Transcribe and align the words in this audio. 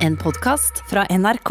En 0.00 0.14
podkast 0.16 0.78
fra 0.88 1.02
NRK. 1.12 1.50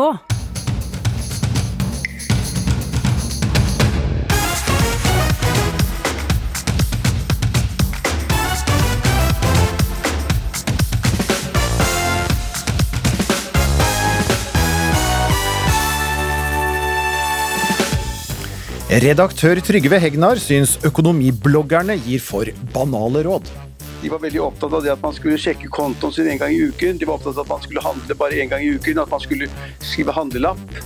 Redaktør 18.89 19.61
Trygve 19.61 20.01
Hegnar 20.01 20.41
syns 20.41 20.79
økonomibloggerne 20.81 22.01
gir 22.01 22.25
for 22.25 22.49
banale 22.73 23.27
råd. 23.29 23.68
De 24.01 24.09
var 24.09 24.21
veldig 24.23 24.39
opptatt 24.41 24.73
av 24.73 24.83
det 24.85 24.93
at 24.93 25.01
man 25.03 25.15
skulle 25.15 25.39
sjekke 25.41 25.67
kontoen 25.75 26.13
sin 26.15 26.29
en 26.31 26.39
gang 26.39 26.53
i 26.55 26.61
uken. 26.69 26.99
De 26.99 27.07
var 27.07 27.19
opptatt 27.19 27.35
av 27.35 27.43
at 27.43 27.51
man 27.51 27.65
skulle 27.65 27.83
handle 27.83 28.15
bare 28.15 28.39
en 28.39 28.53
gang 28.53 28.63
i 28.63 28.71
uken, 28.77 29.01
at 29.01 29.11
man 29.11 29.23
skulle 29.23 29.49
skrive 29.83 30.15
handlelapp. 30.15 30.79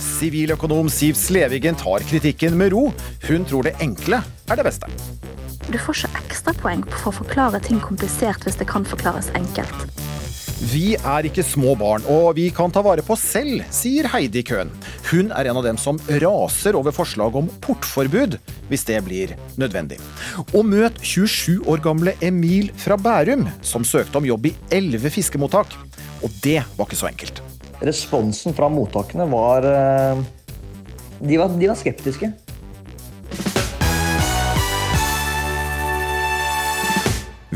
Siviløkonom 0.00 0.88
Siv 0.88 1.18
Slevigen 1.20 1.76
tar 1.76 2.04
kritikken 2.08 2.56
med 2.56 2.72
ro. 2.72 2.88
Hun 3.28 3.44
tror 3.44 3.68
det 3.68 3.76
enkle 3.84 4.22
er 4.48 4.56
det 4.56 4.64
beste. 4.64 4.88
Du 5.66 5.76
får 5.82 6.06
ikke 6.06 6.24
ekstrapoeng 6.24 6.86
for 6.88 7.10
å 7.10 7.18
forklare 7.20 7.60
ting 7.60 7.82
komplisert 7.84 8.46
hvis 8.46 8.56
det 8.56 8.70
kan 8.70 8.86
forklares 8.88 9.28
enkelt. 9.36 10.05
Vi 10.66 10.96
er 10.96 11.26
ikke 11.28 11.44
små 11.46 11.76
barn, 11.78 12.02
og 12.10 12.32
vi 12.34 12.48
kan 12.54 12.72
ta 12.74 12.80
vare 12.82 13.02
på 13.04 13.12
oss 13.14 13.22
selv, 13.36 13.60
sier 13.70 14.08
Heidi 14.10 14.40
Køhn. 14.46 14.72
Hun 15.12 15.28
er 15.30 15.46
en 15.46 15.60
av 15.60 15.66
dem 15.66 15.76
som 15.78 16.00
raser 16.22 16.74
over 16.74 16.94
forslag 16.96 17.36
om 17.38 17.46
portforbud, 17.62 18.34
hvis 18.70 18.86
det 18.88 18.98
blir 19.06 19.34
nødvendig. 19.60 20.00
Og 20.48 20.66
møt 20.66 20.98
27 21.06 21.68
år 21.70 21.84
gamle 21.84 22.16
Emil 22.24 22.72
fra 22.82 22.98
Bærum, 22.98 23.46
som 23.62 23.86
søkte 23.86 24.18
om 24.18 24.26
jobb 24.26 24.48
i 24.50 24.54
11 24.74 25.14
fiskemottak. 25.14 25.76
Og 26.26 26.34
det 26.42 26.58
var 26.74 26.88
ikke 26.88 26.98
så 26.98 27.12
enkelt. 27.12 27.44
Responsen 27.86 28.56
fra 28.56 28.70
mottakene 28.72 29.28
var 29.30 29.68
eh, 29.70 30.24
De 31.20 31.38
var, 31.38 31.54
de 31.54 31.70
var 31.70 31.78
skeptiske. 31.78 32.32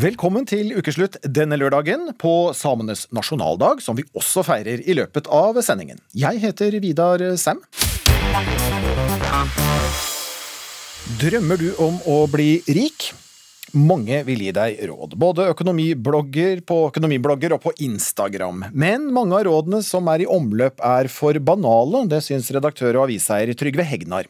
Velkommen 0.01 0.47
til 0.49 0.71
ukeslutt 0.79 1.19
denne 1.29 1.59
lørdagen 1.61 2.15
på 2.17 2.55
samenes 2.57 3.03
nasjonaldag, 3.13 3.83
som 3.85 3.99
vi 3.99 4.05
også 4.17 4.41
feirer 4.47 4.81
i 4.81 4.95
løpet 4.97 5.27
av 5.29 5.59
sendingen. 5.67 5.99
Jeg 6.17 6.41
heter 6.41 6.79
Vidar 6.81 7.21
Sem. 7.37 7.61
Drømmer 11.21 11.61
du 11.61 11.69
om 11.85 12.01
å 12.09 12.23
bli 12.33 12.63
rik? 12.71 13.11
Mange 13.77 14.23
vil 14.27 14.41
gi 14.43 14.53
deg 14.55 14.81
råd, 14.91 15.15
både 15.21 15.45
økonomiblogger 15.53 16.63
på 16.67 16.79
økonomiblogger 16.89 17.55
og 17.55 17.61
på 17.63 17.73
Instagram. 17.87 18.65
Men 18.75 19.07
mange 19.15 19.37
av 19.39 19.45
rådene 19.47 19.79
som 19.87 20.09
er 20.11 20.25
i 20.25 20.27
omløp 20.27 20.83
er 20.83 21.11
for 21.13 21.39
banale, 21.39 22.03
det 22.11 22.23
syns 22.27 22.51
redaktør 22.55 22.99
og 22.99 23.05
aviseier 23.07 23.55
Trygve 23.55 23.87
Hegnar. 23.87 24.27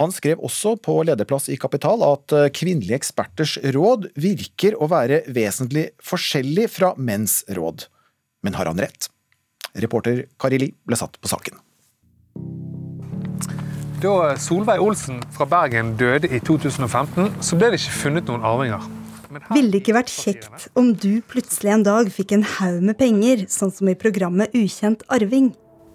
Han 0.00 0.14
skrev 0.14 0.40
også 0.46 0.76
på 0.80 0.96
lederplass 1.04 1.50
i 1.52 1.58
Kapital 1.60 2.00
at 2.06 2.32
eh, 2.36 2.48
kvinnelige 2.56 3.02
eksperters 3.02 3.58
råd 3.76 4.08
virker 4.16 4.78
å 4.80 4.88
være 4.88 5.24
vesentlig 5.28 5.90
forskjellig 6.00 6.70
fra 6.72 6.94
menns 6.96 7.42
råd. 7.52 7.84
Men 8.46 8.56
har 8.56 8.70
han 8.70 8.80
rett? 8.80 9.10
Reporter 9.76 10.24
Kari 10.40 10.62
Li 10.62 10.72
ble 10.88 10.96
satt 10.96 11.20
på 11.20 11.28
saken. 11.30 11.60
Da 14.00 14.34
Solveig 14.40 14.80
Olsen 14.80 15.18
fra 15.34 15.44
Bergen 15.44 15.90
døde 16.00 16.28
i 16.32 16.38
2015, 16.40 17.26
så 17.44 17.56
ble 17.60 17.68
det 17.68 17.82
ikke 17.82 17.96
funnet 17.98 18.30
noen 18.30 18.46
arvinger. 18.48 18.86
Ville 19.52 19.68
det 19.74 19.82
ikke 19.82 19.96
vært 19.98 20.12
kjekt 20.14 20.70
om 20.80 20.94
du 20.96 21.20
plutselig 21.28 21.74
en 21.74 21.84
dag 21.84 22.08
fikk 22.14 22.32
en 22.32 22.46
haug 22.56 22.78
med 22.80 22.96
penger, 22.96 23.44
sånn 23.52 23.74
som 23.74 23.90
i 23.92 23.96
programmet 24.00 24.56
Ukjent 24.56 25.04
arving? 25.12 25.50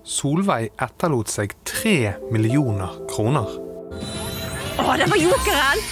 Solveig 0.06 0.70
etterlot 0.86 1.34
seg 1.34 1.58
tre 1.66 2.14
millioner 2.30 2.94
kroner. 3.10 3.58
Å, 4.78 4.88
det 5.02 5.10
var 5.10 5.24
jokeren! 5.26 5.84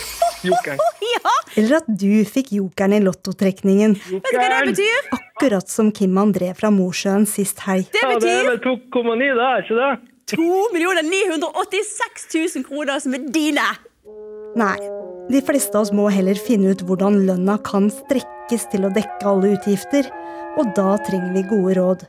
Jokeren. 0.45 0.85
ja! 1.15 1.35
Eller 1.57 1.79
at 1.81 1.89
du 1.89 2.21
fikk 2.29 2.53
jokeren 2.59 2.93
i 2.93 3.01
lottotrekningen. 3.01 3.97
Vet 3.97 4.29
du 4.29 4.37
hva 4.37 4.47
det 4.53 4.63
betyr? 4.75 5.13
Akkurat 5.17 5.77
som 5.79 5.89
Kim 5.89 6.21
André 6.21 6.53
fra 6.53 6.69
Mosjøen 6.69 7.25
sist 7.25 7.65
helg. 7.65 7.89
Det 7.89 8.05
betyr... 8.05 8.21
Ja, 8.21 8.25
det 8.29 8.39
er 8.39 8.51
vel 8.53 8.65
2,9 8.93 9.37
da, 9.41 9.53
ikke 9.65 9.81
det? 9.81 9.93
2 10.31 10.37
986 10.73 12.27
000 12.55 12.67
kroner 12.67 12.99
som 13.03 13.15
er 13.17 13.25
dine! 13.33 13.65
Nei, 14.59 14.77
de 15.33 15.41
fleste 15.41 15.75
av 15.75 15.87
oss 15.87 15.93
må 15.95 16.09
heller 16.13 16.37
finne 16.39 16.73
ut 16.73 16.83
hvordan 16.85 17.23
lønna 17.27 17.57
kan 17.65 17.89
strekkes 17.91 18.67
til 18.71 18.85
å 18.87 18.91
dekke 18.93 19.29
alle 19.29 19.55
utgifter. 19.55 20.09
Og 20.61 20.69
da 20.77 20.93
trenger 21.07 21.33
vi 21.33 21.47
gode 21.49 21.73
råd. 21.79 22.05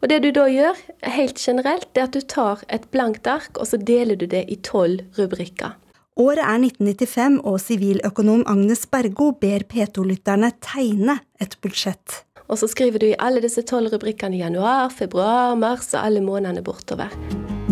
Og 0.00 0.08
det 0.08 0.22
du 0.24 0.30
da 0.34 0.46
gjør, 0.48 0.78
helt 1.14 1.40
generelt, 1.40 1.88
det 1.92 2.02
er 2.02 2.08
at 2.08 2.16
du 2.16 2.24
tar 2.24 2.64
et 2.72 2.88
blankt 2.94 3.28
ark, 3.28 3.60
og 3.60 3.68
så 3.68 3.78
deler 3.80 4.18
du 4.18 4.26
det 4.30 4.46
i 4.52 4.58
tolv 4.64 5.04
rubrikker. 5.18 5.76
Året 6.20 6.44
er 6.44 6.58
1995, 6.60 7.38
og 7.48 7.60
siviløkonom 7.60 8.44
Agnes 8.50 8.84
Bergo 8.88 9.30
ber 9.32 9.64
P2-lytterne 9.68 10.52
tegne 10.64 11.20
et 11.40 11.56
budsjett. 11.64 12.22
Og 12.52 12.60
så 12.60 12.68
skriver 12.68 13.00
du 13.00 13.08
i 13.08 13.16
alle 13.16 13.40
disse 13.44 13.64
tolv 13.68 13.94
rubrikkene 13.94 14.36
i 14.36 14.44
januar, 14.44 14.92
februar, 14.92 15.56
mars 15.56 15.94
og 15.94 16.02
alle 16.04 16.24
månedene 16.24 16.64
bortover. 16.64 17.12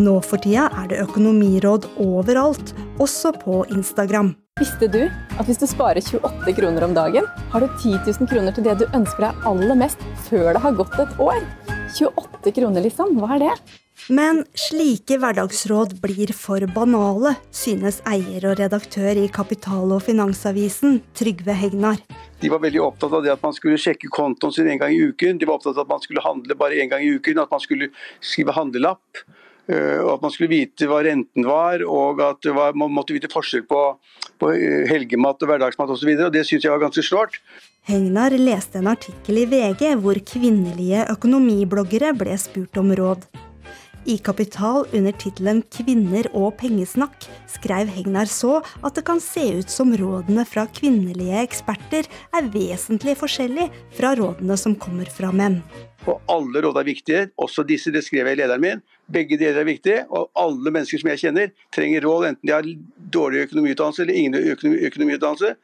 Nå 0.00 0.14
for 0.24 0.40
tida 0.40 0.70
er 0.80 0.86
det 0.88 1.00
økonomiråd 1.02 1.90
overalt, 2.00 2.70
også 3.02 3.34
på 3.36 3.58
Instagram. 3.74 4.30
Visste 4.56 4.86
du 4.88 5.02
at 5.04 5.44
hvis 5.44 5.60
du 5.60 5.66
sparer 5.68 6.00
28 6.00 6.54
kroner 6.56 6.86
om 6.86 6.94
dagen, 6.96 7.26
har 7.52 7.60
du 7.60 7.68
10 7.68 7.98
000 8.06 8.30
kroner 8.30 8.54
til 8.56 8.64
det 8.64 8.78
du 8.80 8.86
ønsker 8.96 9.26
deg 9.26 9.44
aller 9.50 9.76
mest 9.76 10.00
før 10.28 10.54
det 10.54 10.62
har 10.64 10.78
gått 10.78 10.96
et 11.04 11.20
år? 11.20 11.42
28 11.98 12.54
kroner, 12.56 12.84
liksom. 12.86 13.12
Hva 13.20 13.34
er 13.36 13.42
det? 13.44 13.56
Men 14.08 14.40
slike 14.56 15.18
hverdagsråd 15.20 15.92
blir 16.00 16.32
for 16.32 16.64
banale, 16.72 17.34
synes 17.52 18.00
eier 18.08 18.46
og 18.48 18.56
redaktør 18.62 19.20
i 19.20 19.26
Kapital- 19.28 19.92
og 19.92 20.00
Finansavisen, 20.06 21.02
Trygve 21.12 21.58
Hegnar. 21.60 22.00
De 22.40 22.48
var 22.48 22.62
veldig 22.64 22.80
opptatt 22.86 23.18
av 23.18 23.26
det 23.26 23.34
at 23.34 23.44
man 23.44 23.52
skulle 23.52 23.76
sjekke 23.80 24.08
kontoen 24.16 24.56
sin 24.56 24.70
en 24.72 24.80
gang 24.80 24.96
i 24.96 25.02
uken. 25.12 25.36
De 25.36 25.44
var 25.44 25.60
opptatt 25.60 25.76
av 25.76 25.84
at 25.84 25.92
man 25.92 26.00
skulle 26.06 26.24
handle 26.24 26.56
bare 26.56 26.80
en 26.80 26.94
gang 26.94 27.04
i 27.04 27.12
uken, 27.20 27.42
at 27.44 27.52
man 27.52 27.60
skulle 27.60 27.92
skrive 28.24 28.56
handlelapp. 28.56 29.24
Øh, 29.70 29.98
Og 30.04 30.12
at 30.16 30.22
man 30.24 30.34
skulle 30.34 30.50
vite 30.52 30.88
hva 30.90 31.00
renten 31.06 31.46
var, 31.46 31.84
og 31.86 32.20
at 32.26 32.50
var, 32.54 32.74
man 32.74 32.92
måtte 32.92 33.16
vite 33.16 33.30
forskjell 33.32 33.66
på, 33.70 33.82
på 34.40 34.52
øh, 34.52 34.86
helgemat 34.90 35.42
og 35.42 35.52
hverdagsmat 35.52 35.92
osv. 35.96 36.16
Det 36.32 36.46
syns 36.46 36.66
jeg 36.66 36.74
var 36.74 36.82
ganske 36.82 37.06
snålt. 37.06 37.40
Hegnar 37.88 38.34
leste 38.36 38.80
en 38.82 38.90
artikkel 38.92 39.44
i 39.44 39.46
VG 39.48 39.94
hvor 40.02 40.18
kvinnelige 40.32 41.06
økonomibloggere 41.14 42.12
ble 42.18 42.36
spurt 42.38 42.76
om 42.80 42.92
råd. 42.98 43.24
I 44.08 44.16
Kapital 44.16 44.86
under 44.96 45.12
tittelen 45.12 45.60
'Kvinner 45.62 46.24
og 46.32 46.54
pengesnakk' 46.60 47.26
skrev 47.46 47.90
Hegnar 47.92 48.30
så 48.32 48.62
at 48.82 48.96
det 48.96 49.04
kan 49.04 49.20
se 49.20 49.60
ut 49.60 49.68
som 49.68 49.92
rådene 49.92 50.46
fra 50.48 50.64
kvinnelige 50.66 51.42
eksperter 51.42 52.08
er 52.32 52.48
vesentlig 52.48 53.18
forskjellig 53.20 53.68
fra 53.92 54.14
rådene 54.16 54.56
som 54.56 54.74
kommer 54.74 55.04
fra 55.04 55.32
menn. 55.32 55.60
Og 56.08 56.16
alle 56.32 56.62
råd 56.64 56.80
er 56.80 56.88
viktige, 56.88 57.28
også 57.36 57.66
disse, 57.68 57.92
det 57.92 58.00
skrev 58.06 58.24
jeg 58.24 58.38
i 58.38 58.40
lederen 58.40 58.64
min. 58.64 58.82
Begge 59.10 59.38
deler 59.40 59.62
er 59.62 59.68
viktige, 59.68 60.02
og 60.10 60.30
alle 60.38 60.72
mennesker 60.72 61.02
som 61.02 61.10
jeg 61.12 61.22
kjenner 61.24 61.52
trenger 61.74 62.04
råd, 62.06 62.26
enten 62.30 62.50
de 62.50 62.54
har 62.54 62.68
dårlig 63.10 63.44
økonomiutdannelse 63.48 64.04
eller 64.04 64.18
ingen 64.20 64.52
økonomi, 64.54 64.80
økonomiutdannelse. 64.86 65.54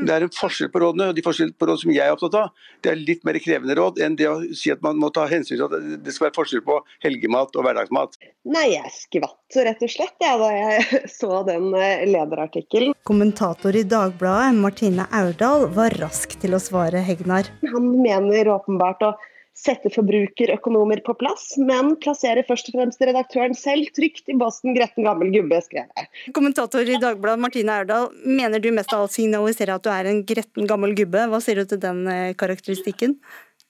Det 0.00 0.14
er 0.14 0.26
en 0.26 0.34
forskjell 0.36 0.70
på 0.72 0.82
rådene, 0.84 1.10
og 1.10 1.16
de 1.16 1.24
forskjell 1.24 1.54
på 1.56 1.70
råd 1.70 1.82
som 1.84 1.94
jeg 1.94 2.04
er 2.04 2.16
opptatt 2.16 2.36
av, 2.42 2.66
det 2.84 2.92
er 2.92 3.00
litt 3.00 3.24
mer 3.28 3.38
krevende 3.42 3.76
råd 3.78 4.00
enn 4.04 4.18
det 4.20 4.28
å 4.28 4.36
si 4.56 4.72
at 4.72 4.82
man 4.84 5.00
må 5.00 5.10
ta 5.14 5.26
hensyn 5.30 5.56
til 5.56 5.66
at 5.66 6.04
det 6.04 6.14
skal 6.14 6.28
være 6.28 6.36
forskjell 6.36 6.64
på 6.66 6.80
helgemat 7.04 7.56
og 7.56 7.66
hverdagsmat. 7.66 8.20
Nei, 8.50 8.66
jeg 8.72 8.92
skvatt 8.94 9.60
rett 9.66 9.82
og 9.84 9.92
slett 9.92 10.24
jeg, 10.24 10.38
da 10.40 10.50
jeg 10.54 11.02
så 11.18 11.42
den 11.48 11.72
eh, 11.76 12.06
lederartikkelen. 12.08 12.94
Kommentator 13.08 13.76
i 13.76 13.84
Dagbladet, 13.88 14.54
Martine 14.60 15.08
Aurdal, 15.16 15.68
var 15.76 15.96
rask 16.00 16.36
til 16.40 16.56
å 16.56 16.62
svare 16.62 17.02
Hegnar. 17.04 17.50
Han 17.72 17.90
mener 18.00 18.52
åpenbart 18.54 19.04
å 19.04 19.12
sette 19.60 19.92
forbrukerøkonomer 19.92 21.02
på 21.06 21.16
plass, 21.20 21.52
men 21.60 21.94
plasserer 22.00 22.46
først 22.48 22.72
og 22.72 22.78
fremst 22.78 23.04
redaktøren 23.04 23.56
selv 23.58 23.92
trygt 23.96 24.32
i 24.32 24.38
bossen 24.40 24.74
'gretten 24.76 25.04
gammel 25.04 25.32
gubbe', 25.34 25.60
skrev 25.66 25.84
jeg. 25.84 26.10
Kommentator 26.36 26.80
i 26.80 27.00
Dagbladet, 27.00 27.44
Martine 27.44 27.76
Aurdal, 27.80 28.10
mener 28.24 28.58
du 28.58 28.70
mest 28.72 28.92
av 28.92 29.04
alt 29.04 29.16
signaliserer 29.16 29.76
at 29.76 29.84
du 29.84 29.92
er 29.92 30.10
en 30.10 30.24
gretten 30.24 30.66
gammel 30.70 30.96
gubbe? 30.96 31.28
Hva 31.30 31.40
sier 31.44 31.60
du 31.60 31.64
til 31.68 31.80
den 31.82 32.06
karakteristikken? 32.36 32.50
karakteristikken? 32.80 33.18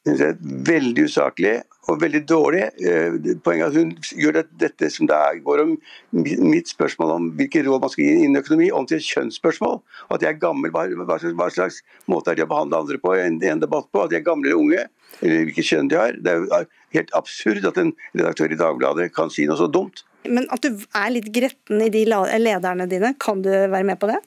Det 0.09 0.17
er 0.25 0.37
veldig 0.41 1.03
usaklig 1.11 1.59
og 1.91 1.99
veldig 2.01 2.21
dårlig. 2.29 2.63
Eh, 2.81 3.17
Poenget 3.45 3.67
er 3.67 3.69
at 3.69 3.77
hun 3.77 3.91
gjør 4.17 4.39
det, 4.39 4.45
dette 4.63 4.89
som 4.93 5.09
det 5.11 5.17
er, 5.17 5.41
går 5.45 5.61
om 5.65 5.75
mitt 6.13 6.71
spørsmål 6.73 7.13
om 7.17 7.27
hvilke 7.37 7.61
råd 7.67 7.83
man 7.83 7.93
skal 7.93 8.07
gi 8.07 8.15
innen 8.23 8.41
økonomi, 8.41 8.71
om 8.73 8.87
til 8.89 8.97
et 8.97 9.09
kjønnsspørsmål. 9.11 9.77
Og 10.09 10.15
at 10.17 10.25
jeg 10.25 10.33
er 10.33 10.41
gammel, 10.41 10.73
hva, 10.73 11.19
slags, 11.21 11.57
slags 11.59 11.81
måte 12.09 12.33
er 12.33 12.41
de 12.41 12.47
å 12.47 12.51
behandle 12.53 12.81
andre 12.81 13.01
på? 13.03 13.13
En, 13.21 13.37
en 13.45 13.61
debatt 13.61 13.91
på 13.93 14.05
at 14.05 14.13
de 14.13 14.21
er 14.21 14.25
gamle 14.25 14.49
eller 14.49 14.63
unge, 14.63 14.87
eller 15.21 15.45
hvilket 15.51 15.69
kjønn 15.69 15.93
de 15.93 16.01
har. 16.01 16.17
Det 16.17 16.33
er 16.33 16.41
jo 16.41 16.63
helt 16.97 17.17
absurd 17.21 17.69
at 17.69 17.81
en 17.85 17.93
redaktør 18.15 18.57
i 18.57 18.61
Dagbladet 18.61 19.11
kan 19.17 19.33
si 19.33 19.45
noe 19.51 19.61
så 19.61 19.69
dumt. 19.69 20.07
Men 20.29 20.49
at 20.53 20.65
du 20.65 20.81
er 20.97 21.13
litt 21.13 21.29
gretten 21.33 21.81
i 21.85 21.93
de 21.93 22.07
lederne 22.09 22.89
dine, 22.89 23.13
kan 23.21 23.45
du 23.45 23.51
være 23.53 23.85
med 23.89 24.01
på 24.01 24.09
det? 24.09 24.21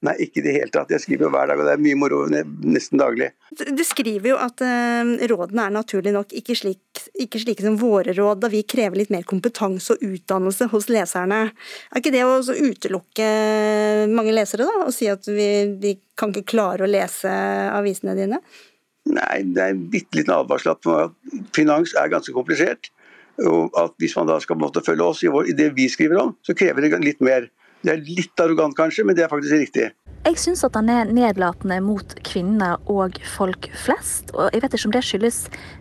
Nei, 0.00 0.14
ikke 0.24 0.40
i 0.40 0.44
det 0.46 0.52
hele 0.54 0.72
tatt. 0.72 0.92
Jeg 0.94 1.02
skriver 1.02 1.26
jo 1.26 1.30
hver 1.34 1.50
dag, 1.50 1.60
og 1.60 1.66
det 1.68 1.74
er 1.74 1.82
mye 1.84 1.96
moro 2.00 2.22
nesten 2.32 3.00
daglig. 3.02 3.26
Du 3.52 3.82
skriver 3.84 4.30
jo 4.30 4.38
at 4.40 4.62
uh, 4.64 5.10
rådene 5.28 5.66
er 5.66 5.74
naturlig 5.74 6.14
nok 6.14 6.32
ikke, 6.40 6.56
slik, 6.56 7.02
ikke 7.20 7.42
slike 7.42 7.66
som 7.66 7.76
våre 7.80 8.14
råd, 8.16 8.40
da 8.40 8.48
vi 8.48 8.62
krever 8.64 8.96
litt 8.96 9.12
mer 9.12 9.26
kompetanse 9.28 9.92
og 9.92 10.06
utdannelse 10.08 10.70
hos 10.72 10.88
leserne. 10.88 11.42
Er 11.92 12.00
ikke 12.00 12.14
det 12.16 12.24
å 12.24 12.40
utelukke 12.40 13.28
mange 14.08 14.32
lesere, 14.32 14.64
da? 14.70 14.86
Og 14.86 14.96
si 14.96 15.10
at 15.12 15.28
vi, 15.28 15.50
de 15.82 15.98
kan 16.16 16.32
ikke 16.32 16.54
klare 16.56 16.88
å 16.88 16.90
lese 16.90 17.28
avisene 17.76 18.16
dine? 18.16 18.40
Nei, 19.10 19.36
det 19.52 19.60
er 19.60 19.74
en 19.74 19.84
bitte 19.92 20.16
liten 20.16 20.32
advarsel 20.32 20.78
at 20.78 21.52
finans 21.56 21.92
er 21.98 22.08
ganske 22.12 22.32
komplisert. 22.32 22.88
Og 23.44 23.72
at 23.78 23.92
hvis 24.00 24.16
man 24.16 24.28
da 24.28 24.40
skal 24.40 24.58
måtte 24.60 24.82
følge 24.84 25.04
oss 25.04 25.22
i 25.24 25.56
det 25.56 25.70
vi 25.76 25.92
skriver 25.92 26.24
om, 26.24 26.36
så 26.44 26.56
krever 26.56 26.84
det 26.84 27.04
litt 27.04 27.20
mer. 27.24 27.48
Det 27.80 27.94
er 27.94 28.02
litt 28.04 28.42
arrogant 28.42 28.76
kanskje, 28.76 29.06
men 29.08 29.16
det 29.16 29.24
er 29.24 29.32
faktisk 29.32 29.56
riktig. 29.56 29.90
Jeg 30.20 30.36
syns 30.36 30.60
at 30.66 30.74
han 30.76 30.90
er 30.92 31.08
nedlatende 31.16 31.78
mot 31.80 32.10
kvinner 32.28 32.76
og 32.92 33.16
folk 33.36 33.70
flest. 33.72 34.34
Og 34.36 34.50
jeg 34.52 34.60
vet 34.60 34.74
ikke 34.76 34.90
om 34.90 34.94
det 34.96 35.04
skyldes 35.08 35.38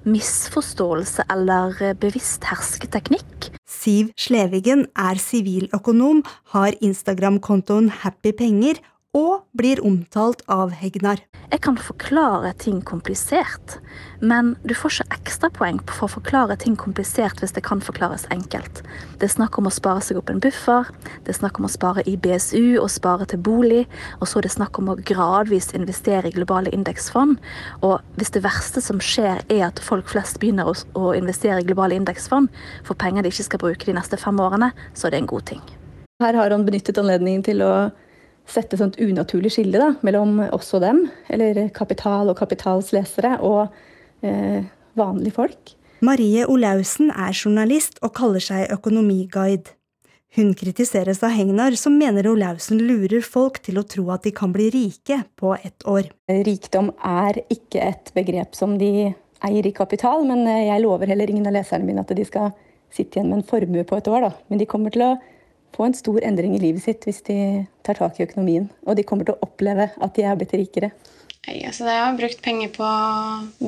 misforståelse 0.08 1.26
eller 1.36 1.82
bevisst 2.00 2.48
hersketeknikk. 2.48 3.50
Siv 3.68 4.14
Slevigen 4.20 4.86
er 4.96 5.20
siviløkonom, 5.20 6.24
har 6.56 6.78
Instagram-kontoen 6.80 7.92
Happy 8.06 8.32
Penger 8.32 8.80
og 9.18 9.42
blir 9.58 9.80
omtalt 9.82 10.44
av 10.54 10.70
Hegnar. 10.78 11.18
Jeg 11.50 11.64
kan 11.66 11.80
forklare 11.82 12.52
ting 12.62 12.78
komplisert, 12.86 13.80
men 14.22 14.52
du 14.62 14.76
får 14.78 15.00
ikke 15.00 15.16
ekstrapoeng 15.18 15.80
for 15.90 16.06
å 16.06 16.12
forklare 16.20 16.54
ting 16.62 16.76
komplisert 16.78 17.42
hvis 17.42 17.56
det 17.56 17.64
kan 17.66 17.82
forklares 17.82 18.28
enkelt. 18.30 18.84
Det 19.18 19.26
er 19.26 19.34
snakk 19.34 19.58
om 19.58 19.66
å 19.66 19.74
spare 19.74 20.04
seg 20.06 20.20
opp 20.20 20.30
en 20.30 20.42
buffer, 20.44 20.92
det 21.26 21.34
er 21.34 21.40
snakk 21.40 21.58
om 21.58 21.66
å 21.66 21.72
spare 21.74 22.04
i 22.06 22.14
BSU 22.22 22.78
og 22.78 22.92
spare 22.94 23.26
til 23.32 23.42
bolig, 23.42 23.88
og 24.20 24.30
så 24.30 24.40
er 24.40 24.46
det 24.46 24.54
snakk 24.54 24.78
om 24.78 24.92
å 24.94 25.00
gradvis 25.02 25.72
investere 25.74 26.30
i 26.30 26.36
globale 26.36 26.70
indeksfond. 26.76 27.40
Og 27.82 27.98
hvis 28.20 28.34
det 28.36 28.44
verste 28.46 28.84
som 28.86 29.02
skjer 29.02 29.42
er 29.50 29.64
at 29.72 29.82
folk 29.82 30.12
flest 30.12 30.38
begynner 30.44 30.70
å 30.70 31.16
investere 31.18 31.64
i 31.64 31.66
globale 31.66 31.98
indeksfond 31.98 32.54
for 32.86 32.94
penger 32.94 33.26
de 33.26 33.34
ikke 33.34 33.48
skal 33.48 33.64
bruke 33.66 33.90
de 33.90 33.98
neste 33.98 34.22
fem 34.22 34.38
årene, 34.38 34.70
så 34.94 35.10
er 35.10 35.18
det 35.18 35.24
en 35.24 35.32
god 35.34 35.50
ting. 35.50 35.66
Her 36.22 36.38
har 36.38 36.54
han 36.54 36.68
benyttet 36.68 37.00
anledningen 37.00 37.42
til 37.48 37.66
å 37.66 37.74
sette 38.52 38.78
sånt 38.80 39.00
unaturlig 39.02 39.54
skille 39.56 39.82
da, 39.82 39.94
mellom 40.06 40.40
oss 40.56 40.74
og 40.78 40.84
dem, 40.84 41.04
eller 41.32 41.68
kapital 41.76 42.32
og 42.32 42.38
kapitalslesere, 42.40 43.38
og 43.46 43.68
eh, 44.26 44.64
vanlige 45.00 45.38
folk. 45.38 45.76
Marie 46.06 46.46
Olaussen 46.48 47.12
er 47.12 47.36
journalist 47.36 48.00
og 48.06 48.14
kaller 48.16 48.44
seg 48.44 48.72
økonomiguide. 48.72 49.76
Hun 50.38 50.52
kritiseres 50.54 51.24
av 51.26 51.34
Hegnar, 51.34 51.74
som 51.74 51.96
mener 51.98 52.28
Olaussen 52.30 52.78
lurer 52.86 53.24
folk 53.26 53.58
til 53.66 53.80
å 53.82 53.86
tro 53.90 54.06
at 54.14 54.28
de 54.28 54.32
kan 54.36 54.54
bli 54.54 54.68
rike 54.76 55.24
på 55.40 55.56
ett 55.58 55.86
år. 55.90 56.12
Rikdom 56.30 56.92
er 57.02 57.42
ikke 57.50 57.82
et 57.82 58.12
begrep 58.14 58.54
som 58.56 58.78
de 58.78 59.10
eier 59.46 59.66
i 59.66 59.74
kapital, 59.74 60.24
men 60.28 60.46
eh, 60.48 60.68
jeg 60.70 60.84
lover 60.86 61.10
heller 61.10 61.32
ingen 61.32 61.50
av 61.50 61.58
leserne 61.58 61.88
mine 61.88 62.04
at 62.06 62.14
de 62.14 62.28
skal 62.28 62.54
sitte 62.94 63.18
igjen 63.18 63.32
med 63.32 63.42
en 63.42 63.50
formue 63.50 63.86
på 63.88 63.98
et 63.98 64.10
år. 64.12 64.28
Da. 64.28 64.32
Men 64.52 64.62
de 64.62 64.70
kommer 64.70 64.94
til 64.94 65.06
å 65.08 65.12
få 65.76 65.88
en 65.88 65.96
stor 65.98 66.20
endring 66.26 66.56
i 66.58 66.62
livet 66.62 66.84
sitt 66.84 67.06
hvis 67.08 67.22
de 67.28 67.38
tar 67.86 68.00
tak 68.00 68.20
i 68.20 68.26
økonomien. 68.26 68.68
Og 68.88 68.98
de 68.98 69.06
kommer 69.08 69.28
til 69.28 69.38
å 69.38 69.48
oppleve 69.48 69.90
at 69.96 70.18
de 70.18 70.26
er 70.26 70.38
blitt 70.40 70.56
rikere. 70.58 70.92
Altså, 71.50 71.88
jeg 71.88 72.04
har 72.04 72.18
brukt 72.18 72.42
penger 72.46 72.70
på 72.76 72.90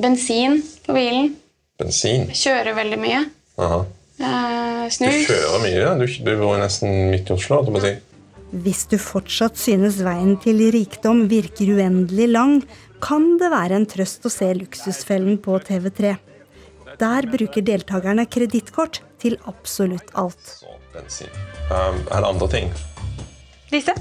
bensin 0.04 0.60
på 0.86 0.94
bilen. 0.94 1.32
Bensin? 1.80 2.28
Jeg 2.30 2.40
kjører 2.44 2.76
veldig 2.78 3.00
mye. 3.00 3.24
Aha. 3.62 3.82
Eh, 4.22 4.86
snus. 4.92 5.26
Du 5.26 5.32
kjører 5.32 5.62
mye? 5.64 5.76
ja? 5.80 5.92
Du, 5.98 6.06
du 6.06 6.32
bor 6.38 6.58
nesten 6.60 7.10
midt 7.10 7.32
i 7.32 7.34
Oslo? 7.34 7.62
Du 7.66 7.80
si. 7.82 7.94
Hvis 8.52 8.84
du 8.90 8.98
fortsatt 9.00 9.56
synes 9.56 10.02
veien 10.04 10.36
til 10.42 10.60
rikdom 10.74 11.24
virker 11.30 11.72
uendelig 11.78 12.28
lang, 12.28 12.58
kan 13.02 13.32
det 13.40 13.48
være 13.50 13.80
en 13.80 13.88
trøst 13.88 14.28
å 14.28 14.30
se 14.30 14.50
Luksusfellen 14.54 15.40
på 15.42 15.56
TV3. 15.64 16.12
Der 17.00 17.26
bruker 17.30 17.64
deltakerne 17.64 18.26
kredittkort 18.26 19.00
til 19.22 19.38
absolutt 19.48 20.12
alt. 20.18 20.54
Bensin. 20.92 21.30
Um, 21.70 22.00
er 22.10 22.20
det 22.20 22.28
andre 22.28 22.48
ting? 22.52 22.72
Disse. 23.72 23.94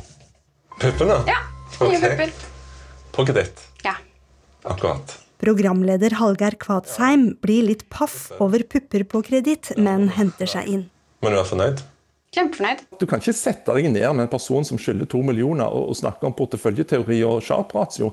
Puppene? 0.82 1.22
Ja. 1.30 1.40
Nye 1.80 1.98
okay. 1.98 2.02
pupper. 2.10 2.34
På 3.16 3.26
kreditt? 3.28 3.62
Ja. 3.86 3.96
Akkurat. 4.64 5.16
Programleder 5.42 6.18
Hallgeir 6.20 6.58
Kvadsheim 6.62 7.32
blir 7.42 7.66
litt 7.66 7.88
paff 7.90 8.30
over 8.44 8.64
pupper 8.70 9.06
på 9.10 9.24
kreditt, 9.26 9.72
men 9.78 10.10
henter 10.14 10.50
seg 10.50 10.68
inn. 10.70 10.84
Men 11.24 11.34
du 11.34 11.40
er 11.42 11.48
fornøyd? 11.48 11.82
Kjempefornøyd. 12.32 12.84
Du 13.02 13.08
kan 13.10 13.22
ikke 13.24 13.36
sette 13.36 13.74
deg 13.76 13.90
ned 13.92 14.06
med 14.16 14.26
en 14.28 14.32
person 14.32 14.66
som 14.68 14.80
skylder 14.80 15.10
to 15.10 15.20
millioner 15.26 15.68
og, 15.68 15.90
og 15.92 15.98
snakke 16.00 16.30
om 16.30 16.36
porteføljeteori 16.38 17.20
og 17.28 17.42
sharp-ratio. 17.46 18.12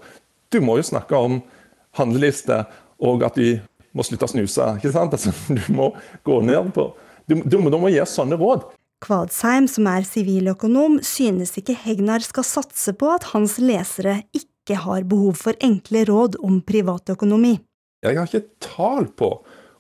Du 0.51 0.59
må 0.65 0.79
jo 0.81 0.87
snakke 0.89 1.19
om 1.19 1.41
handleliste 1.99 2.63
og 3.05 3.23
at 3.27 3.39
de 3.39 3.59
må 3.97 4.05
slutte 4.07 4.29
å 4.29 4.33
snuse. 4.33 4.67
ikke 4.79 4.93
sant? 4.95 5.15
Altså, 5.17 5.33
du 5.57 5.63
må 5.75 5.93
gå 6.27 6.41
ned 6.47 6.73
på 6.77 6.91
Du, 7.29 7.35
du, 7.45 7.59
du 7.61 7.77
må 7.77 7.91
gi 7.93 8.01
sånne 8.09 8.39
råd. 8.41 8.63
Kvadsheim, 9.05 9.67
som 9.71 9.87
er 9.87 10.07
siviløkonom, 10.09 10.99
synes 11.05 11.53
ikke 11.61 11.77
Hegnar 11.77 12.25
skal 12.25 12.47
satse 12.47 12.95
på 12.97 13.11
at 13.13 13.29
hans 13.35 13.59
lesere 13.61 14.23
ikke 14.35 14.81
har 14.87 15.05
behov 15.09 15.37
for 15.39 15.59
enkle 15.63 16.07
råd 16.09 16.39
om 16.45 16.63
privatøkonomi. 16.65 17.59
Jeg 18.03 18.17
har 18.17 18.27
ikke 18.27 18.49
tall 18.65 19.11
på 19.13 19.31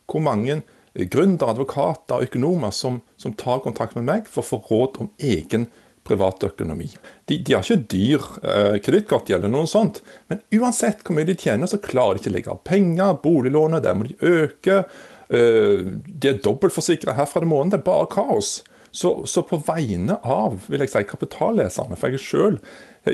hvor 0.09 0.23
mange 0.25 0.61
gründere, 1.09 1.53
advokater 1.55 2.19
og 2.19 2.29
økonomer 2.29 2.73
som, 2.75 3.01
som 3.17 3.35
tar 3.39 3.63
kontakt 3.65 3.97
med 3.97 4.07
meg 4.09 4.31
for 4.31 4.43
å 4.43 4.49
få 4.53 4.61
råd 4.69 5.03
om 5.05 5.11
egen 5.19 5.69
privatøkonomi. 6.09 6.89
De, 7.29 7.39
de 7.45 7.55
har 7.55 7.63
ikke 7.65 7.93
dyr 7.93 8.25
eh, 8.43 8.79
kredittkortgjeld 8.85 9.45
eller 9.45 9.55
noe 9.55 9.71
sånt, 9.71 10.01
men 10.33 10.43
uansett 10.59 11.05
hvor 11.05 11.19
mye 11.19 11.29
de 11.29 11.37
tjener, 11.39 11.71
så 11.71 11.81
klarer 11.83 12.19
de 12.19 12.25
ikke 12.25 12.33
å 12.33 12.37
legge 12.39 12.57
av 12.57 12.65
penger. 12.69 13.21
Boliglånet, 13.23 13.85
der 13.85 13.97
må 13.99 14.09
de 14.09 14.19
øke. 14.25 14.83
Eh, 15.29 15.87
de 16.09 16.33
er 16.33 16.43
dobbeltforsikra 16.45 17.17
herfra 17.19 17.45
til 17.45 17.53
måneden. 17.53 17.77
Det 17.77 17.81
er 17.83 17.89
bare 17.91 18.11
kaos. 18.13 18.59
Så, 18.91 19.13
så 19.29 19.45
på 19.45 19.61
vegne 19.67 20.17
av 20.25 20.63
vil 20.67 20.81
jeg 20.83 20.95
si, 20.95 21.03
kapitalleserne, 21.07 21.99
for 22.01 22.15
jeg 22.15 22.25
sjøl 22.25 22.57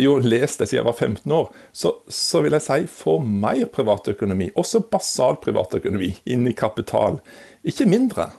jo 0.00 0.16
lest 0.22 0.60
det 0.60 0.68
siden 0.70 0.80
jeg 0.80 0.86
var 0.88 0.96
15 0.96 1.34
år, 1.34 1.50
så, 1.76 1.92
så 2.10 2.40
vil 2.44 2.56
jeg 2.56 2.64
si 2.64 2.78
få 2.90 3.18
mer 3.22 3.66
privatøkonomi, 3.74 4.50
også 4.58 4.84
basal 4.90 5.38
privatøkonomi, 5.42 6.14
inn 6.30 6.48
i 6.50 6.54
kapital. 6.56 7.20
Ikke 7.66 7.86
mindre. 7.90 8.30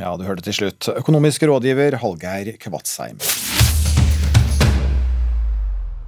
Ja, 0.00 0.14
du 0.16 0.24
hørte 0.24 0.46
til 0.46 0.54
slutt. 0.56 0.86
Økonomisk 0.96 1.42
rådgiver 1.44 1.98
Hallgeir 2.00 2.54
Kvatsheim. 2.62 3.18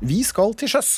Vi 0.01 0.23
skal 0.25 0.55
til 0.57 0.71
sjøs. 0.73 0.93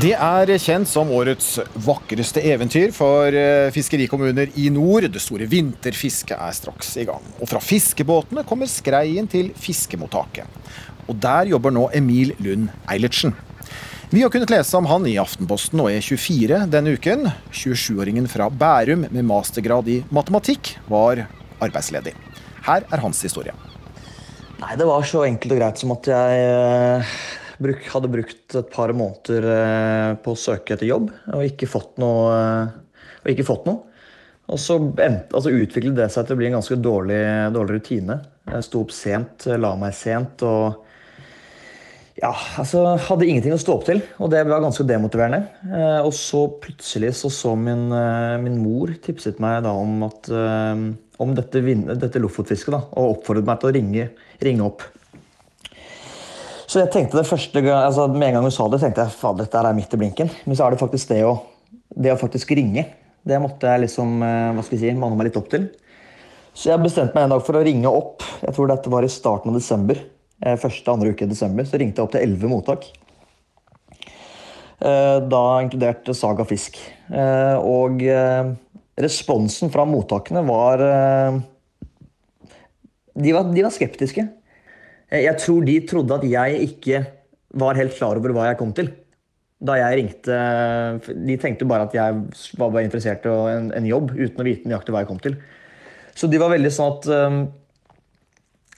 Det 0.00 0.12
er 0.14 0.52
kjent 0.62 0.86
som 0.86 1.10
årets 1.10 1.56
vakreste 1.82 2.44
eventyr 2.46 2.94
for 2.94 3.34
eh, 3.34 3.72
fiskerikommuner 3.74 4.54
i 4.62 4.70
nord. 4.70 5.08
Det 5.10 5.20
store 5.20 5.50
vinterfisket 5.50 6.38
er 6.38 6.54
straks 6.54 6.94
i 7.02 7.08
gang. 7.10 7.26
Og 7.42 7.50
fra 7.50 7.58
fiskebåtene 7.58 8.46
kommer 8.46 8.70
skreien 8.70 9.26
til 9.28 9.50
fiskemottaket. 9.58 10.46
Og 11.10 11.18
der 11.18 11.50
jobber 11.50 11.74
nå 11.74 11.88
Emil 11.98 12.36
Lund 12.38 12.70
Eilertsen. 12.86 13.34
Vi 14.12 14.22
har 14.22 14.30
kunnet 14.30 14.50
lese 14.50 14.74
om 14.74 14.88
han 14.90 15.04
i 15.06 15.12
Aftenposten 15.22 15.78
og 15.84 15.92
E24 15.92 16.64
denne 16.66 16.96
uken. 16.98 17.28
27-åringen 17.54 18.24
fra 18.26 18.48
Bærum 18.50 19.04
med 19.06 19.22
mastergrad 19.28 19.86
i 19.86 20.00
matematikk 20.10 20.72
var 20.90 21.20
arbeidsledig. 21.62 22.16
Her 22.66 22.88
er 22.90 23.04
hans 23.04 23.20
historie. 23.22 23.54
Nei, 24.58 24.72
det 24.80 24.88
var 24.90 25.06
så 25.06 25.22
enkelt 25.28 25.54
og 25.54 25.62
greit 25.62 25.78
som 25.78 25.94
at 25.94 26.10
jeg 26.10 26.42
eh, 26.48 27.14
bruk, 27.62 27.86
hadde 27.94 28.12
brukt 28.16 28.58
et 28.58 28.74
par 28.74 28.90
måneder 28.98 29.46
eh, 29.54 30.18
på 30.26 30.34
å 30.34 30.42
søke 30.42 30.74
etter 30.74 30.90
jobb 30.90 31.14
og 31.30 31.46
ikke 31.46 31.70
fått 31.70 32.02
noe. 32.02 32.34
eh, 32.34 33.00
Og, 33.20 33.30
ikke 33.30 33.46
fått 33.46 33.70
noe. 33.70 33.86
og 34.50 34.58
så 34.58 34.80
altså 34.90 35.54
utviklet 35.54 35.94
det 36.02 36.10
seg 36.10 36.26
til 36.26 36.34
å 36.34 36.42
bli 36.42 36.50
en 36.50 36.58
ganske 36.58 36.82
dårlig, 36.82 37.22
dårlig 37.54 37.78
rutine. 37.78 38.18
Jeg 38.50 38.66
sto 38.66 38.82
opp 38.82 38.90
sent, 38.90 39.46
la 39.46 39.76
meg 39.78 39.94
sent 39.94 40.42
og 40.42 40.89
ja, 42.20 42.30
altså 42.60 42.82
hadde 43.06 43.26
ingenting 43.28 43.54
å 43.54 43.60
stå 43.60 43.74
opp 43.78 43.86
til. 43.88 44.02
Og 44.20 44.30
det 44.32 44.42
var 44.48 44.62
ganske 44.62 44.84
demotiverende. 44.86 45.40
Eh, 45.64 46.00
og 46.04 46.12
så 46.16 46.44
plutselig 46.60 47.14
så, 47.16 47.30
så 47.32 47.54
min, 47.56 47.88
eh, 47.96 48.36
min 48.42 48.58
mor 48.60 48.92
tipset 49.04 49.40
meg 49.42 49.62
da 49.64 49.72
om, 49.76 50.02
at, 50.04 50.28
eh, 50.28 50.84
om 51.24 51.34
dette, 51.36 51.62
dette 51.90 52.22
lofotfisket. 52.22 52.76
Og 52.76 53.16
oppfordret 53.16 53.48
meg 53.48 53.60
til 53.62 53.70
å 53.70 53.74
ringe, 53.78 54.08
ringe 54.44 54.66
opp. 54.68 54.84
Så 56.70 56.78
jeg 56.78 56.92
tenkte 56.94 57.18
det 57.18 57.26
første 57.26 57.60
altså 57.66 58.04
Med 58.12 58.28
en 58.28 58.36
gang 58.36 58.44
hun 58.46 58.54
sa 58.54 58.68
det, 58.70 58.78
tenkte 58.78 59.02
jeg 59.02 59.16
fader, 59.18 59.48
dette 59.48 59.58
er 59.58 59.74
midt 59.74 59.96
i 59.96 59.98
blinken. 60.04 60.30
Men 60.44 60.58
så 60.58 60.66
er 60.66 60.74
det 60.74 60.82
faktisk 60.84 61.10
det 61.10 61.24
å, 61.26 61.34
det 61.96 62.14
å 62.14 62.20
faktisk 62.20 62.52
ringe. 62.54 62.86
Det 63.26 63.40
måtte 63.42 63.68
jeg 63.68 63.86
liksom, 63.88 64.20
eh, 64.22 64.52
hva 64.54 64.62
skal 64.64 64.78
jeg 64.78 64.84
si, 64.84 65.00
manne 65.00 65.18
meg 65.18 65.30
litt 65.30 65.40
opp 65.40 65.50
til. 65.52 65.70
Så 66.52 66.70
jeg 66.70 66.82
bestemte 66.82 67.16
meg 67.16 67.26
en 67.26 67.34
dag 67.34 67.42
for 67.46 67.56
å 67.56 67.64
ringe 67.64 67.90
opp. 67.90 68.24
Jeg 68.44 68.54
tror 68.56 68.70
dette 68.70 68.92
var 68.92 69.06
i 69.06 69.12
starten 69.12 69.52
av 69.52 69.58
desember. 69.58 69.98
Eh, 70.44 70.56
Første 70.60 70.92
andre 70.92 71.12
uke 71.12 71.26
i 71.26 71.30
desember. 71.30 71.66
Så 71.66 71.80
ringte 71.80 72.00
jeg 72.00 72.06
opp 72.06 72.14
til 72.14 72.24
elleve 72.24 72.50
mottak. 72.50 72.88
Eh, 74.80 75.18
Da 75.30 75.42
inkludert 75.60 76.08
Saga 76.16 76.44
Fisk. 76.48 76.78
Eh, 77.10 77.56
Og 77.60 78.02
responsen 79.00 79.70
fra 79.72 79.86
mottakene 79.88 80.42
var 80.44 80.78
De 83.16 83.32
var, 83.32 83.44
de 83.52 83.62
var 83.64 83.72
skeptiske. 83.72 84.26
Jeg 85.10 85.36
tror 85.42 85.64
de 85.66 85.80
trodde 85.88 86.14
at 86.14 86.24
jeg 86.24 86.60
ikke 86.68 87.06
var 87.58 87.74
helt 87.74 87.96
klar 87.96 88.16
over 88.16 88.32
hva 88.32 88.50
jeg 88.50 88.58
kom 88.60 88.72
til. 88.76 88.92
Da 89.60 89.74
jeg 89.76 89.96
ringte 89.98 90.36
De 91.26 91.36
tenkte 91.36 91.66
bare 91.68 91.88
at 91.88 91.96
jeg 91.96 92.20
var 92.58 92.70
bare 92.70 92.84
interessert 92.86 93.26
i 93.26 93.32
en, 93.56 93.72
en 93.76 93.88
jobb, 93.88 94.12
uten 94.14 94.40
å 94.40 94.46
vite 94.46 94.68
nøyaktig 94.70 94.94
hva 94.94 95.02
jeg 95.02 95.10
kom 95.10 95.18
til. 95.20 95.36
Så 96.14 96.28
de 96.30 96.38
var 96.40 96.52
veldig 96.52 96.70
sånn 96.74 96.94
at 96.94 97.10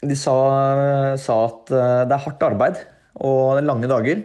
De 0.03 0.17
sa, 0.19 0.35
sa 1.21 1.39
at 1.47 1.73
uh, 1.75 2.03
det 2.09 2.17
er 2.17 2.25
hardt 2.25 2.47
arbeid 2.47 2.81
og 3.23 3.61
lange 3.63 3.91
dager. 3.91 4.25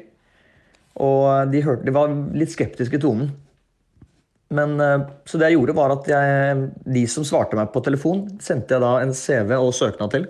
Og 0.97 1.51
de, 1.51 1.61
hørte, 1.61 1.85
de 1.85 1.93
var 1.93 2.13
litt 2.33 2.53
skeptiske 2.53 2.97
i 2.97 3.03
tonen. 3.03 3.29
Men, 4.57 4.77
uh, 4.81 5.05
så 5.27 5.37
det 5.37 5.51
jeg 5.51 5.59
gjorde, 5.59 5.77
var 5.77 5.93
at 5.93 6.09
jeg, 6.09 6.67
de 6.87 7.03
som 7.11 7.27
svarte 7.27 7.59
meg 7.59 7.69
på 7.73 7.83
telefon, 7.85 8.25
sendte 8.41 8.77
jeg 8.77 8.85
da 8.85 8.95
en 9.03 9.13
CV 9.13 9.53
og 9.59 9.75
søknad 9.77 10.15
til. 10.15 10.29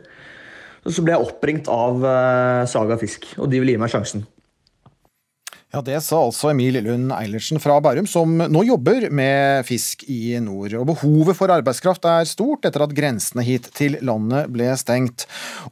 Og 0.88 0.94
så 0.96 1.04
ble 1.04 1.16
jeg 1.16 1.30
oppringt 1.30 1.72
av 1.72 2.04
uh, 2.04 2.63
Saga 2.68 3.00
Fisk, 3.00 3.30
og 3.39 3.51
de 3.51 3.62
ville 3.62 3.75
gi 3.75 3.82
meg 3.82 3.94
sjansen. 3.94 4.27
Ja, 5.75 5.81
Det 5.83 5.97
sa 6.00 6.21
altså 6.24 6.53
Emil 6.53 6.77
Lund 6.79 7.12
Eilertsen 7.12 7.59
fra 7.59 7.75
Bærum, 7.83 8.05
som 8.07 8.38
nå 8.39 8.62
jobber 8.63 9.09
med 9.12 9.65
fisk 9.67 10.05
i 10.07 10.38
nord. 10.39 10.71
Og 10.79 10.86
Behovet 10.88 11.36
for 11.36 11.51
arbeidskraft 11.51 12.07
er 12.07 12.29
stort 12.29 12.63
etter 12.69 12.86
at 12.86 12.93
grensene 12.95 13.43
hit 13.43 13.67
til 13.75 13.97
landet 14.07 14.47
ble 14.55 14.69
stengt. 14.79 15.25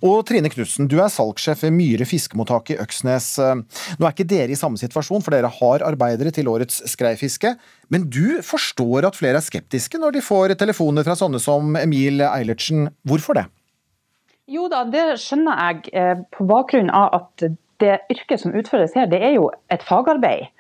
Og 0.04 0.26
Trine 0.28 0.52
Knutsen, 0.52 0.92
du 0.92 0.98
er 1.00 1.14
salgssjef 1.14 1.64
ved 1.64 1.78
Myre 1.78 2.10
fiskemottak 2.12 2.74
i 2.76 2.80
Øksnes. 2.84 3.32
Nå 3.40 4.04
er 4.04 4.12
ikke 4.12 4.28
dere 4.28 4.52
i 4.52 4.60
samme 4.60 4.76
situasjon, 4.84 5.24
for 5.24 5.32
dere 5.32 5.54
har 5.62 5.88
arbeidere 5.88 6.36
til 6.36 6.52
årets 6.52 6.84
skreifiske. 6.92 7.56
Men 7.88 8.12
du 8.12 8.42
forstår 8.44 9.08
at 9.08 9.16
flere 9.16 9.40
er 9.40 9.48
skeptiske 9.48 10.02
når 10.02 10.20
de 10.20 10.28
får 10.28 10.58
telefoner 10.60 11.08
fra 11.08 11.16
sånne 11.16 11.40
som 11.40 11.72
Emil 11.80 12.20
Eilertsen. 12.20 12.90
Hvorfor 13.08 13.40
det? 13.40 13.48
Jo 14.52 14.68
da, 14.70 14.84
det 14.92 15.14
skjønner 15.24 15.70
jeg 15.70 15.96
eh, 15.96 16.18
på 16.36 16.46
bakgrunn 16.52 16.92
av 16.94 17.16
at 17.24 17.54
det 17.84 18.00
yrket 18.12 18.42
som 18.42 18.56
utføres 18.56 18.96
her, 18.96 19.10
det 19.12 19.22
er 19.24 19.36
jo 19.38 19.50
et 19.74 19.84
fagarbeid. 19.84 20.52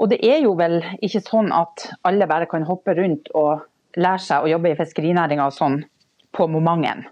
Og 0.00 0.08
det 0.12 0.20
er 0.24 0.40
jo 0.44 0.54
vel 0.56 0.80
ikke 1.04 1.22
sånn 1.24 1.50
at 1.52 1.90
alle 2.08 2.28
bare 2.28 2.48
kan 2.50 2.64
hoppe 2.68 2.94
rundt 2.96 3.28
og 3.36 3.66
lære 4.00 4.22
seg 4.24 4.44
å 4.44 4.52
jobbe 4.54 4.72
i 4.72 4.78
fiskerinæringa 4.78 5.50
sånn 5.52 5.82
på 6.36 6.46
momenten. 6.48 7.08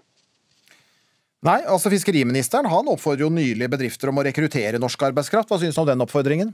Nei, 1.45 1.61
altså 1.71 1.91
fiskeriministeren 1.91 2.67
han 2.67 2.89
oppfordrer 2.91 3.23
jo 3.23 3.31
nylig 3.31 3.69
bedrifter 3.71 4.11
om 4.11 4.17
å 4.19 4.25
rekruttere 4.27 4.81
norsk 4.81 5.05
arbeidskraft. 5.07 5.47
Hva 5.47 5.59
synes 5.61 5.77
du 5.77 5.83
om 5.83 5.87
den 5.87 6.03
oppfordringen? 6.03 6.51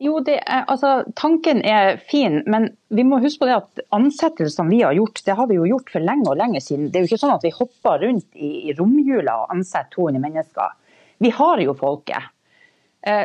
Jo, 0.00 0.14
er, 0.22 0.40
altså, 0.70 1.02
Tanken 1.18 1.58
er 1.66 1.98
fin, 2.08 2.38
men 2.48 2.70
vi 2.94 3.02
må 3.04 3.18
huske 3.20 3.42
på 3.42 3.48
det 3.50 3.58
at 3.58 3.82
ansettelsene 3.92 4.70
vi 4.70 4.78
har 4.80 4.94
gjort, 4.96 5.20
det 5.26 5.34
har 5.36 5.50
vi 5.50 5.58
jo 5.58 5.66
gjort 5.68 5.90
for 5.92 6.04
lenge 6.04 6.30
og 6.30 6.38
lenge 6.40 6.62
siden. 6.64 6.86
Det 6.88 7.00
er 7.00 7.04
jo 7.04 7.10
ikke 7.10 7.20
sånn 7.20 7.34
at 7.34 7.44
vi 7.44 7.52
hopper 7.52 8.06
rundt 8.06 8.38
i, 8.38 8.70
i 8.70 8.76
romjula 8.78 9.34
og 9.42 9.52
ansetter 9.56 9.90
200 9.98 10.22
mennesker. 10.22 10.78
Vi 11.20 11.32
har 11.36 11.60
jo 11.62 11.76
folket. 11.78 12.30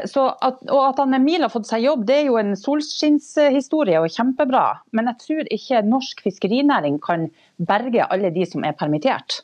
Så 0.07 0.21
at, 0.39 0.61
og 0.71 0.81
at 0.85 0.99
han 1.01 1.17
Emil 1.17 1.43
har 1.43 1.51
fått 1.51 1.67
seg 1.67 1.83
jobb, 1.83 2.05
det 2.07 2.15
er 2.21 2.29
jo 2.29 2.37
en 2.39 2.53
solskinnshistorie 2.55 3.99
og 3.99 4.13
kjempebra. 4.13 4.63
Men 4.95 5.11
jeg 5.11 5.19
tror 5.25 5.49
ikke 5.51 5.81
norsk 5.83 6.23
fiskerinæring 6.23 7.01
kan 7.03 7.27
berge 7.59 8.07
alle 8.07 8.31
de 8.35 8.47
som 8.47 8.63
er 8.63 8.77
permittert. 8.79 9.41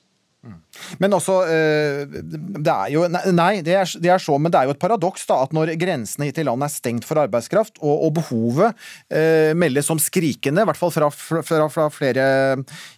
Men 0.97 1.13
også, 1.13 1.35
det 1.45 2.73
er 2.73 2.87
jo, 2.89 3.03
Nei, 3.35 3.59
det 3.65 3.75
er, 3.77 3.89
det 4.01 4.09
er 4.09 4.21
så, 4.21 4.37
men 4.41 4.53
det 4.53 4.57
er 4.57 4.69
jo 4.69 4.73
et 4.73 4.81
paradoks 4.81 5.27
da, 5.29 5.37
at 5.45 5.53
når 5.53 5.75
grensene 5.81 6.27
hit 6.27 6.39
til 6.39 6.47
landet 6.49 6.65
er 6.65 6.73
stengt 6.73 7.05
for 7.05 7.21
arbeidskraft, 7.21 7.77
og, 7.83 8.07
og 8.07 8.15
behovet 8.17 8.87
eh, 9.13 9.51
meldes 9.57 9.91
som 9.91 10.01
skrikende, 10.01 10.63
i 10.63 10.69
hvert 10.69 10.79
fall 10.79 10.93
fra, 10.95 11.11
fra, 11.13 11.67
fra 11.69 11.87
flere 11.93 12.25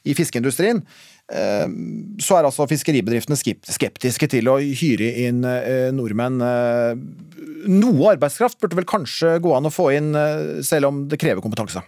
i 0.07 0.15
fiskeindustrien, 0.15 0.79
så 1.31 2.35
er 2.35 2.45
altså 2.45 2.65
fiskeribedriftene 2.67 3.37
skeptiske 3.39 4.27
til 4.29 4.49
å 4.51 4.57
hyre 4.59 5.07
inn 5.23 5.39
nordmenn. 5.95 6.43
Noe 7.71 8.11
arbeidskraft 8.11 8.59
burde 8.61 8.77
vel 8.77 8.89
kanskje 8.89 9.37
gå 9.41 9.53
an 9.55 9.69
å 9.69 9.73
få 9.73 9.87
inn, 9.95 10.11
selv 10.67 10.91
om 10.91 11.05
det 11.09 11.21
krever 11.23 11.41
kompetanse? 11.41 11.81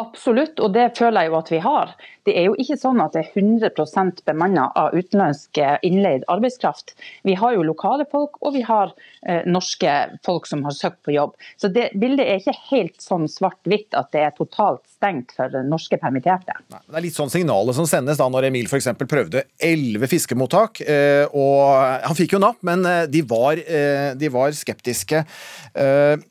Absolutt, 0.00 0.56
og 0.64 0.72
det 0.72 0.86
føler 0.96 1.26
jeg 1.26 1.28
jo 1.28 1.36
at 1.36 1.50
vi 1.52 1.58
har. 1.60 1.90
Det 2.24 2.32
er 2.40 2.46
jo 2.46 2.54
ikke 2.62 2.78
sånn 2.80 3.00
at 3.04 3.12
det 3.12 3.26
er 3.26 3.42
100 3.42 4.22
bemanna 4.24 4.70
av 4.78 4.94
utenlandsk 4.96 5.60
innleid 5.84 6.24
arbeidskraft. 6.32 6.94
Vi 7.28 7.34
har 7.36 7.52
jo 7.52 7.66
lokale 7.68 8.06
folk, 8.08 8.38
og 8.40 8.54
vi 8.56 8.62
har 8.64 8.94
eh, 8.94 9.11
norske 9.46 9.90
folk 10.26 10.48
som 10.50 10.64
har 10.66 10.74
søkt 10.74 11.02
på 11.06 11.14
jobb. 11.14 11.36
Så 11.60 11.68
det 11.70 11.90
bildet 11.98 12.26
er 12.26 12.40
ikke 12.40 12.54
helt 12.72 13.02
sånn 13.02 13.28
svart-hvitt 13.30 13.94
at 13.94 14.10
det 14.14 14.24
er 14.26 14.32
totalt 14.34 14.82
stengt 14.90 15.34
for 15.36 15.52
norske 15.66 15.98
permitterte. 16.00 16.56
Nei, 16.72 16.80
det 16.88 16.98
er 16.98 17.04
litt 17.06 17.18
sånn 17.18 17.30
signalet 17.30 17.76
som 17.76 17.86
sendes 17.88 18.18
da 18.18 18.26
når 18.32 18.48
Emil 18.48 18.66
f.eks. 18.66 18.90
prøvde 18.98 19.44
elleve 19.62 20.08
fiskemottak. 20.10 20.82
Eh, 20.82 21.24
og 21.30 21.62
Han 22.02 22.18
fikk 22.18 22.34
jo 22.36 22.42
napp, 22.42 22.58
men 22.66 22.82
de 23.10 23.22
var, 23.26 23.60
eh, 23.62 24.12
de 24.18 24.30
var 24.32 24.54
skeptiske. 24.56 25.22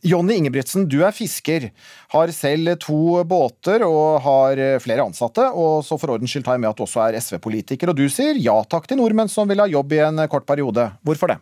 Jonny 0.06 0.38
Ingebrigtsen, 0.38 0.86
du 0.90 1.00
er 1.06 1.16
fisker. 1.16 1.70
Har 2.12 2.32
selv 2.36 2.76
to 2.84 3.22
båter 3.28 3.86
og 3.88 4.22
har 4.26 4.60
flere 4.84 5.06
ansatte. 5.08 5.48
og 5.52 5.84
så 5.86 5.98
for 6.00 6.16
ordens 6.16 6.32
skyld 6.32 6.46
tar 6.46 6.58
jeg 6.58 6.64
med 6.66 6.72
at 6.72 6.78
du 6.78 6.84
også 6.86 7.06
er 7.08 7.20
SV-politiker. 7.20 7.90
Og 7.90 7.98
du 7.98 8.08
sier 8.10 8.38
ja 8.38 8.58
takk 8.64 8.88
til 8.88 9.02
nordmenn 9.02 9.32
som 9.32 9.48
vil 9.50 9.64
ha 9.64 9.70
jobb 9.70 9.96
i 9.96 10.04
en 10.08 10.28
kort 10.32 10.46
periode. 10.46 10.92
Hvorfor 11.06 11.34
det? 11.34 11.42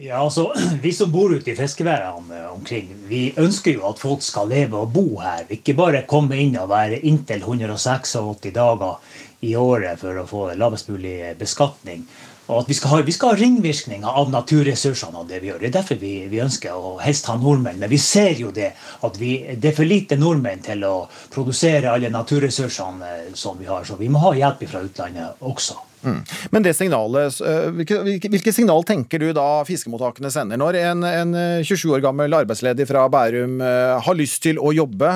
Ja, 0.00 0.20
altså, 0.22 0.52
Vi 0.82 0.92
som 0.94 1.10
bor 1.10 1.32
ute 1.34 1.50
i 1.50 1.56
fiskeværene 1.58 2.44
omkring, 2.52 2.92
vi 3.10 3.32
ønsker 3.36 3.74
jo 3.74 3.88
at 3.88 3.98
folk 3.98 4.22
skal 4.22 4.50
leve 4.52 4.78
og 4.78 4.92
bo 4.94 5.18
her. 5.18 5.48
Ikke 5.50 5.74
bare 5.74 6.04
komme 6.06 6.38
inn 6.38 6.54
og 6.60 6.70
være 6.70 7.00
inntil 7.02 7.42
186 7.42 8.14
dager 8.54 9.16
i 9.42 9.56
året 9.58 9.98
for 9.98 10.20
å 10.20 10.26
få 10.28 10.44
lavest 10.58 10.92
mulig 10.92 11.34
beskatning. 11.38 12.06
Og 12.48 12.62
at 12.62 12.70
vi 12.70 12.76
skal, 12.78 12.92
ha, 12.92 13.00
vi 13.04 13.12
skal 13.12 13.34
ha 13.34 13.40
ringvirkninger 13.40 14.20
av 14.22 14.30
naturressursene. 14.32 15.18
og 15.18 15.28
Det 15.28 15.42
vi 15.42 15.50
gjør. 15.50 15.58
Det 15.60 15.68
er 15.68 15.74
derfor 15.80 15.98
vi, 16.00 16.12
vi, 16.30 16.40
ønsker 16.46 16.78
å 16.78 16.94
helst 17.02 17.26
ha 17.28 17.34
nordmenn. 17.36 17.82
Men 17.82 17.90
vi 17.90 17.98
ser 18.00 18.38
jo 18.38 18.54
det 18.54 18.70
at 19.04 19.18
vi, 19.20 19.34
det 19.58 19.72
er 19.72 19.76
for 19.76 19.88
lite 19.88 20.16
nordmenn 20.16 20.62
til 20.64 20.86
å 20.86 20.94
produsere 21.34 21.90
alle 21.90 22.14
naturressursene 22.14 23.34
som 23.34 23.58
vi 23.58 23.68
har. 23.68 23.84
Så 23.84 23.98
vi 24.00 24.08
må 24.08 24.22
ha 24.24 24.32
hjelp 24.38 24.64
fra 24.70 24.86
utlandet 24.86 25.44
også. 25.44 25.87
Mm. 26.02 26.18
Men 26.54 26.66
det 26.66 26.74
signalet, 26.78 27.38
hvilke, 27.76 28.02
hvilke, 28.30 28.54
signal 28.54 28.84
tenker 28.86 29.22
du 29.22 29.32
da 29.36 29.46
fiskemottakene 29.68 30.30
sender 30.32 30.60
når 30.60 30.78
en, 30.82 31.06
en 31.06 31.38
27 31.66 31.88
år 31.96 32.04
gammel 32.04 32.38
arbeidsledig 32.38 32.86
fra 32.88 33.06
Bærum 33.12 33.58
har 33.60 34.18
lyst 34.18 34.42
til 34.46 34.60
å 34.62 34.72
jobbe 34.74 35.10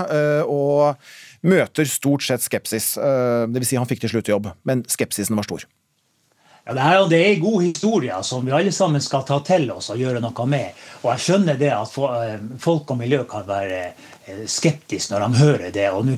og 0.50 0.98
møter 1.46 1.88
stort 1.88 2.26
sett 2.26 2.44
skepsis? 2.44 2.94
Dvs. 2.98 3.70
Si 3.70 3.78
han 3.78 3.88
fikk 3.88 4.02
til 4.04 4.16
slutt 4.16 4.32
jobb, 4.32 4.50
men 4.68 4.84
skepsisen 4.90 5.38
var 5.38 5.48
stor. 5.48 5.66
Ja, 6.62 6.74
det, 6.76 6.82
er, 6.82 7.00
det 7.10 7.18
er 7.18 7.40
gode 7.42 7.64
historier 7.64 8.22
som 8.22 8.44
vi 8.46 8.52
alle 8.54 8.70
sammen 8.74 9.02
skal 9.02 9.24
ta 9.26 9.40
til 9.42 9.66
oss 9.74 9.90
og 9.90 9.98
gjøre 9.98 10.20
noe 10.22 10.44
med. 10.46 10.78
Og 11.02 11.08
jeg 11.10 11.24
skjønner 11.24 11.58
det 11.58 11.72
at 11.74 11.96
folk 12.62 12.92
og 12.94 13.00
miljø 13.00 13.24
kan 13.26 13.48
være 13.48 13.80
skeptiske 14.46 15.12
når 15.12 15.24
de 15.24 15.40
hører 15.40 15.70
det. 15.74 15.88
Og 15.92 16.08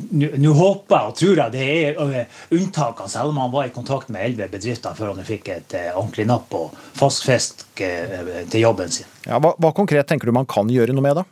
nå 0.41 0.55
håper 0.57 1.11
og 1.11 1.17
tror 1.19 1.43
jeg 1.43 1.55
det 1.55 1.69
er 1.89 2.27
unntakene, 2.55 3.11
selv 3.11 3.33
om 3.33 3.41
han 3.43 3.55
var 3.55 3.69
i 3.69 3.75
kontakt 3.75 4.11
med 4.13 4.27
elleve 4.27 4.51
bedrifter 4.57 4.97
før 4.99 5.15
han 5.15 5.29
fikk 5.29 5.53
et 5.55 5.79
ordentlig 5.95 6.29
napp 6.31 6.55
og 6.57 6.75
fast 6.99 7.25
fisk 7.27 7.65
til 7.79 8.61
jobben 8.61 8.93
sin. 8.93 9.09
Ja, 9.27 9.41
hva, 9.41 9.55
hva 9.59 9.73
konkret 9.77 10.09
tenker 10.11 10.29
du 10.29 10.37
man 10.37 10.49
kan 10.51 10.71
gjøre 10.71 10.97
noe 10.97 11.05
med, 11.05 11.23
da? 11.23 11.29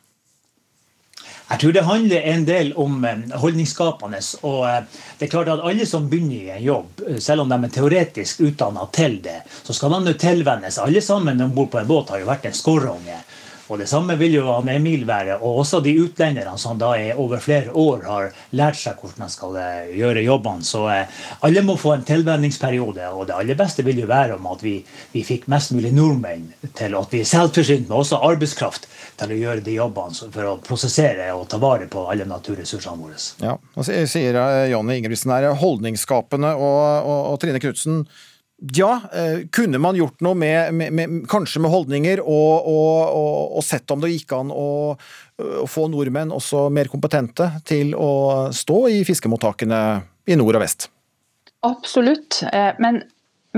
Jeg 1.52 1.60
tror 1.60 1.72
det 1.76 1.80
handler 1.84 2.26
en 2.30 2.44
del 2.48 2.70
om 2.80 2.94
holdningsskapende. 3.36 4.20
og 4.40 4.86
det 5.18 5.26
er 5.26 5.30
klart 5.30 5.48
at 5.52 5.60
Alle 5.60 5.84
som 5.86 6.08
begynner 6.08 6.34
i 6.36 6.50
en 6.50 6.62
jobb, 6.64 7.02
selv 7.18 7.42
om 7.42 7.48
de 7.48 7.58
er 7.64 7.74
teoretisk 7.74 8.40
utdanna 8.40 8.86
til 8.92 9.18
det, 9.22 9.42
så 9.62 9.76
skal 9.76 9.98
de 10.04 10.14
tilvennes. 10.14 10.78
Alle 10.78 11.02
sammen 11.04 11.40
om 11.40 11.52
bord 11.52 11.70
på 11.70 11.78
en 11.78 11.86
båt 11.86 12.08
har 12.08 12.22
jo 12.22 12.30
vært 12.30 12.46
en 12.48 12.56
skorronge. 12.56 13.18
Og 13.68 13.78
Det 13.78 13.88
samme 13.88 14.16
vil 14.20 14.34
jo 14.36 14.46
han 14.48 14.68
Emil 14.68 15.04
være. 15.08 15.38
Og 15.40 15.62
også 15.62 15.80
de 15.84 15.94
utlenderne 16.02 16.56
som 16.58 16.78
da 16.78 16.92
er 16.98 17.18
over 17.20 17.40
flere 17.42 17.72
år 17.72 18.02
har 18.06 18.30
lært 18.58 18.78
seg 18.80 18.98
hvordan 19.00 19.24
man 19.24 19.32
skal 19.32 19.58
gjøre 19.96 20.24
jobbene. 20.24 20.66
Så 20.66 20.84
alle 21.40 21.62
må 21.66 21.76
få 21.80 21.94
en 21.96 22.06
tilvenningsperiode. 22.06 23.08
Og 23.12 23.28
det 23.28 23.36
aller 23.36 23.58
beste 23.58 23.84
vil 23.86 24.02
jo 24.02 24.10
være 24.10 24.36
om 24.38 24.48
at 24.52 24.64
vi, 24.64 24.78
vi 25.12 25.24
fikk 25.26 25.48
mest 25.52 25.72
mulig 25.76 25.92
nordmenn 25.94 26.50
til 26.78 26.96
at 26.98 27.14
vi 27.14 27.22
er 27.22 27.30
selvforsynt 27.32 27.88
med 27.88 27.98
også 27.98 28.20
arbeidskraft 28.26 28.88
til 29.20 29.34
å 29.34 29.40
gjøre 29.44 29.64
de 29.64 29.76
jobbene 29.76 30.30
for 30.34 30.48
å 30.48 30.56
prosessere 30.64 31.30
og 31.36 31.46
ta 31.50 31.60
vare 31.62 31.88
på 31.90 32.04
alle 32.10 32.26
naturressursene 32.28 32.98
våre. 32.98 33.20
Ja, 33.42 33.56
og 33.76 33.86
sier 33.86 34.38
Jonny 34.72 34.98
Ingebrigtsen 34.98 35.34
er 35.34 35.50
holdningsskapende, 35.60 36.54
og, 36.56 36.82
og, 37.06 37.20
og 37.32 37.40
Trine 37.42 37.60
Knutsen 37.62 38.02
ja, 38.74 38.90
kunne 39.50 39.78
man 39.82 39.96
gjort 39.98 40.20
noe 40.22 40.38
med, 40.38 40.74
med, 40.74 40.92
med 40.94 41.14
kanskje 41.30 41.62
med 41.64 41.72
holdninger, 41.72 42.20
og, 42.22 42.68
og, 42.68 43.56
og, 43.56 43.62
sett 43.66 43.90
om 43.90 44.02
det 44.02 44.12
gikk 44.12 44.34
an 44.36 44.52
å, 44.54 44.68
å, 44.94 45.64
få 45.66 45.88
nordmenn 45.90 46.30
også 46.34 46.68
mer 46.70 46.90
kompetente 46.92 47.48
til 47.68 47.90
å 47.98 48.52
stå 48.54 48.78
i 48.92 49.00
fiskemottakene 49.08 49.80
i 50.30 50.38
nord 50.38 50.60
og 50.60 50.62
vest? 50.62 50.86
Absolutt, 51.66 52.42
men, 52.82 53.02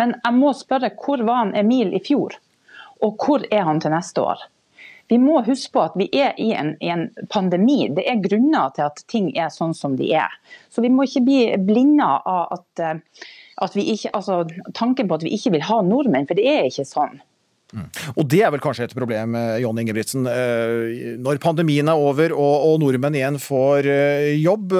men 0.00 0.16
jeg 0.16 0.38
må 0.38 0.54
spørre, 0.56 0.94
hvor 1.04 1.20
var 1.24 1.42
han 1.42 1.54
Emil 1.56 1.92
i 1.96 2.00
fjor? 2.04 2.36
Og 3.04 3.20
hvor 3.20 3.44
er 3.52 3.68
han 3.68 3.80
til 3.84 3.92
neste 3.92 4.24
år? 4.24 4.48
Vi 5.08 5.18
må 5.20 5.42
huske 5.44 5.72
på 5.74 5.82
at 5.84 5.96
vi 6.00 6.06
er 6.16 6.32
i 6.40 6.50
en, 6.56 6.74
i 6.80 6.88
en, 6.88 7.08
pandemi. 7.30 7.90
Det 7.92 8.06
er 8.08 8.22
grunner 8.24 8.72
til 8.76 8.86
at 8.86 9.02
ting 9.10 9.30
er 9.36 9.52
sånn 9.52 9.74
som 9.76 9.98
de 9.98 10.08
er. 10.16 10.32
Så 10.72 10.84
vi 10.84 10.90
må 10.92 11.04
ikke 11.04 11.24
bli 11.26 11.40
blinda 11.60 12.16
av 12.24 12.54
at, 12.56 12.80
eh, 12.80 13.26
ikke, 13.60 14.10
altså, 14.12 14.42
tanken 14.74 15.08
på 15.08 15.18
at 15.18 15.24
vi 15.26 15.34
ikke 15.36 15.54
vil 15.54 15.64
ha 15.68 15.80
nordmenn, 15.84 16.26
for 16.26 16.38
det 16.38 16.46
er 16.50 16.68
ikke 16.68 16.86
sånn. 16.88 17.20
Mm. 17.74 17.88
Og 18.14 18.28
Det 18.30 18.42
er 18.44 18.52
vel 18.54 18.62
kanskje 18.62 18.84
et 18.86 18.94
problem, 18.94 19.34
eh, 19.34 19.58
John 19.62 19.78
Ingebrigtsen. 19.78 20.28
Eh, 20.30 21.16
når 21.18 21.40
pandemien 21.42 21.88
er 21.88 21.98
over 21.98 22.34
og, 22.34 22.68
og 22.68 22.76
nordmenn 22.82 23.16
igjen 23.18 23.40
får 23.42 23.88
jobb, 24.38 24.76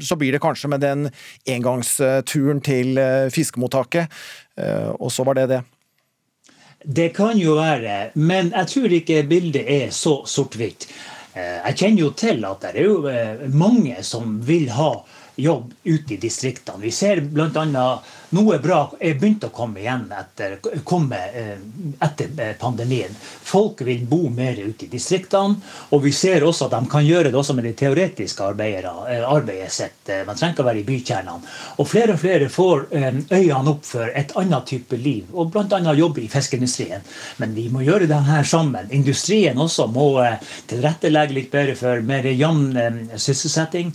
så 0.00 0.16
blir 0.16 0.32
det 0.32 0.40
kanskje 0.40 0.70
med 0.72 0.80
den 0.80 1.10
engangsturen 1.44 2.62
til 2.64 2.96
fiskemottaket. 3.32 4.08
Og 5.00 5.12
så 5.12 5.24
var 5.24 5.36
det 5.36 5.50
det. 5.52 5.60
Det 6.80 7.10
kan 7.12 7.36
jo 7.36 7.58
være, 7.58 8.10
men 8.16 8.54
jeg 8.54 8.68
tror 8.72 8.92
ikke 8.96 9.22
bildet 9.28 9.68
er 9.68 9.90
så 9.92 10.22
sort-hvitt. 10.24 10.88
Eh, 11.34 11.58
jeg 11.68 11.76
kjenner 11.78 12.02
jo 12.06 12.10
til 12.18 12.44
at 12.48 12.64
det 12.64 12.70
er 12.74 12.86
jo 12.88 13.02
eh, 13.10 13.42
mange 13.52 14.00
som 14.06 14.38
vil 14.46 14.70
ha 14.74 14.92
jobb 15.40 15.72
ute 15.84 16.14
i 16.14 16.16
distriktene. 16.16 16.78
Vi 16.80 16.90
ser 16.90 17.20
bl.a. 17.20 17.84
noe 18.30 18.58
bra 18.62 18.80
er 19.00 19.16
begynt 19.18 19.44
å 19.46 19.50
komme 19.54 19.80
igjen 19.82 20.06
etter, 20.14 20.58
komme, 20.86 21.18
eh, 21.34 21.56
etter 21.98 22.30
eh, 22.36 22.52
pandemien. 22.60 23.14
Folk 23.50 23.82
vil 23.86 24.04
bo 24.08 24.28
mer 24.30 24.58
ute 24.60 24.86
i 24.86 24.90
distriktene, 24.92 25.56
og 25.90 26.04
vi 26.04 26.12
ser 26.14 26.46
også 26.46 26.68
at 26.68 26.76
de 26.76 26.90
kan 26.92 27.06
gjøre 27.06 27.32
det 27.32 27.38
også 27.40 27.56
med 27.58 27.66
det 27.66 27.74
teoretiske 27.80 28.50
eh, 28.66 29.24
arbeidet 29.24 29.72
sitt. 29.74 30.12
Man 30.26 30.36
trenger 30.36 30.54
ikke 30.54 30.64
å 30.64 30.68
være 30.70 30.82
i 30.82 30.86
bykjernene. 30.88 31.50
Og 31.82 31.88
flere 31.88 32.14
og 32.14 32.22
flere 32.22 32.50
får 32.52 32.86
øynene 32.92 33.74
opp 33.74 33.84
for 33.86 34.12
et 34.14 34.34
annet 34.38 34.66
type 34.70 34.96
liv, 34.96 35.26
og 35.32 35.52
bl.a. 35.54 35.80
jobbe 35.96 36.22
i 36.22 36.30
fiskeindustrien. 36.30 37.02
Men 37.42 37.54
vi 37.56 37.68
må 37.72 37.84
gjøre 37.86 38.08
det 38.10 38.22
her 38.28 38.46
sammen. 38.46 38.90
Industrien 38.94 39.58
også 39.58 39.88
må 39.90 40.12
tilrettelegge 40.70 41.36
litt 41.36 41.50
bedre 41.52 41.76
for 41.78 42.02
mer 42.06 42.26
jevn 42.30 43.10
sysselsetting 43.16 43.94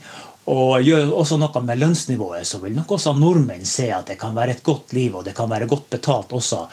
og 0.52 0.84
gjør 0.86 1.14
også 1.18 1.40
noe 1.42 1.62
med 1.66 1.80
lønnsnivået, 1.82 2.46
så 2.46 2.60
vil 2.62 2.76
nok 2.76 2.92
også 2.98 3.16
nordmenn 3.18 3.66
se 3.66 3.88
at 3.94 4.12
det 4.12 4.20
kan 4.22 4.36
være 4.36 4.58
et 4.58 4.64
godt 4.66 4.94
liv, 4.94 5.16
og 5.16 5.26
det 5.26 5.34
kan 5.38 5.50
være 5.50 5.70
godt 5.70 5.90
betalt 5.98 6.36
også 6.38 6.66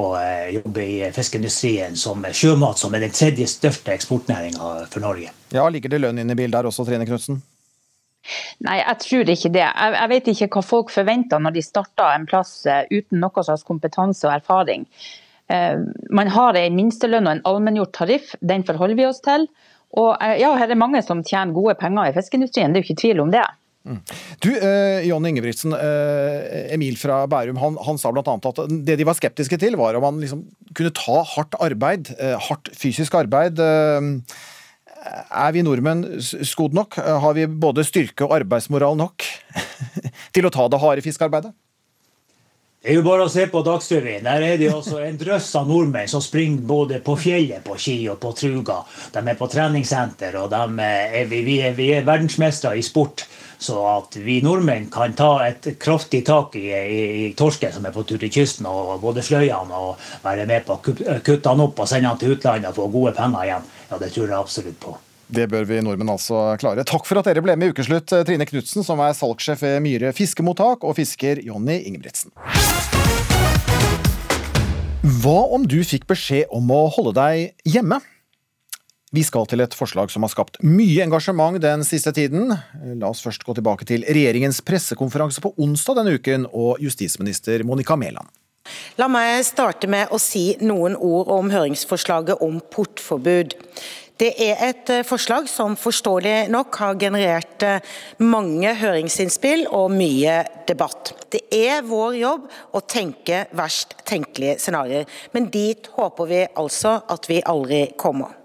å 0.00 0.06
eh, 0.18 0.50
jobbe 0.56 0.82
i 0.82 0.98
fiskeindustrien 1.14 1.96
som 1.98 2.24
sjømat, 2.26 2.78
som 2.78 2.94
er 2.94 3.06
den 3.06 3.14
tredje 3.14 3.46
største 3.50 3.94
eksportnæringa 3.94 4.74
for 4.90 5.02
Norge. 5.02 5.30
Ja, 5.54 5.68
Ligger 5.70 5.94
det 5.94 6.02
lønn 6.02 6.18
inn 6.22 6.30
i 6.30 6.38
bildet 6.38 6.60
her 6.60 6.70
også, 6.70 6.86
Trine 6.86 7.06
Knutsen? 7.06 7.40
Nei, 8.66 8.76
jeg 8.82 8.98
tror 9.00 9.32
ikke 9.32 9.50
det. 9.54 9.64
Jeg, 9.64 9.94
jeg, 9.96 10.10
vet 10.12 10.30
ikke 10.34 10.50
hva 10.56 10.62
folk 10.66 10.92
forventer 10.92 11.40
når 11.42 11.56
de 11.56 11.64
starter 11.64 12.12
en 12.12 12.28
plass 12.30 12.60
eh, 12.68 12.84
uten 12.90 13.22
noe 13.22 13.46
slags 13.46 13.66
kompetanse 13.66 14.26
og 14.28 14.36
erfaring. 14.36 14.86
Eh, 15.50 15.82
man 16.10 16.30
har 16.34 16.58
en 16.58 16.78
minstelønn 16.78 17.26
og 17.26 17.38
en 17.38 17.44
allmenngjort 17.50 17.94
tariff, 17.96 18.34
den 18.40 18.66
forholder 18.66 18.98
vi 18.98 19.08
oss 19.08 19.22
til. 19.24 19.48
Og 19.98 20.12
eh, 20.22 20.36
ja, 20.42 20.52
her 20.58 20.70
er 20.70 20.78
mange 20.78 21.02
som 21.02 21.24
tjener 21.26 21.56
gode 21.56 21.74
penger 21.80 22.10
i 22.10 22.14
fiskeindustrien, 22.14 22.70
det 22.70 22.80
er 22.80 22.84
jo 22.84 22.90
ikke 22.90 23.02
tvil 23.02 23.24
om 23.24 23.32
det. 23.32 23.46
Mm. 23.88 23.96
Du, 24.44 24.50
eh, 24.52 25.00
John 25.08 25.24
Ingebrigtsen, 25.24 25.72
eh, 25.72 26.74
Emil 26.74 26.98
fra 27.00 27.22
Bærum, 27.30 27.58
han, 27.62 27.78
han 27.86 27.98
sa 27.98 28.12
bl.a. 28.12 28.36
at 28.36 28.60
det 28.86 28.98
de 29.00 29.08
var 29.08 29.16
skeptiske 29.16 29.56
til, 29.60 29.78
var 29.80 29.96
om 29.96 30.04
man 30.04 30.20
liksom 30.22 30.44
kunne 30.76 30.92
ta 30.96 31.22
hardt 31.34 31.56
arbeid, 31.64 32.12
eh, 32.18 32.36
hardt 32.48 32.70
fysisk 32.76 33.16
arbeid. 33.18 33.58
Eh, 33.58 34.10
er 35.00 35.56
vi 35.56 35.64
nordmenn 35.64 36.04
skodd 36.20 36.76
nok? 36.76 36.98
Har 37.00 37.32
vi 37.34 37.48
både 37.48 37.86
styrke 37.88 38.26
og 38.26 38.36
arbeidsmoral 38.42 38.98
nok 39.00 39.24
til 40.36 40.44
å 40.44 40.52
ta 40.52 40.68
det 40.68 40.82
harde 40.82 41.04
fiskearbeidet? 41.06 41.54
Det 42.80 42.94
er 42.94 42.96
jo 42.96 43.02
bare 43.04 43.26
å 43.26 43.28
se 43.28 43.42
på 43.52 43.60
Dagsrevyen. 43.60 44.24
Der 44.24 44.40
er 44.40 44.54
det 44.56 44.70
også 44.72 45.02
en 45.04 45.18
drøss 45.20 45.50
av 45.58 45.66
nordmenn 45.68 46.08
som 46.08 46.22
springer 46.24 46.62
både 46.64 47.02
på 47.04 47.12
fjellet 47.20 47.60
på 47.66 47.74
ski 47.76 47.96
og 48.08 48.16
på 48.22 48.30
truga. 48.38 48.78
De 49.12 49.20
er 49.20 49.36
på 49.36 49.48
treningssenter, 49.52 50.38
og 50.40 50.54
er, 50.56 51.26
vi, 51.28 51.42
vi, 51.44 51.58
er, 51.60 51.74
vi 51.76 51.90
er 51.92 52.06
verdensmestere 52.08 52.80
i 52.80 52.86
sport. 52.86 53.26
Så 53.60 53.76
at 53.84 54.16
vi 54.24 54.38
nordmenn 54.40 54.88
kan 54.88 55.12
ta 55.12 55.28
et 55.44 55.68
kraftig 55.76 56.22
tak 56.24 56.56
i, 56.56 56.70
i, 56.72 57.04
i 57.26 57.28
torsken 57.36 57.76
som 57.76 57.84
er 57.84 57.92
på 57.92 58.06
tur 58.08 58.16
til 58.16 58.32
kysten, 58.32 58.64
og 58.64 58.96
både 59.04 59.26
sløye 59.28 59.52
han 59.52 59.76
og 59.76 60.00
være 60.24 60.48
med 60.48 60.64
på 60.64 60.78
å 60.78 61.20
kutte 61.20 61.52
han 61.52 61.60
opp 61.68 61.84
og 61.84 61.92
sende 61.92 62.08
han 62.08 62.24
til 62.24 62.32
utlandet 62.38 62.72
og 62.72 62.80
få 62.80 62.90
gode 62.96 63.12
penger 63.20 63.44
igjen, 63.44 63.70
ja, 63.92 64.00
det 64.00 64.12
tror 64.16 64.24
jeg 64.30 64.40
absolutt 64.40 64.80
på. 64.80 64.96
Det 65.30 65.44
bør 65.46 65.62
vi 65.68 65.78
nordmenn 65.84 66.10
altså 66.10 66.56
klare. 66.58 66.82
Takk 66.82 67.04
for 67.06 67.20
at 67.20 67.28
dere 67.28 67.42
ble 67.44 67.54
med 67.54 67.70
i 67.70 67.74
Ukeslutt, 67.74 68.10
Trine 68.26 68.46
Knutsen, 68.48 68.82
som 68.82 68.98
er 69.04 69.14
salgssjef 69.14 69.62
ved 69.62 69.76
Myhre 69.84 70.10
fiskemottak, 70.16 70.82
og 70.82 70.96
fisker 70.98 71.38
Jonny 71.46 71.76
Ingebrigtsen. 71.86 72.34
Hva 75.22 75.38
om 75.54 75.68
du 75.70 75.78
fikk 75.86 76.08
beskjed 76.10 76.50
om 76.54 76.66
å 76.74 76.88
holde 76.96 77.14
deg 77.20 77.70
hjemme? 77.76 78.00
Vi 79.14 79.22
skal 79.26 79.46
til 79.50 79.62
et 79.62 79.74
forslag 79.74 80.10
som 80.10 80.26
har 80.26 80.30
skapt 80.30 80.58
mye 80.66 81.02
engasjement 81.06 81.58
den 81.62 81.86
siste 81.86 82.12
tiden. 82.14 82.50
La 82.98 83.10
oss 83.10 83.22
først 83.22 83.46
gå 83.46 83.54
tilbake 83.58 83.86
til 83.86 84.02
regjeringens 84.06 84.60
pressekonferanse 84.66 85.42
på 85.42 85.54
onsdag 85.62 85.98
denne 85.98 86.18
uken 86.18 86.50
og 86.50 86.82
justisminister 86.82 87.62
Monica 87.66 87.98
Mæland. 87.98 88.30
La 88.98 89.08
meg 89.10 89.40
starte 89.46 89.88
med 89.90 90.10
å 90.14 90.18
si 90.20 90.52
noen 90.62 90.94
ord 90.94 91.30
om 91.32 91.50
høringsforslaget 91.50 92.42
om 92.44 92.60
portforbud. 92.70 93.56
Det 94.20 94.34
er 94.44 94.58
et 94.66 94.90
eh, 94.92 95.04
forslag 95.06 95.46
som 95.48 95.78
forståelig 95.80 96.50
nok 96.52 96.76
har 96.82 96.98
generert 97.00 97.64
eh, 97.64 97.86
mange 98.20 98.74
høringsinnspill 98.76 99.64
og 99.72 99.94
mye 99.94 100.42
debatt. 100.68 101.14
Det 101.32 101.46
er 101.56 101.80
vår 101.88 102.18
jobb 102.20 102.44
å 102.76 102.82
tenke 102.84 103.46
verst 103.56 103.96
tenkelige 104.04 104.58
scenarioer, 104.60 105.08
men 105.32 105.48
dit 105.48 105.88
håper 105.96 106.28
vi 106.28 106.42
altså 106.52 106.98
at 107.08 107.30
vi 107.32 107.40
aldri 107.48 107.86
kommer. 107.96 108.39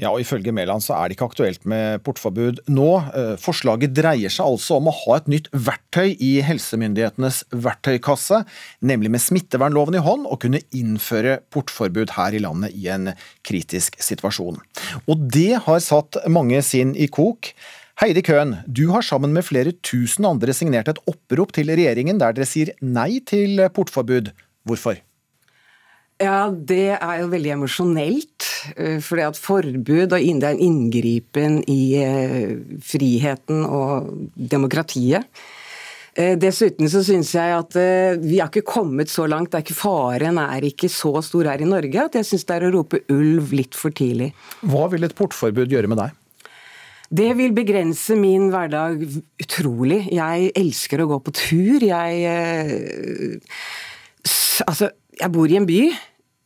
Ja, 0.00 0.08
og 0.14 0.22
Ifølge 0.22 0.52
Mæland 0.56 0.80
så 0.80 0.94
er 0.96 1.08
det 1.08 1.18
ikke 1.18 1.26
aktuelt 1.28 1.66
med 1.68 2.00
portforbud 2.06 2.62
nå. 2.72 2.88
Eh, 3.12 3.34
forslaget 3.40 3.92
dreier 3.92 4.32
seg 4.32 4.48
altså 4.48 4.78
om 4.78 4.88
å 4.88 4.94
ha 4.96 5.18
et 5.18 5.28
nytt 5.28 5.50
verktøy 5.52 6.14
i 6.16 6.30
helsemyndighetenes 6.46 7.42
verktøykasse, 7.52 8.40
nemlig 8.80 9.12
med 9.12 9.20
smittevernloven 9.20 9.98
i 9.98 10.04
hånd, 10.06 10.24
og 10.24 10.40
kunne 10.46 10.62
innføre 10.72 11.42
portforbud 11.52 12.14
her 12.16 12.36
i 12.36 12.40
landet 12.40 12.72
i 12.78 12.88
en 12.94 13.12
kritisk 13.44 14.00
situasjon. 14.00 14.62
Og 15.04 15.28
det 15.36 15.60
har 15.66 15.84
satt 15.84 16.22
mange 16.32 16.62
sinn 16.64 16.96
i 16.96 17.10
kok. 17.12 17.52
Heidi 18.00 18.24
Køhn, 18.24 18.56
du 18.64 18.86
har 18.94 19.04
sammen 19.04 19.36
med 19.36 19.44
flere 19.44 19.76
tusen 19.84 20.24
andre 20.24 20.56
signert 20.56 20.88
et 20.88 21.04
opprop 21.10 21.52
til 21.52 21.68
regjeringen 21.68 22.22
der 22.22 22.32
dere 22.32 22.48
sier 22.48 22.72
nei 22.80 23.20
til 23.28 23.60
portforbud. 23.76 24.32
Hvorfor? 24.64 24.96
Ja, 26.20 26.50
Det 26.50 26.98
er 26.98 27.22
jo 27.22 27.30
veldig 27.32 27.54
emosjonelt. 27.56 28.48
For 28.70 29.00
fordi 29.06 29.24
at 29.24 29.38
forbud 29.40 30.12
og 30.12 30.18
det 30.20 30.44
er 30.44 30.52
en 30.52 30.60
inngripen 30.60 31.62
i 31.70 31.96
eh, 31.96 32.58
friheten 32.84 33.64
og 33.64 34.10
demokratiet. 34.36 35.24
Eh, 36.12 36.34
dessuten 36.36 36.90
så 36.92 37.00
syns 37.06 37.32
jeg 37.32 37.54
at 37.56 37.78
vi 38.20 38.36
har 38.36 38.50
ikke 38.50 38.66
kommet 38.68 39.08
så 39.08 39.24
langt. 39.30 39.52
Det 39.52 39.62
er 39.62 39.64
ikke 39.64 39.78
Faren 39.80 40.42
er 40.42 40.66
ikke 40.68 40.90
så 40.92 41.14
stor 41.24 41.48
her 41.48 41.64
i 41.64 41.68
Norge 41.68 42.04
at 42.04 42.18
jeg 42.18 42.28
syns 42.28 42.44
det 42.44 42.58
er 42.58 42.68
å 42.68 42.74
rope 42.76 43.00
ulv 43.08 43.54
litt 43.56 43.78
for 43.78 43.94
tidlig. 43.94 44.34
Hva 44.60 44.90
vil 44.92 45.08
et 45.08 45.16
portforbud 45.16 45.72
gjøre 45.72 45.88
med 45.88 46.02
deg? 46.02 46.18
Det 47.10 47.32
vil 47.34 47.56
begrense 47.56 48.14
min 48.14 48.52
hverdag 48.52 49.00
utrolig. 49.42 50.04
Jeg 50.14 50.52
elsker 50.54 51.02
å 51.02 51.08
gå 51.10 51.18
på 51.26 51.34
tur. 51.34 51.82
Jeg 51.82 53.40
Altså, 54.60 54.90
jeg 55.16 55.32
bor 55.32 55.48
i 55.48 55.56
en 55.56 55.66
by. 55.66 55.80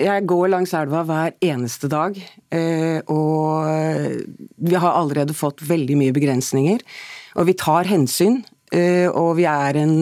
Jeg 0.00 0.24
går 0.26 0.48
langs 0.50 0.72
elva 0.74 1.04
hver 1.06 1.36
eneste 1.44 1.86
dag, 1.86 2.16
eh, 2.50 2.98
og 3.06 3.68
vi 4.58 4.74
har 4.74 4.96
allerede 4.98 5.36
fått 5.38 5.62
veldig 5.62 5.98
mye 6.00 6.14
begrensninger. 6.16 6.82
Og 7.38 7.46
vi 7.46 7.54
tar 7.58 7.86
hensyn, 7.86 8.40
eh, 8.74 9.06
og 9.06 9.36
vi 9.38 9.46
er 9.46 9.78
en 9.78 9.94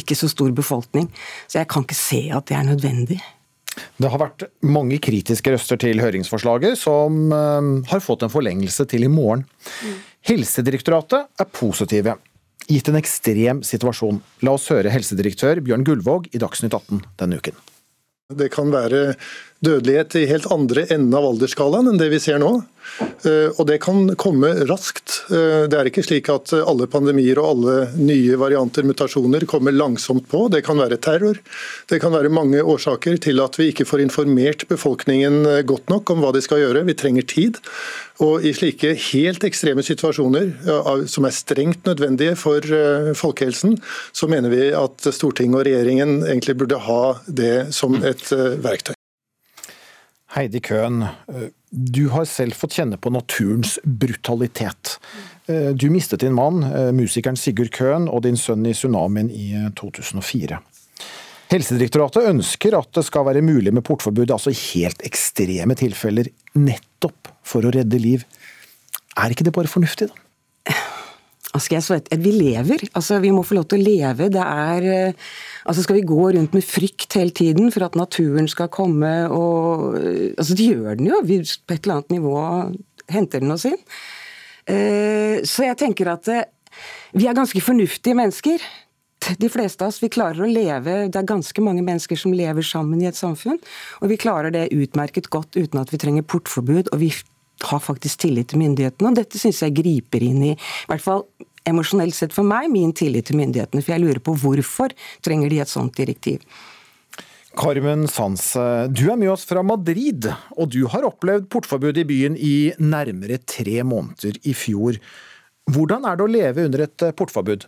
ikke 0.00 0.16
så 0.16 0.28
stor 0.32 0.52
befolkning, 0.56 1.10
så 1.48 1.60
jeg 1.60 1.68
kan 1.68 1.84
ikke 1.84 1.98
se 1.98 2.22
at 2.32 2.48
det 2.48 2.56
er 2.56 2.68
nødvendig. 2.68 3.20
Det 3.72 4.08
har 4.08 4.20
vært 4.20 4.46
mange 4.64 4.98
kritiske 5.00 5.52
røster 5.52 5.80
til 5.80 6.00
høringsforslaget, 6.00 6.76
som 6.80 7.32
eh, 7.32 7.70
har 7.92 8.04
fått 8.04 8.24
en 8.24 8.32
forlengelse 8.32 8.88
til 8.88 9.04
i 9.04 9.12
morgen. 9.12 9.44
Mm. 9.84 9.98
Helsedirektoratet 10.32 11.28
er 11.40 11.52
positive, 11.52 12.16
gitt 12.68 12.88
en 12.88 13.00
ekstrem 13.00 13.60
situasjon. 13.66 14.22
La 14.46 14.56
oss 14.56 14.70
høre 14.72 14.92
helsedirektør 14.92 15.60
Bjørn 15.64 15.84
Gullvåg 15.88 16.32
i 16.32 16.40
Dagsnytt 16.40 16.76
18 16.78 17.04
denne 17.20 17.40
uken. 17.40 17.56
Det 18.38 18.50
kan 18.54 18.72
være 18.72 19.14
dødelighet 19.62 20.16
i 20.18 20.28
helt 20.30 20.50
andre 20.52 20.86
enden 20.90 21.14
av 21.16 21.26
aldersskalaen 21.32 21.92
enn 21.92 22.00
det 22.00 22.10
vi 22.12 22.20
ser 22.22 22.42
nå. 22.42 22.56
Eh, 23.22 23.48
og 23.54 23.66
det 23.68 23.78
kan 23.84 24.10
komme 24.20 24.50
raskt. 24.68 25.22
Eh, 25.30 25.64
det 25.70 25.78
er 25.78 25.88
ikke 25.88 26.04
slik 26.04 26.28
at 26.32 26.52
alle 26.58 26.88
pandemier 26.90 27.38
og 27.40 27.50
alle 27.52 27.76
nye 27.96 28.38
varianter, 28.40 28.86
mutasjoner, 28.86 29.46
kommer 29.50 29.74
langsomt 29.74 30.26
på. 30.30 30.46
Det 30.52 30.64
kan 30.66 30.80
være 30.82 30.98
terror. 31.02 31.38
Det 31.90 32.00
kan 32.02 32.14
være 32.14 32.32
mange 32.32 32.62
årsaker 32.62 33.20
til 33.22 33.42
at 33.44 33.58
vi 33.60 33.70
ikke 33.72 33.86
får 33.88 34.04
informert 34.04 34.66
befolkningen 34.70 35.42
eh, 35.46 35.62
godt 35.68 35.92
nok 35.92 36.14
om 36.14 36.24
hva 36.24 36.32
de 36.34 36.42
skal 36.44 36.64
gjøre. 36.64 36.84
Vi 36.88 36.98
trenger 36.98 37.28
tid. 37.28 37.60
Og 38.22 38.44
i 38.46 38.52
slike 38.54 38.92
helt 39.10 39.42
ekstreme 39.46 39.82
situasjoner, 39.82 40.52
som 41.10 41.26
er 41.26 41.34
strengt 41.34 41.88
nødvendige 41.88 42.36
for 42.38 42.62
folkehelsen, 43.18 43.74
så 44.14 44.30
mener 44.30 44.52
vi 44.52 44.68
at 44.76 45.10
Stortinget 45.10 45.58
og 45.58 45.66
regjeringen 45.66 46.20
egentlig 46.20 46.60
burde 46.60 46.78
ha 46.86 47.02
det 47.26 47.72
som 47.74 47.98
et 48.04 48.28
verktøy. 48.62 48.94
Heidi 50.32 50.60
Køhn, 50.64 51.02
eh, 51.02 51.50
du 51.70 52.06
har 52.12 52.24
selv 52.28 52.56
fått 52.56 52.78
kjenne 52.78 52.96
på 52.96 53.12
naturens 53.12 53.78
brutalitet. 53.84 54.98
Eh, 55.46 55.72
Du 55.76 55.90
mistet 55.90 56.20
din 56.20 56.34
mann, 56.34 56.62
eh, 56.62 56.92
musikeren 56.92 57.36
Sigurd 57.36 57.70
Køhn, 57.70 58.08
og 58.08 58.22
din 58.22 58.36
sønn 58.36 58.66
i 58.66 58.72
tsunamien 58.72 59.30
i 59.30 59.52
eh, 59.54 59.70
2004. 59.76 60.60
Helsedirektoratet 61.52 62.30
ønsker 62.30 62.78
at 62.78 62.88
det 62.96 63.04
skal 63.04 63.26
være 63.28 63.42
mulig 63.44 63.74
med 63.74 63.84
portforbud, 63.84 64.30
altså 64.30 64.50
i 64.54 64.60
helt 64.72 65.02
ekstreme 65.04 65.76
tilfeller, 65.76 66.30
nettopp 66.56 67.28
for 67.44 67.60
å 67.60 67.72
redde 67.74 68.00
liv. 68.00 68.24
Er 69.18 69.34
ikke 69.34 69.44
det 69.44 69.52
bare 69.52 69.68
fornuftig, 69.68 70.08
da? 70.08 70.74
Hva 71.52 71.60
skal 71.60 71.76
jeg 71.76 71.84
svare? 71.84 72.16
Vi 72.16 72.32
lever. 72.32 72.86
Altså, 72.96 73.18
vi 73.20 73.28
må 73.34 73.42
få 73.44 73.58
lov 73.58 73.66
til 73.68 73.82
å 73.82 73.84
leve. 73.84 74.30
Det 74.32 74.40
er 74.40 75.12
Altså, 75.66 75.84
skal 75.84 76.00
vi 76.00 76.06
gå 76.08 76.30
rundt 76.34 76.54
med 76.56 76.64
frykt 76.66 77.14
hele 77.18 77.30
tiden 77.30 77.70
for 77.74 77.86
at 77.86 77.98
naturen 77.98 78.48
skal 78.50 78.70
komme 78.72 79.12
og 79.30 79.96
eh, 79.98 80.32
Altså, 80.36 80.56
det 80.58 80.68
gjør 80.72 80.98
den 80.98 81.10
jo. 81.12 81.20
Vi, 81.28 81.40
på 81.42 81.76
et 81.76 81.84
eller 81.84 82.00
annet 82.00 82.16
nivå 82.16 82.36
henter 83.12 83.42
den 83.42 83.54
oss 83.54 83.66
inn. 83.68 83.78
Eh, 84.66 85.42
Så 85.44 85.66
jeg 85.66 85.78
tenker 85.80 86.12
at 86.14 86.28
eh, 86.32 86.44
vi 87.14 87.28
er 87.28 87.36
ganske 87.36 87.60
fornuftige 87.60 88.16
mennesker. 88.16 88.62
De 89.38 89.48
fleste 89.52 89.84
av 89.84 89.92
oss 89.92 90.00
vi 90.02 90.10
klarer 90.10 90.42
å 90.42 90.50
leve, 90.50 91.08
Det 91.12 91.18
er 91.20 91.28
ganske 91.28 91.62
mange 91.62 91.82
mennesker 91.82 92.18
som 92.18 92.32
lever 92.34 92.64
sammen 92.66 93.02
i 93.02 93.06
et 93.06 93.18
samfunn. 93.18 93.60
Og 94.02 94.10
vi 94.10 94.18
klarer 94.18 94.50
det 94.50 94.72
utmerket 94.74 95.30
godt 95.30 95.54
uten 95.54 95.78
at 95.78 95.92
vi 95.92 95.98
trenger 95.98 96.26
portforbud. 96.26 96.90
og 96.92 96.98
vi 96.98 97.12
har 97.62 97.78
faktisk 97.78 98.18
tillit 98.18 98.48
til 98.48 98.58
myndighetene. 98.58 99.08
og 99.08 99.14
Dette 99.14 99.38
syns 99.38 99.62
jeg 99.62 99.76
griper 99.76 100.22
inn 100.22 100.42
i, 100.42 100.52
i 100.56 100.90
hvert 100.90 101.04
fall 101.04 101.26
emosjonelt 101.68 102.16
sett 102.16 102.34
for 102.34 102.46
meg, 102.46 102.70
min 102.72 102.94
tillit 102.96 103.30
til 103.30 103.40
myndighetene. 103.40 103.82
For 103.82 103.94
jeg 103.94 104.04
lurer 104.04 104.22
på 104.24 104.36
hvorfor 104.42 104.94
trenger 105.24 105.52
de 105.52 105.62
et 105.64 105.72
sånt 105.72 105.96
direktiv. 105.98 106.44
Carmen 107.58 108.06
Sanz, 108.08 108.54
du 108.88 109.02
er 109.12 109.18
med 109.20 109.28
oss 109.34 109.44
fra 109.44 109.60
Madrid, 109.66 110.24
og 110.56 110.70
du 110.72 110.86
har 110.88 111.04
opplevd 111.04 111.50
portforbud 111.52 111.98
i 112.00 112.06
byen 112.08 112.38
i 112.40 112.54
nærmere 112.80 113.42
tre 113.44 113.82
måneder 113.84 114.38
i 114.48 114.54
fjor. 114.56 114.96
Hvordan 115.70 116.06
er 116.08 116.18
det 116.18 116.24
å 116.24 116.32
leve 116.32 116.66
under 116.66 116.84
et 116.86 117.04
eh, 117.06 117.14
portforbud? 117.14 117.66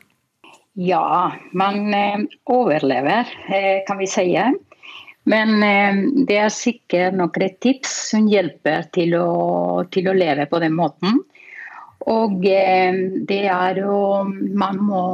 Ja, 0.81 1.31
man 1.55 1.95
eh, 1.95 2.25
overlever, 2.51 3.29
eh, 3.47 3.85
kan 3.87 4.01
vi 4.01 4.09
si. 4.11 4.27
Men 5.25 5.55
det 6.29 6.37
er 6.37 6.51
sikkert 6.53 7.15
noen 7.17 7.55
tips 7.65 7.93
som 8.11 8.27
hjelper 8.29 8.91
til 8.93 9.15
å, 9.17 9.29
til 9.89 10.11
å 10.11 10.17
leve 10.17 10.45
på 10.51 10.61
den 10.61 10.75
måten. 10.77 11.23
Og 12.13 12.45
eh, 12.45 12.97
det 13.25 13.45
er 13.49 13.81
jo 13.81 13.97
Man 14.61 14.81
må 14.85 15.05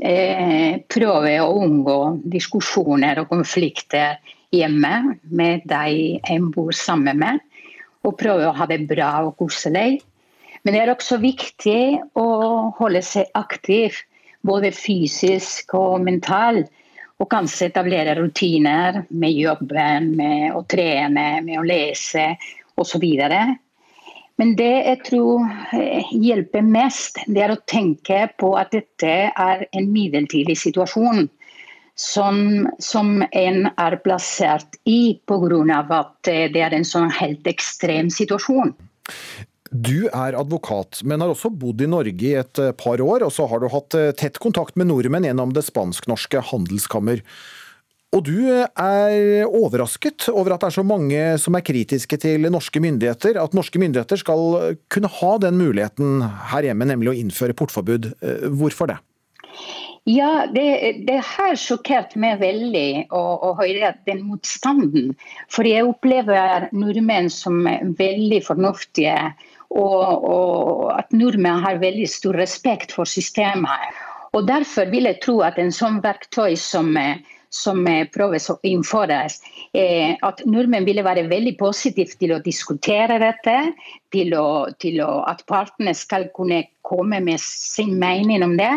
eh, 0.00 0.80
prøve 0.88 1.34
å 1.42 1.50
unngå 1.60 1.98
diskusjoner 2.32 3.20
og 3.20 3.28
konflikter 3.32 4.16
hjemme 4.54 5.18
med 5.28 5.66
de 5.68 6.16
en 6.32 6.48
bor 6.54 6.72
sammen 6.76 7.20
med. 7.20 7.42
Og 8.08 8.16
prøve 8.16 8.48
å 8.48 8.56
ha 8.56 8.66
det 8.70 8.86
bra 8.88 9.18
og 9.26 9.36
koselig. 9.42 10.00
Men 10.64 10.74
det 10.74 10.82
er 10.82 10.92
også 10.92 11.20
viktig 11.20 11.82
å 12.20 12.26
holde 12.76 13.02
seg 13.04 13.28
aktiv, 13.36 13.96
både 14.44 14.72
fysisk 14.72 15.74
og 15.76 16.00
mental. 16.04 16.64
Og 17.20 17.28
kanskje 17.28 17.68
etablere 17.68 18.16
rutiner 18.16 19.02
med 19.12 19.36
jobben, 19.36 20.14
med 20.16 20.56
å 20.56 20.64
trene, 20.64 21.42
med 21.44 21.60
å 21.60 21.66
lese 21.68 22.30
osv. 22.80 23.04
Men 24.40 24.54
det 24.56 24.70
jeg 24.72 25.00
tror 25.04 25.44
eh, 25.76 26.06
hjelper 26.16 26.64
mest, 26.64 27.20
det 27.28 27.42
er 27.44 27.52
å 27.52 27.60
tenke 27.68 28.22
på 28.40 28.54
at 28.56 28.72
dette 28.72 29.12
er 29.28 29.66
en 29.76 29.90
midlertidig 29.92 30.56
situasjon. 30.62 31.28
Som, 32.00 32.64
som 32.80 33.18
en 33.36 33.66
er 33.68 33.94
plassert 34.00 34.78
i 34.88 35.18
pga. 35.28 35.82
at 35.98 36.30
eh, 36.32 36.46
det 36.48 36.62
er 36.64 36.72
en 36.72 36.86
sånn 36.88 37.10
helt 37.12 37.44
ekstrem 37.50 38.08
situasjon. 38.08 38.72
Du 39.70 40.08
er 40.08 40.38
advokat, 40.38 41.02
men 41.04 41.20
har 41.20 41.34
også 41.34 41.52
bodd 41.52 41.84
i 41.84 41.90
Norge 41.90 42.24
i 42.24 42.38
et 42.40 42.62
eh, 42.62 42.72
par 42.72 43.04
år, 43.04 43.26
og 43.26 43.34
så 43.36 43.44
har 43.50 43.60
du 43.60 43.68
hatt 43.68 43.98
tett 44.16 44.40
kontakt 44.40 44.80
med 44.80 44.88
nordmenn 44.88 45.28
gjennom 45.28 45.52
det 45.52 45.66
spansk-norske 45.68 46.40
handelskammer. 46.54 47.20
Og 48.10 48.24
du 48.26 48.38
eh, 48.50 48.66
er 48.66 49.44
overrasket 49.46 50.28
over 50.32 50.56
at 50.56 50.64
det 50.64 50.70
er 50.70 50.78
så 50.80 50.86
mange 50.86 51.20
som 51.42 51.54
er 51.54 51.66
kritiske 51.66 52.18
til 52.22 52.48
norske 52.50 52.82
myndigheter, 52.82 53.38
at 53.38 53.54
norske 53.54 53.78
myndigheter 53.82 54.18
skal 54.18 54.74
kunne 54.90 55.12
ha 55.20 55.36
den 55.42 55.60
muligheten 55.60 56.24
her 56.50 56.66
hjemme, 56.66 56.88
nemlig 56.90 57.12
å 57.12 57.20
innføre 57.20 57.56
portforbud. 57.58 58.12
Hvorfor 58.58 58.90
det? 58.90 58.98
Ja, 60.08 60.46
det, 60.54 61.04
det 61.06 61.18
har 61.36 61.58
sjokkert 61.60 62.14
meg 62.18 62.40
veldig 62.40 63.12
å, 63.12 63.20
å 63.20 63.50
høre 63.58 63.92
den 64.08 64.24
motstanden. 64.30 65.12
For 65.52 65.68
jeg 65.68 65.84
opplever 65.86 66.70
nordmenn 66.72 67.28
som 67.30 67.60
veldig 67.98 68.40
fornuftige 68.46 69.16
og, 69.70 70.24
og 70.26 70.86
at 70.96 71.12
nordmenn 71.14 71.60
har 71.62 71.82
veldig 71.82 72.08
stor 72.10 72.38
respekt 72.40 72.96
for 72.96 73.06
systemet. 73.06 73.92
Og 74.34 74.48
Derfor 74.48 74.88
vil 74.90 75.06
jeg 75.10 75.20
tro 75.22 75.40
at 75.46 75.58
en 75.60 75.72
sånn 75.74 76.00
verktøy 76.02 76.56
som, 76.58 76.96
som 77.50 77.82
prøves 78.14 78.48
å 78.50 78.58
innføres, 78.66 79.40
at 80.22 80.42
nordmenn 80.46 80.86
ville 80.86 81.02
være 81.06 81.26
veldig 81.30 81.56
positive 81.58 82.14
til 82.20 82.36
å 82.36 82.42
diskutere 82.44 83.18
dette, 83.22 83.56
til, 84.14 84.34
å, 84.38 84.70
til 84.82 85.00
å, 85.02 85.10
at 85.26 85.42
partene 85.50 85.94
skal 85.98 86.28
kunne 86.36 86.64
komme 86.86 87.20
med 87.22 87.40
sin 87.40 87.98
mening 87.98 88.42
om 88.42 88.56
det. 88.58 88.72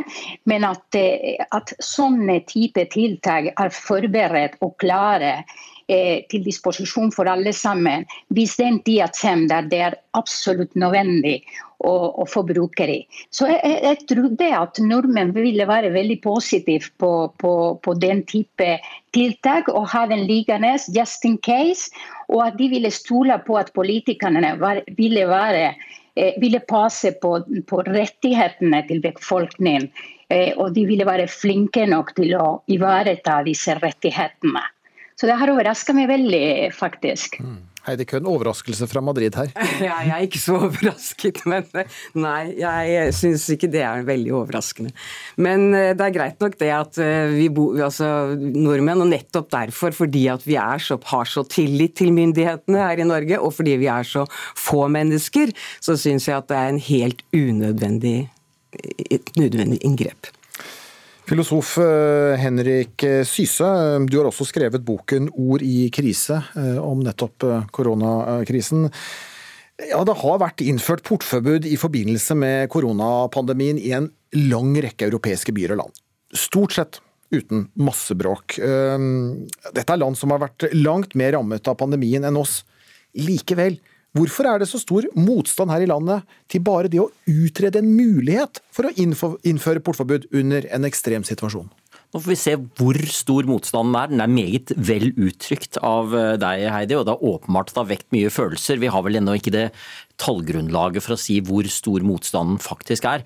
Men 0.50 0.66
at, 0.68 0.86
eh, 0.98 1.42
at 1.56 1.74
sånne 1.84 2.40
type 2.50 2.86
tiltak 2.94 3.54
er 3.54 3.74
forberedt 3.74 4.60
og 4.62 4.76
klare 4.82 5.40
til 5.88 6.46
disposisjon 6.46 7.12
for 7.12 7.28
alle 7.28 7.52
sammen 7.54 8.06
hvis 8.34 8.56
den 8.60 8.80
tida 8.88 9.10
kommer 9.20 9.50
der 9.52 9.70
det 9.72 9.82
er 9.90 9.96
absolutt 10.16 10.76
nødvendig 10.80 11.42
å, 11.84 12.26
få 12.30 12.44
bruke 12.48 12.86
de. 12.88 13.00
Så 13.34 13.48
jeg, 13.50 13.80
jeg 13.84 14.00
trodde 14.10 14.50
at 14.58 14.80
nordmenn 14.84 15.34
ville 15.36 15.68
være 15.68 15.92
veldig 15.94 16.20
positive 16.24 16.92
på, 17.02 17.12
på, 17.42 17.54
på, 17.84 17.96
den 18.00 18.24
type 18.30 18.70
tiltak 19.16 19.70
og 19.74 19.90
ha 19.94 20.06
den 20.10 20.26
liggende 20.30 20.76
just 20.96 21.26
in 21.28 21.38
case, 21.44 21.92
og 22.30 22.48
at 22.48 22.58
de 22.62 22.70
ville 22.72 22.92
stole 22.94 23.38
på 23.48 23.60
at 23.60 23.74
politikerne 23.76 24.56
var, 24.62 24.84
ville 24.98 25.28
være 25.30 25.74
eh, 26.16 26.34
ville 26.42 26.64
passe 26.70 27.14
på, 27.22 27.36
på 27.68 27.84
rettighetene 27.90 28.84
til 28.88 29.04
befolkningen. 29.04 29.90
Eh, 30.32 30.54
og 30.58 30.74
de 30.78 30.88
ville 30.88 31.08
være 31.08 31.30
flinke 31.30 31.86
nok 31.90 32.16
til 32.18 32.38
å 32.40 32.48
ivareta 32.72 33.42
disse 33.46 33.76
rettighetene. 33.82 34.64
Så 35.20 35.30
det 35.30 35.38
har 35.40 35.52
overraska 35.54 35.94
meg 35.96 36.10
veldig, 36.10 36.74
faktisk. 36.76 37.40
Mm. 37.44 37.62
Heidi 37.84 38.06
Køhn, 38.08 38.28
overraskelse 38.32 38.88
fra 38.88 39.02
Madrid 39.04 39.36
her? 39.36 39.50
Ja, 39.84 39.98
jeg 40.06 40.14
er 40.16 40.26
ikke 40.28 40.40
så 40.40 40.56
overrasket, 40.70 41.42
men 41.52 41.66
nei, 42.16 42.54
jeg 42.62 43.16
syns 43.18 43.46
ikke 43.52 43.68
det 43.74 43.82
er 43.84 44.06
veldig 44.08 44.32
overraskende. 44.40 44.94
Men 45.36 45.68
eh, 45.76 45.92
det 45.98 46.08
er 46.08 46.16
greit 46.16 46.44
nok 46.44 46.56
det 46.62 46.70
at 46.72 47.00
eh, 47.04 47.34
vi 47.36 47.50
bor, 47.54 47.76
altså 47.90 48.08
nordmenn, 48.40 49.04
og 49.04 49.12
nettopp 49.12 49.52
derfor, 49.52 49.96
fordi 49.96 50.26
at 50.32 50.46
vi 50.48 50.56
så, 50.84 51.00
har 51.12 51.28
så 51.30 51.44
tillit 51.50 51.98
til 52.00 52.14
myndighetene 52.16 52.86
her 52.86 53.04
i 53.04 53.10
Norge, 53.10 53.42
og 53.42 53.52
fordi 53.58 53.76
vi 53.82 53.92
er 53.92 54.08
så 54.08 54.24
få 54.56 54.88
mennesker, 54.94 55.52
så 55.84 55.98
syns 56.00 56.30
jeg 56.30 56.40
at 56.40 56.48
det 56.52 56.60
er 56.60 56.72
en 56.72 56.84
helt 56.88 57.26
unødvendig, 57.36 58.18
et 59.12 59.36
nødvendig 59.36 59.84
inngrep. 59.84 60.32
Filosof 61.24 61.78
eh, 61.80 62.36
Henrik 62.36 63.04
Syse, 63.24 63.68
du 64.12 64.18
har 64.20 64.28
også 64.28 64.48
skrevet 64.50 64.84
boken 64.84 65.30
'Ord 65.32 65.64
i 65.64 65.88
krise' 65.94 66.42
eh, 66.60 66.80
om 66.84 67.00
nettopp 67.00 67.46
eh, 67.48 67.64
koronakrisen. 67.72 68.90
Ja, 69.88 70.04
Det 70.04 70.18
har 70.20 70.42
vært 70.42 70.62
innført 70.62 71.06
portforbud 71.08 71.66
i 71.66 71.80
forbindelse 71.80 72.36
med 72.36 72.68
koronapandemien 72.70 73.80
i 73.80 73.96
en 73.96 74.12
lang 74.36 74.76
rekke 74.76 75.08
europeiske 75.08 75.56
byer 75.56 75.74
og 75.74 75.86
land. 75.86 76.04
Stort 76.36 76.76
sett 76.76 77.00
uten 77.34 77.66
massebråk. 77.74 78.60
Dette 78.60 79.90
er 79.90 79.98
land 79.98 80.18
som 80.20 80.30
har 80.30 80.44
vært 80.44 80.68
langt 80.76 81.16
mer 81.18 81.34
rammet 81.34 81.66
av 81.66 81.80
pandemien 81.80 82.22
enn 82.28 82.38
oss. 82.38 82.60
Likevel, 83.18 83.80
Hvorfor 84.14 84.46
er 84.46 84.62
det 84.62 84.70
så 84.70 84.78
stor 84.78 85.08
motstand 85.18 85.74
her 85.74 85.82
i 85.82 85.90
landet 85.90 86.22
til 86.52 86.62
bare 86.66 86.92
det 86.92 87.02
å 87.02 87.10
utrede 87.26 87.82
en 87.82 87.90
mulighet 87.90 88.62
for 88.74 88.86
å 88.86 88.94
innføre 88.94 89.82
portforbud 89.82 90.28
under 90.38 90.68
en 90.70 90.86
ekstrem 90.86 91.26
situasjon? 91.26 91.72
Nå 92.14 92.20
får 92.22 92.30
vi 92.30 92.38
se 92.38 92.52
hvor 92.78 92.98
stor 93.10 93.48
motstanden 93.50 93.96
er. 93.98 94.12
Den 94.12 94.22
er 94.22 94.30
meget 94.30 94.74
vel 94.78 95.08
uttrykt 95.18 95.80
av 95.82 96.14
eh, 96.14 96.36
deg, 96.38 96.68
Heidi, 96.70 96.94
og 97.00 97.08
det 97.08 97.16
er 97.16 97.24
åpenbart 97.32 97.74
har 97.74 97.88
vekt 97.90 98.12
mye 98.14 98.30
følelser. 98.30 98.78
Vi 98.78 98.92
har 98.94 99.02
vel 99.02 99.18
ennå 99.18 99.34
ikke 99.40 99.54
det 99.56 99.64
tallgrunnlaget 100.22 101.02
for 101.02 101.16
å 101.16 101.18
si 101.18 101.40
hvor 101.42 101.66
stor 101.74 102.06
motstanden 102.06 102.60
faktisk 102.62 103.08
er. 103.10 103.24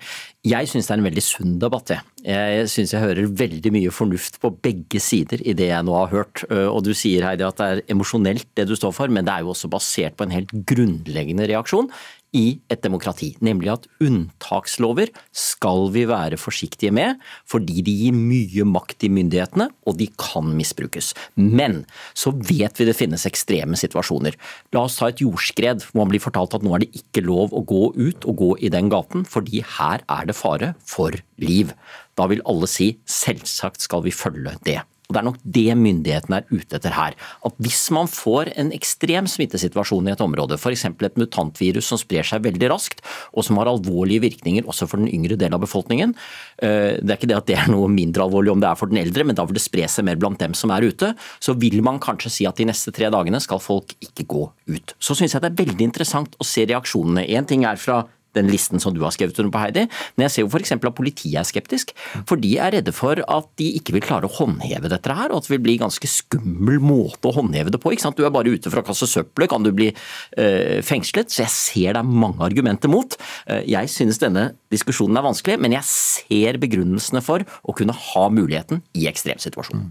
Jeg 0.48 0.70
syns 0.70 0.88
det 0.88 0.94
er 0.94 1.02
en 1.02 1.08
veldig 1.10 1.24
sunn 1.26 1.58
debatt. 1.60 1.92
Jeg, 1.92 2.32
jeg 2.32 2.70
syns 2.72 2.94
jeg 2.94 3.04
hører 3.04 3.28
veldig 3.42 3.74
mye 3.76 3.92
fornuft 3.92 4.40
på 4.40 4.54
begge 4.56 5.02
sider 5.04 5.44
i 5.44 5.52
det 5.58 5.68
jeg 5.68 5.84
nå 5.84 5.92
har 5.92 6.08
hørt. 6.14 6.46
Eh, 6.48 6.64
og 6.64 6.80
du 6.88 6.94
sier 6.96 7.28
Heidi 7.28 7.44
at 7.44 7.60
det 7.60 7.68
er 7.68 7.84
emosjonelt 7.92 8.48
det 8.56 8.70
du 8.70 8.76
står 8.78 8.96
for, 8.96 9.12
men 9.12 9.28
det 9.28 9.36
er 9.36 9.44
jo 9.44 9.52
også 9.52 9.68
basert 9.68 10.16
på 10.16 10.24
en 10.24 10.32
helt 10.32 10.56
grunnleggende 10.72 11.50
reaksjon. 11.52 11.92
I 12.36 12.58
et 12.68 12.82
demokrati, 12.84 13.30
nemlig 13.44 13.70
at 13.72 13.86
unntakslover 14.04 15.12
skal 15.32 15.86
vi 15.94 16.04
være 16.08 16.38
forsiktige 16.40 16.92
med, 16.94 17.16
fordi 17.48 17.80
de 17.84 17.94
gir 18.02 18.16
mye 18.16 18.66
makt 18.68 18.98
til 19.02 19.14
myndighetene, 19.16 19.68
og 19.88 19.96
de 20.00 20.10
kan 20.20 20.50
misbrukes. 20.58 21.14
Men 21.36 21.82
så 22.12 22.34
vet 22.34 22.78
vi 22.78 22.88
det 22.88 22.96
finnes 22.98 23.26
ekstreme 23.28 23.78
situasjoner. 23.80 24.36
La 24.76 24.84
oss 24.84 24.98
ta 25.00 25.08
et 25.12 25.22
jordskred 25.24 25.86
hvor 25.88 26.02
man 26.02 26.12
blir 26.12 26.24
fortalt 26.24 26.58
at 26.58 26.66
nå 26.66 26.74
er 26.76 26.84
det 26.84 26.92
ikke 27.00 27.24
lov 27.26 27.56
å 27.56 27.64
gå 27.64 27.88
ut 27.96 28.28
og 28.28 28.42
gå 28.42 28.52
i 28.60 28.72
den 28.72 28.92
gaten, 28.92 29.24
fordi 29.28 29.64
her 29.78 30.04
er 30.04 30.28
det 30.28 30.36
fare 30.38 30.74
for 30.84 31.16
liv. 31.40 31.72
Da 32.18 32.28
vil 32.30 32.44
alle 32.48 32.68
si 32.70 32.96
selvsagt 33.08 33.84
skal 33.84 34.04
vi 34.04 34.14
følge 34.14 34.56
det. 34.66 34.80
Og 35.08 35.14
Det 35.16 35.20
er 35.22 35.24
nok 35.24 35.36
det 35.40 35.72
myndighetene 35.80 36.36
er 36.42 36.50
ute 36.52 36.76
etter 36.76 36.92
her. 36.92 37.14
At 37.48 37.54
hvis 37.64 37.86
man 37.96 38.10
får 38.12 38.50
en 38.60 38.74
ekstrem 38.76 39.24
smittesituasjon 39.24 40.10
i 40.10 40.12
et 40.12 40.20
område, 40.20 40.58
f.eks. 40.60 40.84
et 40.84 41.16
mutantvirus 41.16 41.88
som 41.88 41.96
sprer 41.96 42.28
seg 42.28 42.44
veldig 42.44 42.68
raskt, 42.68 43.00
og 43.32 43.46
som 43.46 43.56
har 43.56 43.70
alvorlige 43.72 44.26
virkninger 44.26 44.68
også 44.68 44.84
for 44.84 45.00
den 45.00 45.08
yngre 45.08 45.38
delen 45.40 45.56
av 45.56 45.62
befolkningen 45.64 46.12
eh, 46.60 47.00
Det 47.00 47.08
er 47.08 47.16
ikke 47.16 47.30
det 47.30 47.38
at 47.38 47.48
det 47.48 47.56
er 47.56 47.72
noe 47.72 47.88
mindre 47.88 48.26
alvorlig 48.26 48.52
om 48.52 48.60
det 48.60 48.68
er 48.68 48.76
for 48.76 48.92
den 48.92 49.00
eldre, 49.00 49.24
men 49.24 49.38
da 49.38 49.48
vil 49.48 49.56
det 49.56 49.64
spre 49.64 49.88
seg 49.88 50.04
mer 50.04 50.20
blant 50.20 50.44
dem 50.44 50.52
som 50.52 50.76
er 50.76 50.84
ute. 50.84 51.14
Så 51.40 51.56
vil 51.56 51.80
man 51.80 52.02
kanskje 52.04 52.34
si 52.34 52.50
at 52.50 52.60
de 52.60 52.68
neste 52.68 52.92
tre 52.92 53.08
dagene 53.08 53.40
skal 53.40 53.64
folk 53.64 53.96
ikke 54.04 54.28
gå 54.28 54.44
ut. 54.68 54.96
Så 55.00 55.16
syns 55.16 55.32
jeg 55.32 55.40
det 55.40 55.54
er 55.54 55.60
veldig 55.64 55.88
interessant 55.88 56.36
å 56.36 56.44
se 56.44 56.68
reaksjonene. 56.68 57.24
Én 57.32 57.48
ting 57.48 57.64
er 57.64 57.80
fra 57.80 58.02
den 58.38 58.50
listen 58.50 58.82
som 58.82 58.94
du 58.94 59.02
har 59.04 59.14
skrevet 59.14 59.38
under 59.42 59.52
på, 59.54 59.62
Heidi. 59.62 59.86
Men 60.16 60.26
jeg 60.26 60.34
ser 60.34 60.46
jo 60.46 60.52
f.eks. 60.52 60.74
at 60.78 60.96
politiet 60.96 61.38
er 61.40 61.48
skeptisk. 61.48 61.94
For 62.28 62.40
de 62.40 62.54
er 62.58 62.78
redde 62.78 62.94
for 62.94 63.20
at 63.20 63.50
de 63.60 63.70
ikke 63.78 63.96
vil 63.96 64.04
klare 64.04 64.28
å 64.28 64.34
håndheve 64.38 64.90
dette 64.92 65.14
her, 65.14 65.32
og 65.32 65.40
at 65.40 65.48
det 65.48 65.56
vil 65.56 65.64
bli 65.66 65.76
en 65.78 65.86
ganske 65.86 66.10
skummel 66.10 66.80
måte 66.82 67.30
å 67.30 67.34
håndheve 67.38 67.74
det 67.74 67.82
på. 67.82 67.92
ikke 67.94 68.06
sant? 68.06 68.18
Du 68.18 68.26
er 68.26 68.34
bare 68.34 68.52
ute 68.52 68.70
for 68.70 68.80
å 68.80 68.86
kaste 68.86 69.08
søppelet, 69.10 69.50
kan 69.52 69.64
du 69.64 69.72
bli 69.74 69.90
øh, 69.92 70.78
fengslet. 70.86 71.32
Så 71.32 71.44
jeg 71.44 71.54
ser 71.54 71.96
det 71.96 72.02
er 72.02 72.18
mange 72.24 72.44
argumenter 72.44 72.90
mot. 72.92 73.16
Uh, 73.48 73.62
jeg 73.68 73.90
synes 73.92 74.20
denne 74.22 74.50
diskusjonen 74.72 75.18
er 75.18 75.26
vanskelig, 75.26 75.58
men 75.62 75.74
jeg 75.76 75.88
ser 75.88 76.60
begrunnelsene 76.60 77.22
for 77.24 77.44
å 77.62 77.74
kunne 77.76 77.96
ha 77.96 78.28
muligheten 78.32 78.82
i 78.98 79.08
ekstremsituasjonen. 79.10 79.90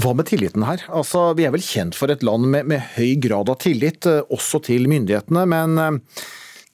Hva 0.00 0.12
med 0.14 0.28
tilliten 0.30 0.62
her? 0.62 0.84
Altså, 0.94 1.32
Vi 1.34 1.46
er 1.46 1.54
vel 1.54 1.64
kjent 1.64 1.96
for 1.98 2.12
et 2.12 2.22
land 2.26 2.46
med, 2.52 2.68
med 2.70 2.84
høy 2.94 3.16
grad 3.22 3.50
av 3.50 3.58
tillit, 3.62 4.06
også 4.06 4.62
til 4.68 4.86
myndighetene. 4.90 5.46
men 5.50 6.02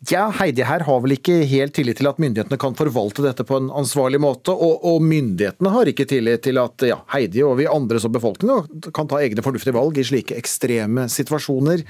ja, 0.05 0.27
Heidi 0.39 0.65
her 0.69 0.85
har 0.85 0.99
vel 1.01 1.15
ikke 1.15 1.39
helt 1.49 1.73
tillit 1.75 1.97
til 1.97 2.09
at 2.11 2.19
myndighetene 2.21 2.59
kan 2.61 2.77
forvalte 2.77 3.25
dette 3.25 3.47
på 3.49 3.57
en 3.57 3.71
ansvarlig 3.81 4.21
måte, 4.21 4.53
og, 4.53 4.85
og 4.85 5.01
myndighetene 5.01 5.73
har 5.73 5.89
ikke 5.89 6.05
tillit 6.11 6.45
til 6.45 6.61
at 6.61 6.85
ja, 6.85 6.99
Heidi 7.15 7.41
og 7.47 7.57
vi 7.63 7.69
andre 7.71 8.01
som 8.03 8.13
befolkning 8.13 8.93
kan 8.93 9.09
ta 9.09 9.23
egne 9.25 9.45
fornuftige 9.45 9.75
valg 9.77 9.97
i 9.97 10.05
slike 10.05 10.37
ekstreme 10.37 11.09
situasjoner. 11.13 11.85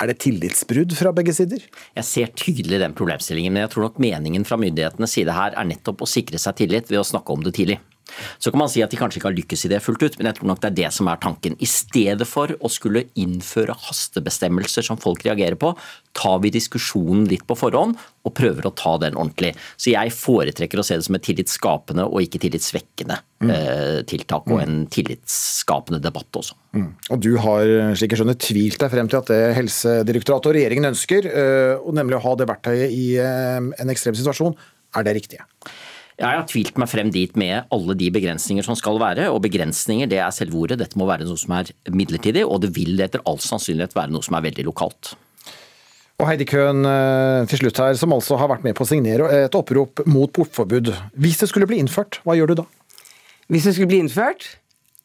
Er 0.00 0.08
det 0.08 0.20
tillitsbrudd 0.24 0.92
fra 0.96 1.12
begge 1.16 1.34
sider? 1.36 1.64
Jeg 1.96 2.08
ser 2.08 2.36
tydelig 2.36 2.80
den 2.80 2.94
problemstillingen, 2.96 3.52
men 3.56 3.64
jeg 3.64 3.74
tror 3.74 3.88
nok 3.88 4.00
meningen 4.02 4.44
fra 4.48 4.60
myndighetenes 4.60 5.16
side 5.16 5.32
her 5.36 5.56
er 5.56 5.68
nettopp 5.68 6.04
å 6.04 6.08
sikre 6.08 6.40
seg 6.40 6.60
tillit 6.60 6.92
ved 6.92 7.00
å 7.00 7.06
snakke 7.06 7.32
om 7.32 7.44
det 7.44 7.56
tidlig. 7.56 7.80
Så 8.38 8.52
kan 8.52 8.62
man 8.62 8.70
si 8.72 8.82
at 8.84 8.92
de 8.92 8.98
kanskje 9.00 9.20
ikke 9.20 9.30
har 9.30 9.36
lykkes 9.36 9.66
i 9.66 9.72
det 9.72 9.82
fullt 9.84 10.04
ut, 10.04 10.18
men 10.18 10.30
jeg 10.30 10.38
tror 10.38 10.50
nok 10.52 10.62
det 10.62 10.70
er 10.70 10.78
det 10.82 10.92
som 10.96 11.10
er 11.10 11.20
tanken. 11.22 11.56
I 11.62 11.68
stedet 11.68 12.28
for 12.28 12.52
å 12.60 12.70
skulle 12.72 13.06
innføre 13.18 13.76
hastebestemmelser 13.86 14.86
som 14.86 15.00
folk 15.00 15.24
reagerer 15.26 15.58
på, 15.60 15.72
tar 16.16 16.40
vi 16.42 16.52
diskusjonen 16.52 17.24
litt 17.30 17.44
på 17.48 17.56
forhånd 17.56 17.96
og 18.22 18.34
prøver 18.36 18.68
å 18.68 18.74
ta 18.78 18.94
den 19.02 19.16
ordentlig. 19.18 19.54
Så 19.80 19.94
jeg 19.94 20.12
foretrekker 20.14 20.80
å 20.80 20.84
se 20.86 20.98
det 20.98 21.06
som 21.06 21.16
et 21.18 21.24
tillitsskapende 21.26 22.04
og 22.06 22.26
ikke 22.26 22.42
tillitsvekkende 22.44 23.18
mm. 23.42 23.52
eh, 23.54 24.00
tiltak, 24.08 24.50
og 24.52 24.62
en 24.62 24.82
tillitsskapende 24.92 26.02
debatt 26.04 26.40
også. 26.42 26.58
Mm. 26.76 26.90
Og 27.14 27.22
du 27.24 27.32
har, 27.42 27.72
slik 27.98 28.14
jeg 28.14 28.22
skjønner, 28.22 28.38
tvilt 28.40 28.82
deg 28.82 28.92
frem 28.92 29.10
til 29.10 29.20
at 29.22 29.32
det 29.32 29.40
Helsedirektoratet 29.58 30.52
og 30.52 30.58
regjeringen 30.58 30.92
ønsker, 30.92 31.30
eh, 31.32 31.88
nemlig 31.96 32.20
å 32.20 32.24
ha 32.26 32.36
det 32.38 32.48
verktøyet 32.50 32.92
i 32.92 33.06
eh, 33.22 33.58
en 33.58 33.92
ekstrem 33.92 34.16
situasjon, 34.18 34.56
er 34.92 35.08
det 35.08 35.16
riktige? 35.16 35.48
Jeg 36.20 36.28
har 36.28 36.44
tvilt 36.48 36.78
meg 36.80 36.90
frem 36.92 37.10
dit 37.12 37.36
med 37.40 37.68
alle 37.72 37.96
de 37.98 38.10
begrensninger 38.12 38.64
som 38.66 38.76
skal 38.78 39.00
være. 39.00 39.30
Og 39.32 39.42
begrensninger, 39.46 40.10
det 40.10 40.20
er 40.20 40.32
selve 40.34 40.60
ordet. 40.60 40.78
Dette 40.82 40.98
må 41.00 41.08
være 41.08 41.26
noe 41.28 41.40
som 41.40 41.54
er 41.56 41.72
midlertidig, 41.90 42.44
og 42.44 42.62
det 42.64 42.74
vil 42.76 43.00
etter 43.00 43.24
all 43.28 43.40
sannsynlighet 43.42 43.96
være 43.96 44.12
noe 44.12 44.24
som 44.24 44.36
er 44.36 44.44
veldig 44.50 44.66
lokalt. 44.68 45.14
Og 46.20 46.28
Heidi 46.28 46.46
Køhn 46.46 46.86
eh, 46.86 47.48
til 47.50 47.64
slutt 47.64 47.80
her, 47.82 47.96
som 47.98 48.12
altså 48.14 48.36
har 48.38 48.50
vært 48.52 48.66
med 48.66 48.76
på 48.78 48.84
å 48.84 48.88
signere 48.88 49.26
et 49.42 49.56
opprop 49.58 50.04
mot 50.06 50.30
portforbud. 50.30 50.92
Hvis 51.18 51.40
det 51.40 51.48
skulle 51.50 51.66
bli 51.70 51.80
innført, 51.82 52.20
hva 52.22 52.36
gjør 52.38 52.52
du 52.52 52.60
da? 52.60 52.66
Hvis 53.50 53.66
det 53.66 53.74
skulle 53.74 53.90
bli 53.90 54.02
innført? 54.04 54.46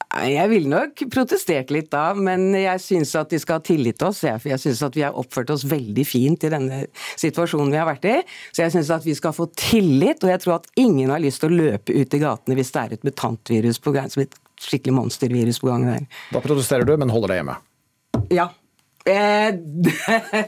Jeg 0.07 0.49
ville 0.49 0.71
nok 0.71 1.01
protestert 1.11 1.71
litt 1.73 1.89
da, 1.91 2.13
men 2.15 2.49
jeg 2.55 2.79
syns 2.79 3.11
at 3.19 3.33
de 3.33 3.39
skal 3.41 3.59
ha 3.59 3.63
tillit 3.67 3.97
til 3.99 4.07
oss. 4.07 4.21
For 4.23 4.49
jeg 4.49 4.61
syns 4.63 4.83
at 4.87 4.95
vi 4.95 5.03
har 5.03 5.17
oppført 5.19 5.51
oss 5.53 5.65
veldig 5.67 6.05
fint 6.07 6.45
i 6.47 6.51
denne 6.53 6.83
situasjonen 7.19 7.73
vi 7.73 7.81
har 7.81 7.89
vært 7.89 8.07
i. 8.07 8.15
Så 8.55 8.63
jeg 8.63 8.75
syns 8.77 8.91
at 8.95 9.07
vi 9.07 9.17
skal 9.17 9.35
få 9.35 9.49
tillit, 9.59 10.23
og 10.23 10.31
jeg 10.31 10.43
tror 10.43 10.57
at 10.61 10.69
ingen 10.79 11.11
har 11.11 11.23
lyst 11.23 11.43
til 11.43 11.51
å 11.51 11.59
løpe 11.59 11.93
ut 11.93 12.15
i 12.15 12.21
gatene 12.23 12.57
hvis 12.57 12.71
det 12.73 12.83
er 12.83 12.95
et 12.95 13.07
mutantvirus 13.07 13.81
på 13.83 13.93
gang, 13.97 14.07
som 14.13 14.23
et 14.23 14.39
skikkelig 14.63 14.95
monstervirus 15.01 15.59
på 15.61 15.69
gang 15.69 15.85
der. 15.89 16.07
Da 16.31 16.41
protesterer 16.43 16.87
du, 16.87 16.95
men 16.97 17.11
holder 17.13 17.33
deg 17.35 17.43
hjemme? 17.43 17.59
Ja. 18.33 18.49
Eh, 19.07 19.53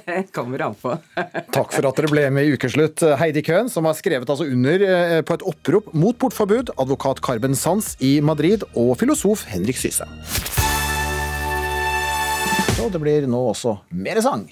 det 0.06 0.32
kommer 0.36 0.60
an 0.60 0.76
på. 0.76 0.98
Takk 1.56 1.72
for 1.72 1.88
at 1.88 2.00
dere 2.02 2.12
ble 2.12 2.26
med 2.36 2.50
i 2.50 2.58
Ukeslutt. 2.58 3.04
Heidi 3.22 3.44
Køhn, 3.46 3.72
som 3.72 3.88
har 3.88 3.96
skrevet 3.98 4.30
altså 4.30 4.50
under 4.50 4.84
eh, 4.84 5.20
på 5.24 5.40
et 5.40 5.46
opprop 5.48 5.94
mot 5.96 6.18
portforbud, 6.20 6.74
advokat 6.76 7.24
Carben 7.26 7.56
Sanz 7.56 7.96
i 8.04 8.18
Madrid 8.20 8.68
og 8.76 8.98
filosof 9.00 9.48
Henrik 9.50 9.80
Syse. 9.80 10.08
Og 12.80 12.94
det 12.94 13.02
blir 13.04 13.28
nå 13.28 13.42
også 13.52 13.80
mer 13.92 14.20
sang. 14.24 14.48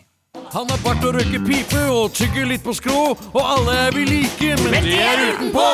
Han 0.54 0.70
har 0.72 0.80
bart 0.84 1.04
og 1.04 1.15
røyker 1.17 1.43
pipe 1.43 1.80
og 1.91 2.13
tygger 2.15 2.48
litt 2.48 2.63
på 2.63 2.72
skrå, 2.76 3.02
og 3.34 3.41
alle 3.43 3.74
er 3.88 3.96
vi 3.98 4.06
like, 4.08 4.52
men 4.63 4.78
de 4.86 4.96
er 5.04 5.24
utenpå. 5.34 5.65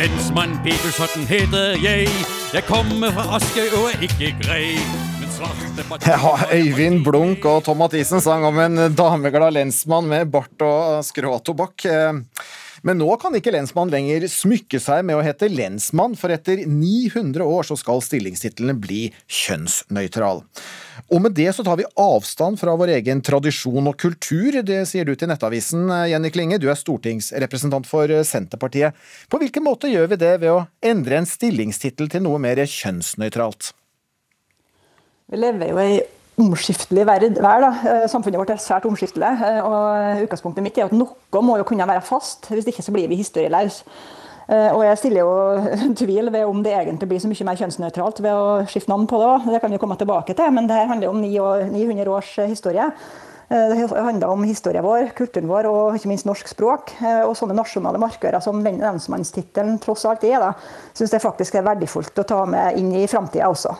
Lensmann 0.00 0.56
Peter 0.64 0.94
Sutton 0.96 1.28
heter 1.28 1.76
jeg, 1.84 2.08
jeg 2.54 2.68
kommer 2.70 3.12
fra 3.12 3.34
Askøy 3.36 3.68
og 3.74 3.90
er 3.92 4.08
ikke 4.08 4.32
grei. 4.40 4.70
Ja, 6.04 6.34
Øyvind 6.54 7.02
Blunk 7.06 7.46
og 7.48 7.64
Tom 7.66 7.80
Mathisen 7.82 8.22
sang 8.22 8.44
om 8.46 8.58
en 8.62 8.92
dameglad 8.94 9.56
lensmann 9.56 10.06
med 10.10 10.30
bart 10.30 10.62
og 10.62 11.00
skråtobakk. 11.06 11.86
Men 12.84 12.98
nå 13.00 13.08
kan 13.16 13.32
ikke 13.32 13.54
lensmann 13.54 13.90
lenger 13.90 14.26
smykke 14.28 14.78
seg 14.82 15.06
med 15.08 15.16
å 15.16 15.22
hete 15.24 15.48
lensmann, 15.48 16.14
for 16.20 16.30
etter 16.34 16.66
900 16.68 17.40
år 17.40 17.64
så 17.64 17.78
skal 17.80 18.02
stillingstitlene 18.04 18.76
bli 18.76 19.06
kjønnsnøytral. 19.24 20.42
Og 21.08 21.22
med 21.24 21.34
det 21.34 21.48
så 21.56 21.64
tar 21.64 21.80
vi 21.80 21.86
avstand 21.98 22.60
fra 22.60 22.76
vår 22.78 22.92
egen 22.98 23.22
tradisjon 23.24 23.88
og 23.88 23.96
kultur, 24.00 24.60
det 24.62 24.82
sier 24.90 25.08
du 25.08 25.14
til 25.16 25.32
Nettavisen, 25.32 25.88
Jenny 26.10 26.30
Klinge. 26.34 26.60
Du 26.60 26.68
er 26.68 26.78
stortingsrepresentant 26.78 27.88
for 27.88 28.12
Senterpartiet. 28.28 28.92
På 29.32 29.40
hvilken 29.40 29.64
måte 29.64 29.90
gjør 29.90 30.12
vi 30.12 30.20
det 30.20 30.34
ved 30.44 30.52
å 30.52 30.66
endre 30.84 31.22
en 31.22 31.30
stillingstittel 31.30 32.12
til 32.12 32.28
noe 32.28 32.42
mer 32.42 32.60
kjønnsnøytralt? 32.68 33.72
Vi 35.32 35.38
lever 35.40 35.70
jo 35.72 35.78
i 35.80 36.02
omskiftelig 36.40 37.06
verd. 37.08 37.30
Da. 37.40 37.70
Eh, 37.70 38.08
samfunnet 38.10 38.40
vårt 38.40 38.52
er 38.52 38.60
svært 38.60 38.84
omskiftelig. 38.88 39.30
Eh, 39.46 39.60
og 39.64 40.24
Utgangspunktet 40.26 40.64
mitt 40.64 40.78
er 40.78 40.90
at 40.90 40.96
noe 40.96 41.42
må 41.44 41.56
jo 41.60 41.66
kunne 41.68 41.86
være 41.88 42.04
fast, 42.04 42.50
hvis 42.52 42.68
ikke 42.68 42.84
så 42.84 42.92
blir 42.94 43.08
vi 43.08 43.20
historieløse. 43.22 43.86
Eh, 44.44 44.74
og 44.74 44.82
jeg 44.84 44.98
stiller 45.00 45.24
jo 45.24 45.94
tvil 46.02 46.28
ved 46.34 46.44
om 46.44 46.60
det 46.64 46.74
egentlig 46.76 47.08
blir 47.08 47.22
så 47.22 47.30
mye 47.30 47.46
mer 47.48 47.60
kjønnsnøytralt 47.62 48.20
ved 48.20 48.34
å 48.36 48.48
skifte 48.68 48.92
navn 48.92 49.06
på 49.08 49.20
det 49.22 49.30
òg. 49.30 49.46
Det 49.54 49.62
kan 49.62 49.72
vi 49.72 49.80
komme 49.80 49.96
tilbake 50.00 50.36
til, 50.36 50.50
men 50.52 50.68
det 50.68 50.76
her 50.76 50.90
handler 50.92 51.14
om 51.14 51.22
900 51.22 52.12
års 52.12 52.34
historie. 52.44 52.90
Det 53.48 53.76
handler 53.92 54.30
om 54.32 54.44
historien 54.48 54.82
vår, 54.82 55.10
kulturen 55.14 55.48
vår 55.50 55.68
og 55.68 55.98
ikke 55.98 56.08
minst 56.10 56.26
norsk 56.26 56.48
språk. 56.48 56.94
Og 57.28 57.36
sånne 57.38 57.54
nasjonale 57.54 58.00
markører 58.00 58.40
som 58.42 58.64
lensmannstittelen 58.64 59.76
tross 59.84 60.06
alt 60.08 60.24
er, 60.26 60.40
da, 60.40 60.54
syns 60.96 61.12
jeg 61.12 61.22
faktisk 61.22 61.60
er 61.60 61.68
verdifullt 61.68 62.24
å 62.24 62.28
ta 62.28 62.40
med 62.48 62.80
inn 62.80 62.88
i 62.96 63.04
framtida 63.08 63.52
også. 63.52 63.76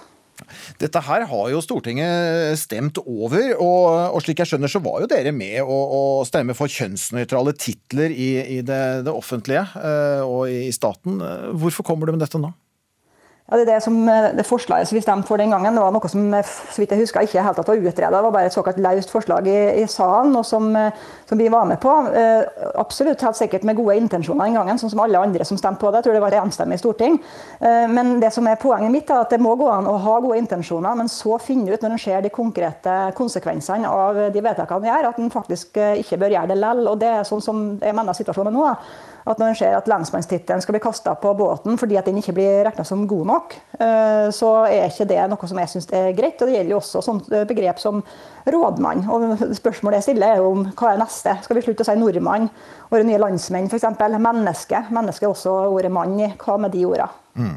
Dette 0.81 1.03
her 1.07 1.27
har 1.31 1.53
jo 1.53 1.63
Stortinget 1.65 2.59
stemt 2.61 3.01
over, 3.05 3.55
og, 3.59 3.87
og, 4.15 4.21
slik 4.25 4.43
jeg 4.43 4.53
skjønner 4.53 4.71
så 4.71 4.83
var 4.85 5.05
jo 5.05 5.11
dere 5.11 5.35
med 5.35 5.61
å, 5.63 5.79
å 5.99 6.03
stemme 6.29 6.57
for 6.57 6.71
kjønnsnøytrale 6.71 7.55
titler 7.59 8.15
i, 8.15 8.31
i 8.59 8.61
det, 8.67 8.83
det, 9.07 9.15
offentlige 9.15 9.67
uh, 9.77 10.23
og 10.27 10.51
i 10.51 10.73
staten. 10.75 11.21
Hvorfor 11.59 11.87
kommer 11.87 12.09
du 12.09 12.17
med 12.17 12.25
dette 12.25 12.41
nå? 12.41 12.53
Ja, 13.51 13.59
det, 13.59 13.67
det, 13.69 13.83
som, 13.85 14.09
eh, 14.09 14.31
det 14.33 14.47
forslaget 14.49 14.89
som 14.89 14.97
vi 14.97 15.03
stemte 15.05 15.29
for 15.29 15.37
den 15.37 15.51
gangen, 15.53 15.77
det 15.77 15.81
var 15.83 15.93
noe 15.93 16.09
som 16.09 16.33
eh, 16.33 16.47
så 16.49 16.81
vidt 16.81 16.95
jeg 16.95 17.03
husker, 17.03 17.27
ikke 17.27 17.43
helt 17.45 17.59
at 17.61 17.69
var 17.69 17.77
utreda. 17.77 18.09
Det 18.17 18.23
var 18.25 18.33
bare 18.33 18.49
et 18.49 18.57
såkalt 18.57 18.81
løst 18.81 19.13
forslag 19.13 19.51
i, 19.53 19.83
i 19.83 19.85
salen, 19.85 20.33
og 20.41 20.47
som, 20.49 20.71
eh, 20.81 20.97
som, 21.29 21.37
vi 21.37 21.51
var 21.53 21.69
med 21.69 21.77
på. 21.83 21.93
Eh, 22.09 22.41
absolutt 22.81 23.21
helt 23.21 23.37
sikkert 23.37 23.67
med 23.69 23.77
gode 23.77 23.99
intensjoner 24.01 24.49
den 24.49 24.57
gangen, 24.57 24.81
sånn 24.81 24.95
som 24.95 25.05
alle 25.05 25.21
andre 25.21 25.45
som 25.45 25.61
stemte 25.61 25.85
på 25.85 25.93
det. 25.93 26.01
Jeg 26.01 26.09
tror 26.09 26.17
det 26.17 26.25
var 26.25 26.39
enstemmig 26.41 26.81
storting. 26.81 27.21
Eh, 27.61 27.85
men 27.93 28.17
det 28.25 28.33
som 28.33 28.49
er 28.49 28.57
poenget 28.65 28.97
mitt 28.97 29.13
er 29.13 29.27
at 29.27 29.37
det 29.37 29.43
må 29.45 29.53
gå 29.61 29.69
an 29.69 29.93
å 29.93 29.99
ha 30.07 30.19
gode 30.25 30.41
intensjoner, 30.41 30.97
men 30.97 31.13
så 31.13 31.37
finne 31.37 31.69
ut 31.77 31.85
når 31.85 31.99
en 31.99 32.05
ser 32.09 32.25
de 32.25 32.33
konkrete 32.33 32.99
konsekvensene 33.19 33.93
av 33.93 34.25
de 34.33 34.49
vedtakene 34.49 34.87
vi 34.87 34.95
gjør, 34.95 35.11
at 35.13 35.21
en 35.21 35.35
faktisk 35.37 35.85
ikke 36.01 36.25
bør 36.25 36.39
gjøre 36.39 36.55
det 36.55 36.63
lell. 36.65 36.87
Og 36.89 36.97
det 37.05 37.13
er 37.13 37.29
sånn 37.29 37.45
som 37.45 37.67
jeg 37.77 37.93
mener 37.93 38.17
situasjonen 38.17 38.57
nå. 38.57 38.71
At 39.25 39.41
når 39.41 39.53
en 39.53 39.57
ser 39.57 39.77
at 39.77 39.89
lensmannstittelen 39.89 40.61
skal 40.61 40.77
bli 40.77 40.83
kasta 40.85 41.15
på 41.17 41.33
båten 41.39 41.79
fordi 41.81 41.97
at 41.97 42.09
den 42.09 42.19
ikke 42.21 42.35
blir 42.37 42.61
regna 42.67 42.85
som 42.85 43.07
god 43.09 43.27
nok, 43.31 43.57
eh, 43.79 44.29
så 44.37 44.51
er 44.69 44.91
ikke 44.91 45.09
det 45.09 45.21
noe 45.33 45.49
som 45.49 45.61
jeg 45.63 45.73
syns 45.73 45.91
er 45.97 46.13
greit. 46.17 46.37
Og 46.41 46.51
det 46.51 46.59
gjelder 46.59 46.75
jo 46.75 46.81
også 46.83 47.03
sånt 47.05 47.31
begrep 47.49 47.81
som 47.81 48.03
rådmann. 48.45 49.07
Og 49.09 49.45
spørsmålet 49.57 50.03
jeg 50.03 50.09
stiller 50.11 50.35
er 50.35 50.43
jo 50.43 50.53
om 50.53 50.67
hva 50.73 50.93
er 50.93 51.01
neste? 51.01 51.37
Skal 51.45 51.59
vi 51.59 51.65
slutte 51.65 51.87
å 51.87 51.89
si 51.89 51.97
nordmann? 51.99 52.51
Våre 52.93 53.07
nye 53.09 53.21
landsmenn 53.23 53.71
f.eks. 53.71 53.89
Menneske. 54.15 54.85
Menneske 54.95 55.27
er 55.27 55.33
også 55.33 55.57
ordet 55.73 55.93
mann 55.93 56.19
i. 56.21 56.33
Hva 56.41 56.59
med 56.61 56.77
de 56.77 56.85
ordene? 56.89 57.09
Mm. 57.35 57.57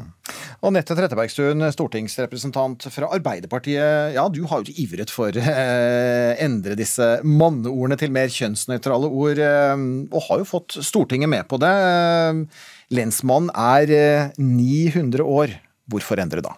Anette 0.58 0.90
Trettebergstuen, 0.98 1.62
stortingsrepresentant 1.70 2.88
fra 2.90 3.08
Arbeiderpartiet. 3.14 4.14
Ja, 4.16 4.24
du 4.26 4.40
har 4.50 4.64
jo 4.66 4.72
ivret 4.82 5.12
for 5.14 5.30
å 5.30 5.42
eh, 5.52 6.32
endre 6.42 6.74
disse 6.78 7.20
manneordene 7.22 7.98
til 8.00 8.10
mer 8.10 8.32
kjønnsnøytrale 8.34 9.06
ord, 9.06 9.38
eh, 9.38 9.84
og 10.10 10.24
har 10.26 10.40
jo 10.42 10.48
fått 10.50 10.80
Stortinget 10.82 11.30
med 11.30 11.46
på 11.46 11.60
det. 11.62 11.70
Eh, 11.70 12.64
lensmannen 12.98 13.52
er 13.54 14.34
900 14.34 15.22
år. 15.22 15.54
Hvorfor 15.88 16.18
endre 16.20 16.42
da? 16.42 16.56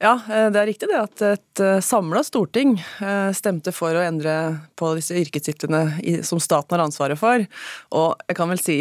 Ja, 0.00 0.14
det 0.24 0.56
er 0.56 0.66
riktig 0.70 0.88
det 0.88 0.96
at 0.96 1.22
et 1.26 1.60
samla 1.84 2.22
storting 2.24 2.72
stemte 3.36 3.70
for 3.76 3.92
å 3.92 4.00
endre 4.00 4.32
på 4.80 4.94
disse 4.96 5.12
yrkestitlene 5.20 6.24
som 6.26 6.40
staten 6.40 6.72
har 6.72 6.86
ansvaret 6.86 7.20
for. 7.20 7.44
Og 7.92 8.24
jeg 8.24 8.38
kan 8.38 8.48
vel 8.50 8.62
si 8.64 8.78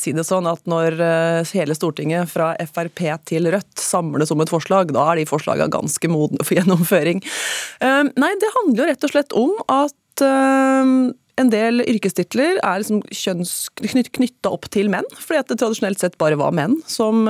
si 0.00 0.14
det 0.16 0.24
sånn 0.26 0.48
at 0.50 0.62
når 0.68 0.96
eh, 1.02 1.52
hele 1.56 1.76
Stortinget 1.76 2.30
fra 2.30 2.52
Frp 2.68 3.02
til 3.28 3.48
Rødt 3.52 3.80
samles 3.80 4.32
om 4.34 4.42
et 4.44 4.52
forslag, 4.52 4.92
da 4.94 5.10
er 5.12 5.20
de 5.20 5.28
forslagene 5.28 5.72
ganske 5.72 6.10
modne 6.12 6.46
for 6.46 6.56
gjennomføring. 6.58 7.22
Eh, 7.80 8.02
nei, 8.16 8.32
det 8.42 8.56
handler 8.60 8.82
jo 8.82 8.90
rett 8.90 9.06
og 9.06 9.14
slett 9.14 9.38
om 9.38 9.54
at 9.72 10.26
eh, 10.26 10.90
en 11.36 11.52
del 11.52 11.84
yrkestitler 11.84 12.62
er 12.64 12.80
liksom 12.80 13.02
knytta 14.16 14.52
opp 14.52 14.70
til 14.72 14.88
menn, 14.92 15.08
fordi 15.20 15.42
at 15.42 15.50
det 15.50 15.58
tradisjonelt 15.60 16.00
sett 16.00 16.16
bare 16.20 16.38
var 16.40 16.54
menn 16.56 16.78
som, 16.88 17.26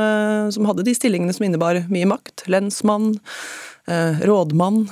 som 0.55 0.69
hadde 0.69 0.85
de 0.87 0.95
stillingene 0.95 1.35
som 1.35 1.43
innebar 1.43 1.81
mye 1.91 2.07
makt. 2.07 2.45
Lensmann, 2.47 3.17
rådmann, 4.23 4.85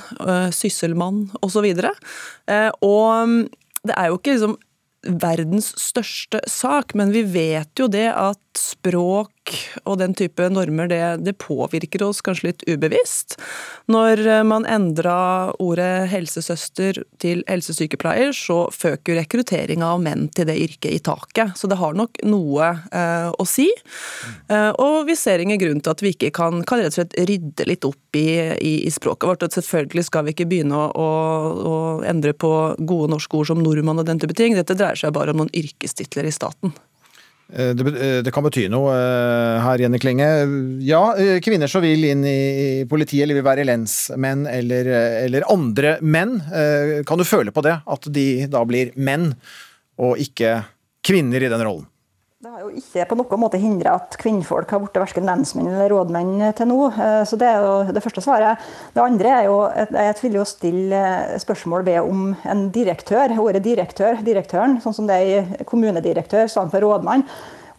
sysselmann 0.51 1.29
osv. 1.39 1.63
Og, 1.63 1.79
så 1.79 2.67
og 2.83 3.47
det 3.87 3.95
er 3.95 4.09
jo 4.09 4.19
ikke 4.19 4.35
liksom 4.35 4.57
verdens 5.05 5.71
største 5.79 6.41
sak, 6.49 6.95
men 6.97 7.13
vi 7.15 7.23
vet 7.27 7.71
jo 7.79 7.87
det 7.91 8.07
at 8.11 8.41
språk 8.59 9.34
og 9.85 9.99
den 10.01 10.15
type 10.17 10.47
normer, 10.49 10.89
det, 10.89 11.01
det, 11.25 11.35
påvirker 11.41 12.03
oss 12.05 12.21
kanskje 12.25 12.49
litt 12.49 12.63
ubevisst. 12.67 13.37
Når 13.91 14.21
man 14.47 14.65
endra 14.69 15.53
ordet 15.61 16.07
helsesøster 16.11 17.01
til 17.21 17.43
helsesykepleier, 17.49 18.33
så 18.35 18.65
føk 18.73 19.11
jo 19.11 19.17
rekrutteringa 19.19 19.91
av 19.93 20.01
menn 20.03 20.27
til 20.35 20.49
det 20.49 20.57
yrket 20.61 20.91
i 20.95 21.01
taket. 21.03 21.53
Så 21.59 21.69
det 21.69 21.79
har 21.79 21.97
nok 21.97 22.21
noe 22.25 22.71
eh, 22.89 23.29
å 23.29 23.45
si. 23.49 23.67
Eh, 24.49 24.71
og 24.81 25.05
vi 25.09 25.17
ser 25.19 25.43
ingen 25.43 25.61
grunn 25.61 25.83
til 25.83 25.93
at 25.93 26.03
vi 26.03 26.15
ikke 26.15 26.33
kan, 26.35 26.63
kan 26.67 26.81
rett 26.81 26.93
og 26.93 26.99
slett 26.99 27.17
rydde 27.29 27.69
litt 27.69 27.87
opp 27.87 28.17
i, 28.19 28.27
i, 28.55 28.73
i 28.87 28.93
språket 28.93 29.29
vårt. 29.29 29.45
Og 29.45 29.59
selvfølgelig 29.59 30.07
skal 30.09 30.27
vi 30.27 30.35
ikke 30.35 30.49
begynne 30.49 30.79
å, 30.79 30.89
å, 30.89 31.11
å 31.69 31.77
endre 32.07 32.33
på 32.33 32.51
gode 32.79 33.13
norske 33.13 33.37
ord 33.37 33.51
som 33.51 33.61
nordmann 33.61 34.01
og 34.01 34.09
den 34.09 34.21
type 34.21 34.37
ting. 34.37 34.57
Dette 34.57 34.77
dreier 34.77 34.99
seg 34.99 35.15
bare 35.15 35.35
om 35.35 35.43
noen 35.43 35.55
yrkestitler 35.55 36.27
i 36.29 36.35
staten. 36.35 36.75
Eh, 37.53 37.69
det, 37.77 37.85
eh, 37.87 38.19
det, 38.23 38.31
kan 38.33 38.45
bety 38.45 38.65
noe 38.73 38.93
eh, 38.93 39.61
her, 39.61 39.83
Jenny 39.83 39.99
Klinge. 40.01 40.27
Ja, 40.85 41.03
kvinner 41.45 41.69
som 41.71 41.83
vil 41.85 42.07
inn 42.09 42.25
i 42.25 42.85
politiet, 42.89 43.25
eller 43.25 43.39
vil 43.39 43.47
være 43.47 43.67
lensmenn 43.67 44.45
eller, 44.49 44.89
eller 45.25 45.47
andre 45.51 45.97
menn. 46.01 46.39
Kan 47.07 47.21
du 47.21 47.27
føle 47.27 47.53
på 47.55 47.65
det? 47.65 47.77
At 47.85 48.09
de 48.11 48.27
da 48.51 48.63
blir 48.67 48.93
menn, 48.95 49.33
og 50.01 50.21
ikke 50.21 50.59
kvinner 51.05 51.43
i 51.43 51.51
den 51.51 51.63
rollen? 51.65 51.89
Det 52.45 52.51
har 52.53 52.61
jo 52.61 52.75
ikke 52.77 53.07
på 53.09 53.15
noen 53.17 53.39
måte 53.41 53.57
hindra 53.57 53.95
at 53.97 54.15
kvinnfolk 54.21 54.69
har 54.69 54.83
blitt 54.83 54.99
verken 55.01 55.25
lensmenn 55.25 55.65
eller 55.71 55.89
rådmenn 55.89 56.43
til 56.53 56.69
nå. 56.69 56.77
Så 57.25 57.39
Det 57.41 57.47
er 57.49 57.65
jo 57.65 57.95
det 57.95 58.03
første 58.05 58.21
svaret. 58.21 58.61
Det 58.93 59.01
andre 59.01 59.31
er 59.39 59.47
jo 59.47 59.55
Jeg 59.73 60.13
vil 60.21 60.37
jo 60.37 60.45
stille 60.45 61.01
spørsmål 61.41 61.85
ved 61.89 61.99
om 62.03 62.35
en 62.45 62.69
direktør, 62.69 63.33
ordet 63.41 63.63
direktør, 63.63 64.21
direktøren, 64.21 64.77
sånn 64.77 64.93
som 64.93 65.07
det 65.09 65.15
er 65.15 65.25
i 65.25 65.65
kommunedirektør 65.65 66.45
for 66.69 66.85
rådmann, 66.85 67.25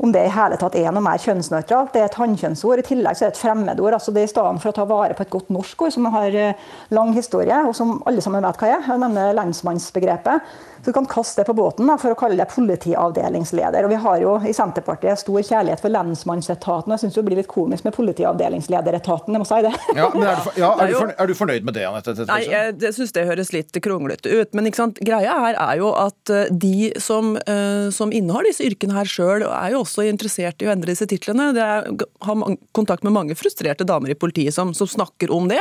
om 0.03 0.13
det 0.13 0.27
i 0.27 0.35
hele 0.35 0.59
tatt 0.59 0.75
er 0.75 0.91
noe 0.91 1.05
mer 1.05 1.23
kjønnsnøytralt. 1.23 1.93
Det 1.95 2.03
er 2.03 2.11
et 2.11 2.19
hannkjønnsord. 2.19 2.83
I 2.83 2.89
tillegg 2.91 3.17
så 3.17 3.25
er 3.25 3.31
det 3.31 3.37
et 3.37 3.43
fremmedord. 3.45 3.93
altså 3.95 4.13
det 4.13 4.23
er 4.23 4.25
I 4.25 4.35
stedet 4.35 4.63
for 4.63 4.69
å 4.69 4.77
ta 4.77 4.85
vare 4.85 5.15
på 5.15 5.23
et 5.23 5.31
godt 5.31 5.49
norsk 5.49 5.83
ord 5.83 5.93
som 5.93 6.11
har 6.11 6.57
lang 6.91 7.15
historie, 7.15 7.63
og 7.69 7.75
som 7.75 8.03
alle 8.05 8.21
sammen 8.21 8.43
vet 8.43 8.59
hva 8.59 8.67
er, 8.67 8.83
jeg 8.83 8.99
nevner 8.99 9.33
lensmannsbegrepet, 9.39 10.43
så 10.87 10.91
du 10.91 10.95
kan 10.95 11.07
kaste 11.07 11.41
det 11.41 11.47
på 11.47 11.53
båten 11.59 11.89
da, 11.91 11.97
for 11.99 12.15
å 12.15 12.17
kalle 12.19 12.37
det 12.39 12.45
politiavdelingsleder. 12.53 13.83
Og 13.83 13.91
Vi 13.91 13.97
har 14.05 14.21
jo 14.23 14.35
i 14.47 14.53
Senterpartiet 14.55 15.19
stor 15.19 15.41
kjærlighet 15.43 15.81
for 15.83 15.91
lensmannsetaten. 15.91 16.87
og 16.87 16.95
Jeg 16.95 17.03
syns 17.03 17.17
det 17.17 17.25
blir 17.27 17.41
litt 17.41 17.49
komisk 17.51 17.83
med 17.83 17.95
politiavdelingslederetaten. 17.97 19.35
jeg 19.35 19.43
må 19.43 19.47
si 19.49 19.59
det. 19.67 19.73
Ja, 19.99 20.07
men 20.15 20.23
Er 20.23 20.37
du, 20.39 20.61
ja, 20.61 20.69
er 20.79 20.87
du, 20.87 20.95
fornøyd, 20.95 21.17
er 21.19 21.27
du 21.27 21.35
fornøyd 21.35 21.67
med 21.67 21.75
det, 21.75 21.87
Anette? 21.89 22.15
Nei, 22.29 22.39
jeg, 22.47 22.77
jeg 22.85 22.95
syns 23.01 23.15
det 23.17 23.25
høres 23.27 23.51
litt 23.51 23.81
kronglete 23.83 24.31
ut. 24.31 24.55
Men 24.55 24.71
greia 24.71 25.35
her 25.43 25.59
er 25.65 25.81
jo 25.81 25.91
at 25.99 26.31
eh, 26.31 26.55
de 26.55 26.93
som, 27.03 27.35
uh, 27.35 27.91
som 27.91 28.15
innehar 28.15 28.47
disse 28.47 28.63
yrkene 28.63 28.95
her 28.95 29.11
sjøl, 29.11 29.43
er 29.43 29.75
jo 29.75 29.83
også 29.83 30.07
interessert 30.07 30.63
i 30.63 30.71
å 30.71 30.73
endre 30.77 30.95
disse 30.95 31.11
titlene. 31.11 31.49
Jeg 31.59 31.99
har 32.29 32.47
kontakt 32.79 33.03
med 33.03 33.17
mange 33.19 33.35
frustrerte 33.35 33.83
damer 33.83 34.15
i 34.15 34.19
politiet 34.19 34.55
som, 34.55 34.71
som, 34.71 34.87
snakker 34.87 35.35
om 35.35 35.51
det. 35.51 35.59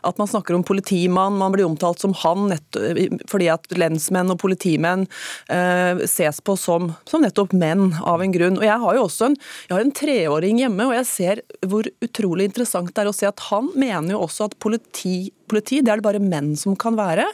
At 0.00 0.16
man 0.16 0.32
snakker 0.32 0.56
om 0.56 0.64
politimann, 0.64 1.36
man 1.36 1.52
blir 1.52 1.68
omtalt 1.68 2.00
som 2.00 2.16
han 2.24 2.48
nett, 2.54 2.80
fordi 3.28 3.52
at 3.52 3.68
lensmenn 3.76 4.32
og 4.32 4.40
politi 4.40 4.61
politimenn 4.62 5.06
eh, 5.48 6.06
ses 6.06 6.40
på 6.40 6.56
som, 6.56 6.92
som, 7.04 7.22
nettopp 7.22 7.52
menn 7.52 7.94
av 8.02 8.22
en 8.22 8.32
grunn. 8.32 8.58
Og 8.58 8.64
Jeg 8.64 8.78
har 8.78 8.96
jo 8.96 9.04
også 9.06 9.30
en, 9.30 9.36
jeg 9.68 9.76
har 9.76 9.84
en 9.84 9.94
treåring 9.94 10.58
hjemme, 10.62 10.86
og 10.86 10.96
jeg 10.96 11.06
ser 11.06 11.42
hvor 11.66 11.86
utrolig 12.02 12.50
interessant 12.50 12.92
det 12.92 13.02
er 13.02 13.10
å 13.10 13.14
se 13.16 13.28
at 13.28 13.48
han 13.50 13.70
mener 13.74 14.14
jo 14.14 14.24
også 14.26 14.50
at 14.50 14.58
politi 14.62 15.32
politi, 15.52 15.82
det 15.84 15.90
er 15.92 16.00
det 16.00 16.06
bare 16.06 16.20
menn 16.22 16.54
som 16.56 16.72
kan 16.80 16.96
være. 16.96 17.26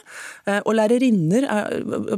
Eh, 0.43 0.59
og 0.65 0.73
lærerinner, 0.75 1.45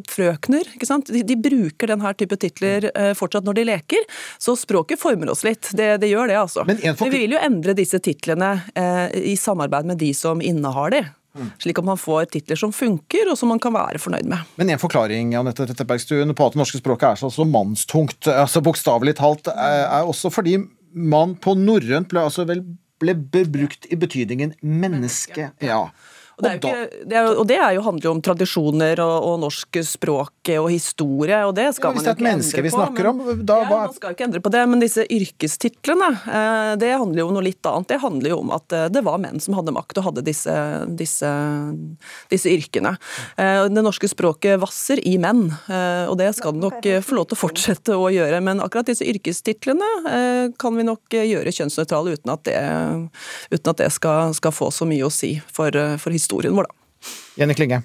frøkner, 0.09 0.65
ikke 0.73 0.87
sant? 0.89 1.11
De, 1.13 1.21
de 1.21 1.37
bruker 1.37 1.91
denne 1.91 2.13
type 2.17 2.39
titler 2.41 2.87
eh, 2.89 3.11
fortsatt 3.17 3.45
når 3.45 3.59
de 3.59 3.67
leker. 3.69 4.07
Så 4.41 4.55
språket 4.57 4.97
former 4.97 5.29
oss 5.29 5.45
litt. 5.45 5.69
Det, 5.77 5.93
det 6.01 6.09
gjør 6.09 6.31
det, 6.31 6.39
altså. 6.41 6.65
Men 6.65 6.81
Vi 6.81 7.11
vil 7.13 7.37
jo 7.37 7.43
endre 7.45 7.77
disse 7.77 8.01
titlene 8.01 8.55
eh, 8.73 9.13
i 9.29 9.37
samarbeid 9.37 9.93
med 9.93 10.01
de 10.01 10.09
som 10.17 10.41
innehar 10.41 10.95
de. 10.95 11.05
Slik 11.61 11.79
at 11.79 11.87
man 11.87 11.99
får 11.99 12.27
titler 12.33 12.59
som 12.59 12.73
funker, 12.75 13.29
og 13.31 13.37
som 13.39 13.51
man 13.53 13.61
kan 13.61 13.73
være 13.75 14.01
fornøyd 14.01 14.27
med. 14.27 14.51
Men 14.59 14.73
en 14.73 14.81
forklaring 14.81 15.33
Anette 15.39 15.67
Trettebergstuen, 15.69 16.35
på 16.35 16.47
at 16.47 16.55
det 16.55 16.61
norske 16.61 16.81
språket 16.81 17.07
er 17.13 17.21
så, 17.21 17.31
så 17.31 17.47
mannstungt, 17.47 18.27
altså 18.27 18.63
bokstavelig 18.65 19.15
talt, 19.21 19.47
er, 19.53 19.85
er, 19.85 20.09
også 20.11 20.31
fordi 20.33 20.57
man 20.91 21.37
på 21.39 21.55
norrønt 21.55 22.09
ble, 22.11 22.25
altså 22.27 22.43
ble 22.45 23.45
brukt 23.53 23.87
i 23.87 23.97
betydningen 23.99 24.57
menneske. 24.61 25.51
Ja. 25.63 25.85
Og 26.41 26.47
det, 26.47 26.53
ikke, 26.57 27.05
det, 27.05 27.17
er, 27.17 27.27
og 27.37 27.45
det 27.49 27.57
er 27.61 27.75
jo, 27.77 27.83
handler 27.85 28.07
jo 28.07 28.13
om 28.15 28.21
tradisjoner 28.25 29.01
og, 29.03 29.15
og 29.29 29.35
norsk 29.43 29.77
språk 29.85 30.51
og 30.57 30.69
historie, 30.73 31.37
og 31.45 31.53
det 31.57 31.67
skal 31.77 31.93
man 31.93 32.05
jo 32.05 32.13
ikke 32.15 32.31
endre 32.31 32.63
vi 32.65 32.71
snakker 32.73 33.07
på. 33.07 33.11
Om, 33.11 33.43
da, 33.45 33.57
ja, 33.61 33.67
man 33.69 33.93
skal 33.93 34.09
jo 34.09 34.17
ikke 34.17 34.25
endre 34.25 34.41
på 34.41 34.51
det, 34.53 34.63
men 34.71 34.81
disse 34.81 35.05
yrkestitlene, 35.05 36.09
eh, 36.25 36.71
det 36.81 36.89
handler 36.95 37.21
jo 37.21 37.27
om 37.29 37.35
noe 37.37 37.45
litt 37.45 37.69
annet. 37.69 37.89
Det 37.91 37.99
handler 38.01 38.33
jo 38.33 38.39
om 38.41 38.53
at 38.55 38.75
eh, 38.75 38.87
det 38.93 39.03
var 39.05 39.21
menn 39.21 39.41
som 39.43 39.57
hadde 39.57 39.75
makt 39.75 40.01
og 40.01 40.07
hadde 40.09 40.25
disse, 40.25 40.55
disse, 40.97 41.31
disse 42.33 42.55
yrkene. 42.55 42.95
Eh, 43.37 43.67
det 43.69 43.85
norske 43.85 44.09
språket 44.09 44.57
vasser 44.61 45.01
i 45.07 45.17
menn, 45.21 45.43
og 45.71 46.15
det 46.19 46.31
skal 46.37 46.55
det 46.55 46.63
nok 46.63 46.87
få 47.05 47.15
lov 47.17 47.29
til 47.29 47.37
å 47.37 47.41
fortsette 47.41 47.97
å 47.97 48.09
gjøre. 48.13 48.41
Men 48.43 48.63
akkurat 48.63 48.89
disse 48.89 49.05
yrkestitlene 49.07 50.51
kan 50.61 50.77
vi 50.77 50.85
nok 50.87 51.13
gjøre 51.13 51.53
kjønnsnøytrale 51.53 52.15
uten 52.17 52.33
at 52.33 52.43
det, 52.47 52.57
uten 53.53 53.71
at 53.71 53.81
det 53.83 53.89
skal, 53.93 54.33
skal, 54.37 54.53
få 54.55 54.71
så 54.73 54.87
mye 54.89 55.05
å 55.07 55.13
si 55.13 55.35
for, 55.53 55.75
for 56.01 56.13
historien 56.13 56.30
historien 56.31 56.55
vår, 56.55 56.63
da. 56.63 56.73
Jenny 57.35 57.53
Klinge. 57.53 57.83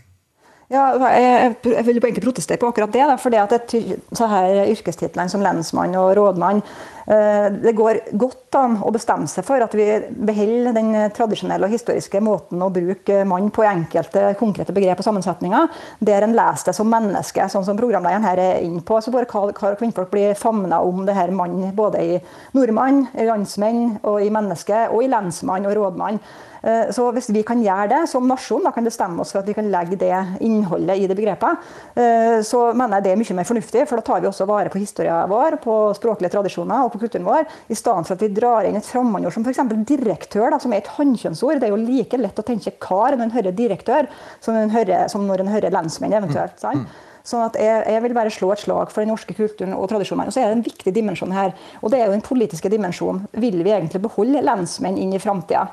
Ja, 0.67 0.89
jeg, 0.99 1.53
jeg 1.63 1.85
vil 1.87 2.01
egentlig 2.01 2.25
protestere 2.25 2.59
på 2.59 2.67
akkurat 2.73 2.91
det. 2.91 3.05
Da, 3.07 3.15
fordi 3.23 3.39
at 3.39 3.75
så 4.19 4.27
her 4.27 4.65
Yrkestitlene 4.73 5.31
som 5.31 5.43
lensmann 5.45 5.93
og 5.95 6.09
rådmann 6.19 6.59
eh, 6.59 7.47
Det 7.63 7.71
går 7.79 8.01
godt 8.19 8.59
an 8.59 8.75
å 8.83 8.91
bestemme 8.91 9.31
seg 9.31 9.47
for 9.47 9.63
at 9.63 9.77
vi 9.79 9.87
beholder 10.11 10.75
den 10.75 10.89
tradisjonelle 11.15 11.69
og 11.69 11.75
historiske 11.77 12.19
måten 12.19 12.65
å 12.67 12.71
bruke 12.75 13.21
mann 13.31 13.53
på 13.55 13.63
i 13.63 13.69
enkelte 13.71 14.33
konkrete 14.41 14.75
begrep 14.75 14.99
og 14.99 15.07
sammensetninger, 15.07 15.71
der 16.03 16.27
en 16.27 16.35
leser 16.35 16.73
det 16.73 16.75
som 16.81 16.91
menneske, 16.91 17.47
sånn 17.53 17.69
som 17.69 17.79
programlederen 17.79 18.27
her 18.27 18.43
er 18.43 18.67
inne 18.67 18.83
på. 18.83 18.99
Så 18.99 19.15
bare 19.15 19.31
kar 19.31 19.53
og 19.53 19.79
kvinnfolk 19.79 20.11
blir 20.11 20.35
famna 20.35 20.83
om 20.83 21.07
det 21.07 21.15
her 21.15 21.31
mann 21.31 21.71
både 21.79 22.03
i 22.03 22.19
nordmann, 22.59 23.05
i 23.15 23.31
landsmenn 23.31 24.01
og 24.03 24.19
i 24.19 24.35
menneske, 24.35 24.89
og 24.91 25.07
i 25.07 25.15
lensmann 25.15 25.71
og 25.71 25.79
rådmann. 25.79 26.19
Eh, 26.67 26.91
så 26.91 27.07
Hvis 27.15 27.29
vi 27.31 27.45
kan 27.47 27.61
gjøre 27.63 27.89
det 27.93 28.01
som 28.11 28.27
nasjon, 28.27 28.65
da 28.67 28.73
kan 28.75 28.87
bestemme 28.87 29.23
oss 29.23 29.33
for 29.33 29.41
at 29.41 29.49
vi 29.49 29.55
kan 29.55 29.69
legge 29.71 29.99
det 30.01 30.15
innholdet 30.43 30.99
i 30.99 31.07
det 31.07 31.17
begrepet, 31.19 31.63
eh, 31.95 32.41
så 32.43 32.73
mener 32.75 32.99
jeg 32.99 33.05
det 33.05 33.13
er 33.13 33.21
mye 33.21 33.37
mer 33.39 33.49
fornuftig. 33.49 33.87
For 33.87 34.01
da 34.01 34.07
tar 34.07 34.21
vi 34.25 34.31
også 34.31 34.49
vare 34.51 34.73
på 34.73 34.83
historien 34.83 35.31
vår, 35.31 35.61
på 35.63 35.77
språklige 35.95 36.33
tradisjoner 36.35 36.85
og 36.85 36.93
på 36.93 37.03
kulturen 37.05 37.27
vår, 37.29 37.47
i 37.71 37.79
stedet 37.79 38.09
for 38.09 38.17
at 38.17 38.25
vi 38.27 38.33
drar 38.35 38.67
inn 38.67 38.81
et 38.81 38.89
fremmedord 38.89 39.37
som 39.37 39.47
f.eks. 39.47 39.63
direktør, 39.87 40.51
da, 40.51 40.59
som 40.63 40.75
er 40.75 40.83
et 40.83 40.95
hannkjønnsord. 40.99 41.61
Det 41.63 41.71
er 41.71 41.75
jo 41.77 41.83
like 41.85 42.19
lett 42.19 42.43
å 42.43 42.47
tenke 42.47 42.75
kar 42.83 43.15
når 43.15 43.29
en 43.29 43.37
hører 43.39 43.57
direktør, 43.57 44.11
som, 44.41 44.59
en 44.59 44.75
hører, 44.75 45.07
som 45.13 45.27
når 45.27 45.45
en 45.45 45.55
hører 45.55 45.75
lensmenn 45.75 46.19
eventuelt. 46.19 46.59
sant? 46.59 46.91
Sånn 47.27 47.43
at 47.43 47.57
jeg, 47.59 47.79
jeg, 47.91 48.03
vil 48.05 48.15
bare 48.15 48.31
slå 48.31 48.53
et 48.55 48.61
slag 48.63 48.93
for 48.95 49.03
den 49.03 49.11
norske 49.11 49.35
kulturen 49.35 49.75
og 49.75 49.89
tradisjonen. 49.91 50.29
Og 50.31 50.35
så 50.35 50.45
er 50.45 50.51
det 50.51 50.61
en 50.61 50.67
viktig 50.67 50.93
dimensjon 50.95 51.35
her, 51.35 51.57
og 51.81 51.91
det 51.91 51.99
er 51.99 52.07
jo 52.07 52.15
den 52.15 52.23
politiske 52.27 52.71
dimensjonen. 52.71 53.25
Vil 53.35 53.59
vi 53.67 53.75
egentlig 53.75 54.03
beholde 54.05 54.45
lensmenn 54.47 54.99
inn 55.03 55.15
i 55.15 55.23
framtida? 55.23 55.67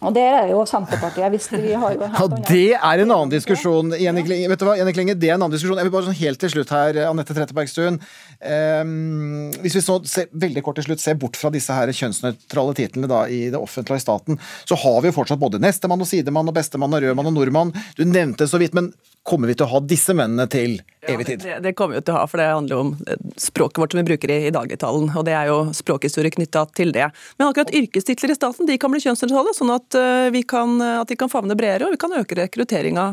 Og 0.00 0.14
det 0.16 0.22
er 0.24 0.50
jo 0.52 0.62
Senterpartiet. 0.68 1.28
Hvis 1.34 1.48
vi 1.52 1.74
har 1.76 1.94
jo 1.94 2.06
ja, 2.06 2.26
det 2.48 2.72
er 2.78 3.02
en 3.02 3.12
annen 3.12 3.32
diskusjon. 3.32 3.92
Jenny 4.00 4.24
Klinge, 4.24 4.48
vet 4.48 4.62
du 4.62 4.64
hva, 4.68 4.76
Jenny 4.78 4.94
Klinge, 4.96 5.16
det 5.18 5.28
er 5.28 5.36
en 5.36 5.44
annen 5.44 5.52
diskusjon. 5.52 5.76
Jeg 5.80 5.88
vil 5.88 5.94
bare 5.94 6.08
sånn 6.08 6.18
helt 6.22 6.40
til 6.40 6.52
slutt 6.54 6.72
her, 6.72 7.02
Anette 7.10 7.36
Trettebergstuen. 7.36 8.00
Um, 8.40 9.50
hvis 9.60 9.76
vi 9.76 9.84
så 9.84 9.98
ser, 10.08 10.30
veldig 10.32 10.64
kort 10.64 10.80
til 10.80 10.88
slutt 10.88 11.04
ser 11.04 11.20
bort 11.20 11.36
fra 11.36 11.52
disse 11.52 11.76
her 11.76 11.92
kjønnsnøytrale 11.92 12.76
titlene 12.78 13.10
da, 13.12 13.26
i 13.28 13.42
det 13.52 13.60
offentlige 13.60 13.98
og 13.98 14.00
i 14.00 14.06
staten, 14.06 14.40
så 14.64 14.80
har 14.80 15.02
vi 15.04 15.12
jo 15.12 15.18
fortsatt 15.18 15.42
både 15.42 15.60
nestemann 15.60 16.00
og 16.00 16.08
sidemann 16.08 16.48
og 16.48 16.56
bestemann 16.56 16.96
og 16.96 17.04
rødmann 17.04 17.28
og 17.28 17.36
nordmann. 17.36 17.76
Du 18.00 18.06
nevnte 18.08 18.48
så 18.48 18.60
vidt, 18.62 18.76
men 18.76 18.94
kommer 19.22 19.50
vi 19.50 19.56
til 19.58 19.66
å 19.66 19.74
ha 19.74 19.80
disse 19.84 20.14
mennene 20.16 20.46
til 20.50 20.78
evig 21.04 21.26
tid? 21.28 21.44
Ja, 21.44 21.58
det, 21.58 21.68
det, 21.68 21.74
kommer 21.78 21.98
vi 21.98 22.04
til 22.06 22.14
å 22.14 22.20
ha, 22.20 22.26
for 22.30 22.40
det 22.40 22.48
handler 22.48 22.76
jo 22.76 22.80
om 22.86 22.92
eh, 23.04 23.20
språket 23.40 23.82
vårt 23.82 23.94
som 23.94 24.00
vi 24.00 24.06
bruker 24.08 24.32
i, 24.32 24.38
i 24.48 24.54
dagligtalen. 24.54 25.10
Og 25.12 25.26
det 25.28 25.34
er 25.36 25.50
jo 25.50 25.58
språkhistorie 25.76 26.32
knytta 26.34 26.64
til 26.76 26.94
det. 26.96 27.10
Men 27.36 27.50
akkurat 27.50 27.72
yrkestitler 27.76 28.32
i 28.32 28.38
staten 28.38 28.68
de 28.68 28.78
kan 28.80 28.92
bli 28.92 29.02
kjønnsnøytrale, 29.04 29.54
sånn 29.56 29.74
at, 29.74 29.89
uh, 29.98 30.28
vi 30.34 30.42
kan, 30.48 30.76
at 30.80 31.08
de 31.10 31.16
kan 31.18 31.30
favne 31.32 31.56
bredere, 31.58 31.88
og 31.88 31.94
vi 31.94 32.00
kan 32.00 32.14
øke 32.18 32.38
rekrutteringa 32.38 33.06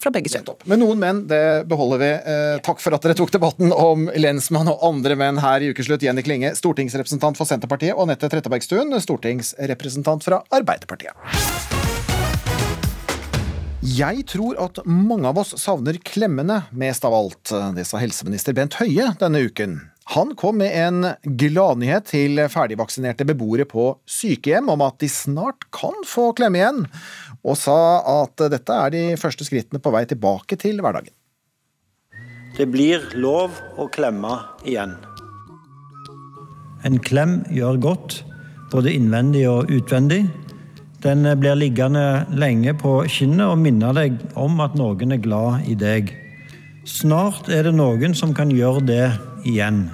fra 0.00 0.12
begge 0.14 0.30
kjønn. 0.30 0.52
Men 0.70 0.80
noen 0.82 1.00
menn, 1.00 1.22
det 1.30 1.66
beholder 1.70 2.00
vi. 2.00 2.10
Eh, 2.14 2.58
takk 2.64 2.82
for 2.82 2.94
at 2.94 3.02
dere 3.02 3.16
tok 3.18 3.32
debatten 3.34 3.74
om 3.74 4.06
lensmann 4.14 4.70
og 4.70 4.84
andre 4.86 5.16
menn 5.18 5.40
her 5.42 5.64
i 5.64 5.72
Ukeslutt. 5.74 6.04
Jenny 6.04 6.22
Klinge, 6.26 6.54
stortingsrepresentant 6.58 7.38
for 7.40 7.48
Senterpartiet, 7.48 7.96
og 7.96 8.06
Anette 8.06 8.30
Trettebergstuen, 8.30 8.94
stortingsrepresentant 9.02 10.26
fra 10.26 10.42
Arbeiderpartiet. 10.54 11.14
Jeg 13.84 14.22
tror 14.30 14.56
at 14.64 14.78
mange 14.88 15.28
av 15.28 15.42
oss 15.42 15.52
savner 15.60 15.98
klemmene 16.00 16.62
mest 16.72 17.04
av 17.04 17.14
alt. 17.18 17.52
Det 17.76 17.84
sa 17.84 18.00
helseminister 18.00 18.56
Bent 18.56 18.78
Høie 18.80 19.10
denne 19.20 19.42
uken. 19.44 19.82
Han 20.12 20.34
kom 20.36 20.58
med 20.60 20.74
en 20.76 21.06
gladnyhet 21.24 22.10
til 22.12 22.36
ferdigvaksinerte 22.52 23.24
beboere 23.24 23.64
på 23.68 23.86
sykehjem 24.04 24.68
om 24.74 24.84
at 24.84 24.98
de 25.00 25.08
snart 25.08 25.64
kan 25.72 25.96
få 26.04 26.28
klemme 26.36 26.60
igjen, 26.60 26.82
og 27.40 27.56
sa 27.56 27.78
at 28.20 28.44
dette 28.52 28.76
er 28.76 28.92
de 28.92 29.04
første 29.20 29.46
skrittene 29.48 29.80
på 29.80 29.92
vei 29.94 30.04
tilbake 30.10 30.60
til 30.60 30.84
hverdagen. 30.84 31.14
Det 32.54 32.68
blir 32.70 33.08
lov 33.18 33.56
å 33.80 33.88
klemme 33.90 34.36
igjen. 34.68 34.92
En 36.84 37.00
klem 37.00 37.40
gjør 37.50 37.80
godt, 37.80 38.20
både 38.70 38.92
innvendig 38.92 39.46
og 39.48 39.72
utvendig. 39.72 40.26
Den 41.04 41.24
blir 41.40 41.56
liggende 41.56 42.26
lenge 42.36 42.76
på 42.76 43.00
kinnet 43.08 43.48
og 43.48 43.58
minner 43.60 43.96
deg 43.96 44.20
om 44.40 44.60
at 44.64 44.76
noen 44.76 45.16
er 45.16 45.24
glad 45.24 45.64
i 45.68 45.74
deg. 45.80 46.12
Snart 46.84 47.48
er 47.48 47.64
det 47.64 47.74
noen 47.76 48.12
som 48.16 48.36
kan 48.36 48.52
gjøre 48.52 48.84
det 48.84 49.04
igjen. 49.44 49.86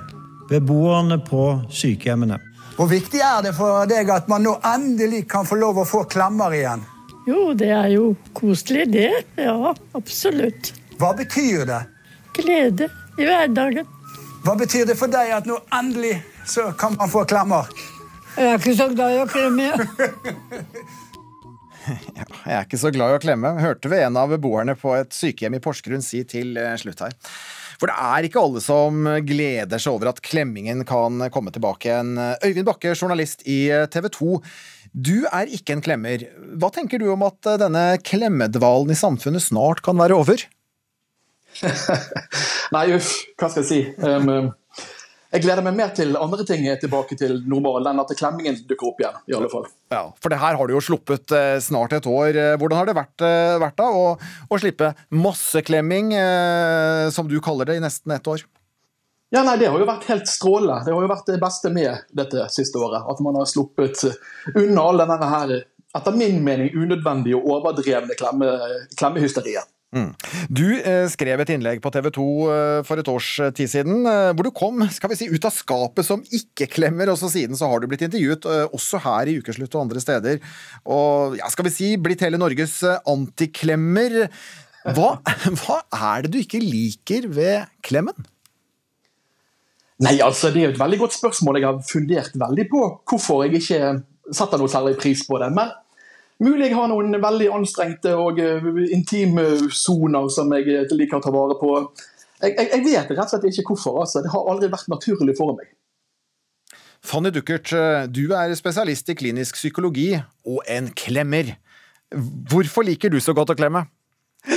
Beboerne 0.51 1.20
på 1.22 1.44
sykehjemmene. 1.70 2.40
Hvor 2.76 2.88
viktig 2.90 3.20
er 3.20 3.42
det 3.44 3.53
for 3.59 3.84
deg 3.90 4.09
at 4.11 4.28
man 4.30 4.42
nå 4.46 4.55
endelig 4.64 5.26
kan 5.30 5.46
få 5.46 5.59
lov 5.61 5.82
å 5.82 5.86
få 5.88 6.07
klemmer 6.11 6.55
igjen? 6.57 6.82
Jo, 7.28 7.53
det 7.55 7.68
er 7.76 7.90
jo 7.92 8.14
koselig, 8.34 8.86
det. 8.94 9.11
Ja, 9.36 9.74
absolutt. 9.94 10.72
Hva 10.98 11.12
betyr 11.18 11.66
det? 11.68 11.80
Glede 12.38 12.88
i 13.18 13.26
hverdagen. 13.28 13.88
Hva 14.44 14.57
betyr 14.57 14.88
det 14.88 14.96
for 14.96 15.12
deg 15.12 15.34
at 15.36 15.48
nå 15.48 15.59
endelig 15.76 16.16
så 16.48 16.70
kan 16.78 16.96
man 16.96 17.12
få 17.12 17.26
klemmer? 17.28 17.68
Jeg 18.38 18.55
er 18.55 18.59
ikke 18.62 18.76
så 18.78 18.88
glad 18.94 19.14
i 19.14 19.22
å 19.22 19.28
klemme. 19.30 19.70
Ja, 21.90 22.26
jeg 22.44 22.55
er 22.55 22.66
ikke 22.66 22.78
så 22.78 22.90
glad 22.92 23.11
i 23.11 23.14
å 23.16 23.22
klemme, 23.22 23.51
hørte 23.59 23.88
vi 23.90 23.98
en 24.05 24.18
av 24.20 24.30
beboerne 24.30 24.74
på 24.78 24.92
et 24.98 25.14
sykehjem 25.16 25.57
i 25.57 25.61
Porsgrunn 25.64 26.05
si 26.05 26.20
til 26.28 26.53
eh, 26.61 26.74
slutt 26.78 27.01
her. 27.03 27.14
For 27.80 27.88
det 27.88 27.96
er 27.96 28.26
ikke 28.28 28.42
alle 28.44 28.60
som 28.60 29.08
gleder 29.24 29.80
seg 29.80 29.94
over 29.94 30.10
at 30.10 30.20
klemmingen 30.24 30.84
kan 30.88 31.22
komme 31.32 31.52
tilbake 31.54 31.88
igjen. 31.88 32.12
Øyvind 32.44 32.68
Bakke, 32.68 32.92
journalist 32.92 33.46
i 33.48 33.62
TV 33.88 34.10
2. 34.12 34.38
Du 34.92 35.14
er 35.30 35.48
ikke 35.48 35.78
en 35.78 35.84
klemmer. 35.84 36.26
Hva 36.60 36.68
tenker 36.74 37.00
du 37.00 37.08
om 37.14 37.24
at 37.24 37.54
denne 37.62 37.84
klemmedvalen 38.04 38.92
i 38.92 38.98
samfunnet 39.00 39.46
snart 39.46 39.80
kan 39.86 39.96
være 39.96 40.18
over? 40.20 40.44
Nei, 42.74 42.84
uff, 42.94 43.14
hva 43.40 43.48
skal 43.50 43.64
jeg 43.64 43.70
si. 43.70 43.80
Um, 44.04 44.50
jeg 45.30 45.44
gleder 45.44 45.62
meg 45.62 45.76
mer 45.78 45.90
til 45.94 46.16
andre 46.18 46.44
ting 46.46 46.64
er 46.66 46.78
tilbake 46.82 47.14
til 47.18 47.36
normalen, 47.48 47.92
enn 47.92 48.02
at 48.02 48.10
klemmingen 48.18 48.56
dukker 48.66 48.88
opp 48.88 49.02
igjen. 49.02 49.18
i 49.30 49.34
alle 49.38 49.50
fall. 49.52 49.68
Ja, 49.94 50.02
For 50.18 50.32
det 50.32 50.40
her 50.42 50.58
har 50.58 50.66
du 50.66 50.74
jo 50.74 50.82
sluppet 50.82 51.30
eh, 51.36 51.58
snart 51.62 51.94
et 51.94 52.08
år. 52.10 52.34
Eh, 52.34 52.54
hvordan 52.58 52.80
har 52.80 52.90
det 52.90 52.96
vært, 52.98 53.22
eh, 53.22 53.58
vært 53.62 53.78
da 53.78 53.86
å, 53.94 54.06
å, 54.18 54.58
slippe 54.58 54.90
masseklemming, 55.14 56.10
som 57.14 57.30
du 57.30 57.38
kaller 57.44 57.70
det, 57.70 57.78
i 57.78 57.84
nesten 57.84 58.16
ett 58.16 58.26
år? 58.26 58.42
Ja, 59.30 59.44
nei, 59.46 59.56
Det 59.62 59.70
har 59.70 59.78
jo 59.78 59.86
vært 59.86 60.08
helt 60.10 60.26
strålende. 60.26 60.82
Det 60.84 60.94
har 60.96 61.06
jo 61.06 61.14
vært 61.14 61.30
det 61.30 61.40
beste 61.42 61.70
med 61.70 62.10
dette 62.10 62.48
siste 62.50 62.82
året. 62.82 63.06
At 63.06 63.22
man 63.22 63.38
har 63.38 63.46
sluppet 63.46 64.02
unna 64.56 64.82
all 64.82 65.04
denne 65.04 65.30
her, 65.30 65.56
etter 65.94 66.18
min 66.18 66.42
mening, 66.42 66.74
unødvendige 66.74 67.38
og 67.38 67.60
overdrevne 67.60 68.18
klemme, 68.18 68.50
klemmehysteriet. 68.98 69.70
Mm. 69.91 70.12
Du 70.47 70.66
eh, 70.78 71.09
skrev 71.11 71.41
et 71.43 71.51
innlegg 71.51 71.80
på 71.82 71.91
TV 71.91 72.12
2 72.14 72.24
eh, 72.55 72.80
for 72.86 73.03
et 73.03 73.09
års 73.11 73.30
eh, 73.43 73.51
tid 73.59 73.70
siden, 73.72 74.05
eh, 74.07 74.30
hvor 74.38 74.47
du 74.47 74.53
kom 74.55 74.84
skal 74.97 75.11
vi 75.11 75.18
si, 75.18 75.26
ut 75.32 75.49
av 75.49 75.55
skapet 75.55 76.07
som 76.07 76.22
ikke-klemmer, 76.22 77.11
og 77.11 77.18
så 77.18 77.30
siden 77.32 77.59
så 77.59 77.66
har 77.72 77.82
du 77.82 77.88
blitt 77.91 78.05
intervjuet 78.07 78.47
eh, 78.47 78.66
også 78.76 79.03
her 79.03 79.30
i 79.32 79.38
Ukeslutt 79.43 79.74
og 79.74 79.88
andre 79.88 80.03
steder. 80.03 80.38
Og 80.86 81.34
ja, 81.41 81.51
skal 81.51 81.66
vi 81.66 81.74
si 81.74 81.91
blitt 81.99 82.22
hele 82.22 82.38
Norges 82.38 82.78
eh, 82.86 83.03
antiklemmer. 83.11 84.20
Hva, 84.95 85.16
hva 85.64 85.80
er 85.91 86.26
det 86.26 86.36
du 86.36 86.41
ikke 86.45 86.62
liker 86.62 87.26
ved 87.34 87.66
klemmen? 87.82 88.30
Nei, 90.01 90.16
altså 90.24 90.49
Det 90.55 90.62
er 90.62 90.70
jo 90.70 90.76
et 90.76 90.80
veldig 90.80 91.03
godt 91.03 91.18
spørsmål. 91.18 91.59
Jeg 91.59 91.66
har 91.66 91.82
fundert 91.84 92.38
veldig 92.47 92.70
på 92.70 92.86
hvorfor 93.11 93.43
jeg 93.45 93.59
ikke 93.59 93.80
setter 94.30 94.62
noe 94.62 94.70
særlig 94.70 94.95
pris 95.03 95.26
på 95.26 95.43
det. 95.43 95.51
men 95.53 95.74
Mulig 96.41 96.70
jeg 96.70 96.76
har 96.78 96.88
noen 96.88 97.12
veldig 97.20 97.51
anstrengte 97.53 98.14
og 98.16 98.41
uh, 98.41 98.70
intime 98.88 99.45
soner 99.76 100.30
som 100.32 100.53
jeg 100.57 100.70
eh, 100.72 100.95
liker 100.97 101.18
å 101.18 101.24
ta 101.24 101.32
vare 101.34 101.59
på. 101.61 101.74
Jeg, 102.41 102.55
jeg, 102.57 102.70
jeg, 102.72 102.84
vet 102.86 103.12
rett 103.12 103.26
og 103.26 103.34
slett 103.34 103.45
ikke 103.51 103.74
hvorfor. 103.74 104.01
Altså. 104.07 104.22
Det 104.24 104.32
har 104.32 104.49
aldri 104.49 104.70
vært 104.72 104.88
naturlig 104.88 105.36
for 105.36 105.59
meg. 105.59 105.68
Fanny 107.05 107.32
Duckert, 107.32 107.72
eh, 107.76 108.07
du 108.09 108.32
er 108.36 108.53
spesialist 108.57 109.09
i 109.12 109.16
klinisk 109.16 109.57
psykologi 109.61 110.14
og 110.49 110.61
en 110.68 110.88
klemmer. 110.97 111.55
Hvorfor 112.11 112.84
liker 112.88 113.12
du 113.12 113.20
så 113.20 113.36
godt 113.36 113.53
å 113.55 113.59
klemme? 113.61 113.86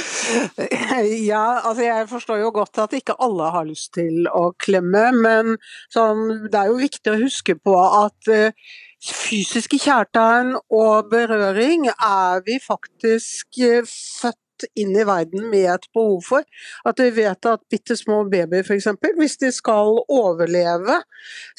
Ja, 1.04 1.60
altså 1.68 1.84
jeg 1.84 2.08
forstår 2.08 2.40
jo 2.40 2.52
godt 2.56 2.80
at 2.80 2.94
ikke 2.96 3.16
alle 3.22 3.50
har 3.52 3.66
lyst 3.68 3.92
til 3.98 4.28
å 4.32 4.54
klemme, 4.62 5.10
men 5.18 5.58
sånn, 5.92 6.48
det 6.48 6.60
er 6.60 6.70
jo 6.72 6.80
viktig 6.80 7.12
å 7.12 7.20
huske 7.20 7.58
på 7.60 7.74
at 7.76 8.30
uh, 8.32 8.72
fysiske 9.12 9.80
kjærtegn 9.84 10.56
og 10.72 11.10
berøring 11.12 11.90
er 11.92 12.44
vi 12.46 12.60
faktisk 12.64 13.60
eh, 13.60 13.84
født 14.22 14.40
inn 14.80 14.94
i 14.96 15.04
verden 15.08 15.50
med 15.52 15.68
et 15.74 15.88
behov 15.96 16.22
for. 16.24 16.48
At 16.88 17.02
vi 17.04 17.10
vet 17.18 17.50
at 17.50 17.66
bitte 17.72 17.98
små 18.00 18.24
babyer 18.32 18.64
f.eks., 18.64 18.88
hvis 19.18 19.38
de 19.42 19.52
skal 19.52 20.00
overleve, 20.08 21.02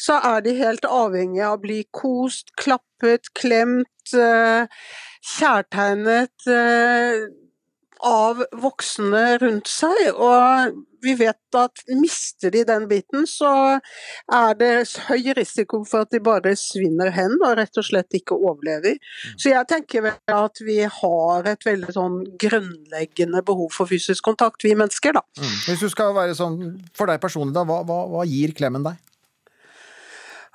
så 0.01 0.21
er 0.33 0.45
de 0.47 0.57
helt 0.57 0.89
avhengig 0.89 1.45
av 1.45 1.59
å 1.59 1.63
bli 1.67 1.83
kost, 1.93 2.55
klappet, 2.61 3.33
klemt, 3.37 4.15
eh, 4.17 4.65
kjærtegnet 5.37 6.49
eh, 6.49 7.25
av 8.05 8.43
voksne 8.63 9.23
rundt 9.43 9.71
seg. 9.71 10.11
Og 10.15 10.75
vi 11.05 11.15
vet 11.19 11.59
at 11.59 11.83
mister 12.01 12.53
de 12.55 12.63
den 12.69 12.87
biten, 12.89 13.27
så 13.29 13.51
er 14.33 14.59
det 14.59 14.71
høy 15.09 15.35
risiko 15.37 15.83
for 15.89 16.07
at 16.07 16.15
de 16.15 16.21
bare 16.25 16.55
svinner 16.59 17.13
hen 17.15 17.37
og 17.41 17.57
rett 17.61 17.81
og 17.81 17.87
slett 17.87 18.17
ikke 18.17 18.39
overlever. 18.39 18.97
Mm. 18.97 19.37
Så 19.37 19.53
jeg 19.53 19.71
tenker 19.71 20.07
vel 20.09 20.37
at 20.37 20.63
vi 20.65 20.81
har 21.01 21.51
et 21.51 21.67
veldig 21.69 21.97
sånn 21.97 22.21
grunnleggende 22.41 23.45
behov 23.47 23.73
for 23.77 23.91
fysisk 23.91 24.25
kontakt, 24.25 24.65
vi 24.65 24.77
mennesker, 24.79 25.17
da. 25.17 25.25
Mm. 25.41 25.57
Hvis 25.69 25.85
du 25.85 25.91
skal 25.93 26.15
være 26.17 26.37
sånn 26.39 26.61
for 26.97 27.11
deg 27.11 27.21
personlig, 27.23 27.57
da, 27.57 27.67
hva, 27.69 27.83
hva, 27.87 28.05
hva 28.11 28.29
gir 28.29 28.57
klemmen 28.57 28.87
deg? 28.87 29.01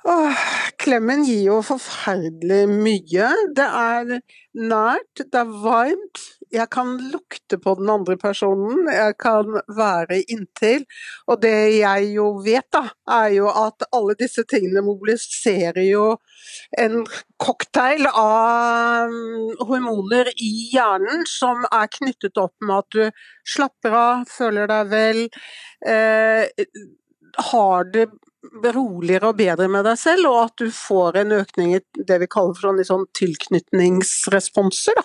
Åh, 0.04 0.36
klemmen 0.80 1.24
gir 1.28 1.42
jo 1.44 1.56
forferdelig 1.64 2.62
mye. 2.72 3.26
Det 3.56 3.66
er 3.66 4.12
nært, 4.56 5.20
det 5.20 5.36
er 5.42 5.50
varmt. 5.60 6.22
Jeg 6.50 6.66
kan 6.72 6.94
lukte 7.12 7.58
på 7.62 7.74
den 7.78 7.90
andre 7.92 8.16
personen, 8.18 8.88
jeg 8.90 9.14
kan 9.20 9.58
være 9.76 10.22
inntil. 10.32 10.86
Og 11.28 11.42
det 11.42 11.52
jeg 11.76 12.08
jo 12.14 12.30
vet, 12.46 12.64
da, 12.72 12.86
er 13.20 13.28
jo 13.36 13.50
at 13.52 13.84
alle 13.92 14.16
disse 14.18 14.46
tingene 14.48 14.82
mobiliserer 14.86 15.82
jo 15.84 16.06
en 16.80 17.04
cocktail 17.44 18.08
av 18.08 19.12
mm, 19.12 19.60
hormoner 19.68 20.32
i 20.40 20.50
hjernen 20.72 21.28
som 21.28 21.68
er 21.68 21.92
knyttet 21.92 22.40
opp 22.40 22.56
med 22.64 22.78
at 22.80 22.96
du 22.96 23.28
slapper 23.56 24.00
av, 24.00 24.24
føler 24.32 24.70
deg 24.72 24.90
vel, 24.96 25.22
eh, 25.86 26.48
har 27.52 27.86
det 27.92 28.08
roligere 28.74 29.30
og 29.30 29.38
bedre 29.38 29.68
med 29.68 29.84
deg 29.88 29.98
selv, 30.00 30.30
og 30.30 30.38
at 30.46 30.62
du 30.62 30.70
får 30.74 31.20
en 31.22 31.36
økning 31.40 31.74
i 31.76 31.82
det 32.08 32.20
vi 32.22 32.28
kaller 32.30 32.56
for 32.56 32.70
sånn, 32.70 32.84
sånn 32.88 33.08
tilknytningsresponser. 33.16 35.00
Da. 35.00 35.04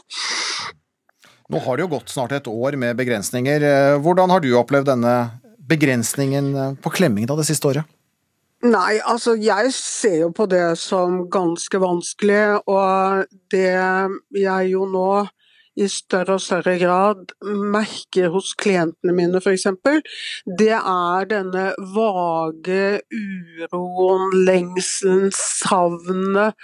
Nå 1.53 1.61
har 1.61 1.77
det 1.77 1.85
jo 1.85 1.91
gått 1.93 2.13
snart 2.13 2.33
et 2.33 2.47
år 2.49 2.77
med 2.81 2.97
begrensninger. 2.97 3.65
Eh, 3.65 3.97
hvordan 4.01 4.31
har 4.33 4.41
du 4.41 4.53
opplevd 4.57 4.89
denne 4.93 5.17
begrensningen 5.65 6.79
på 6.81 6.93
klemming 6.93 7.27
da 7.29 7.37
det 7.37 7.47
siste 7.49 7.69
året? 7.71 7.91
Nei, 8.65 8.97
altså 9.03 9.35
jeg 9.37 9.69
ser 9.75 10.19
jo 10.23 10.31
på 10.33 10.47
det 10.49 10.77
som 10.79 11.25
ganske 11.29 11.79
vanskelig, 11.81 12.63
og 12.71 13.25
det 13.53 13.75
jeg 14.39 14.71
jo 14.71 14.87
nå 14.89 15.09
i 15.75 15.87
større 15.91 16.37
og 16.37 16.43
større 16.43 16.75
grad 16.79 17.33
merker 17.43 18.31
hos 18.33 18.53
klientene 18.59 19.15
mine 19.15 19.41
f.eks., 19.41 19.67
det 20.59 20.71
er 20.75 21.27
denne 21.29 21.65
vage 21.95 23.01
uroen, 23.11 24.35
lengselen, 24.47 25.31
savnet, 25.35 26.55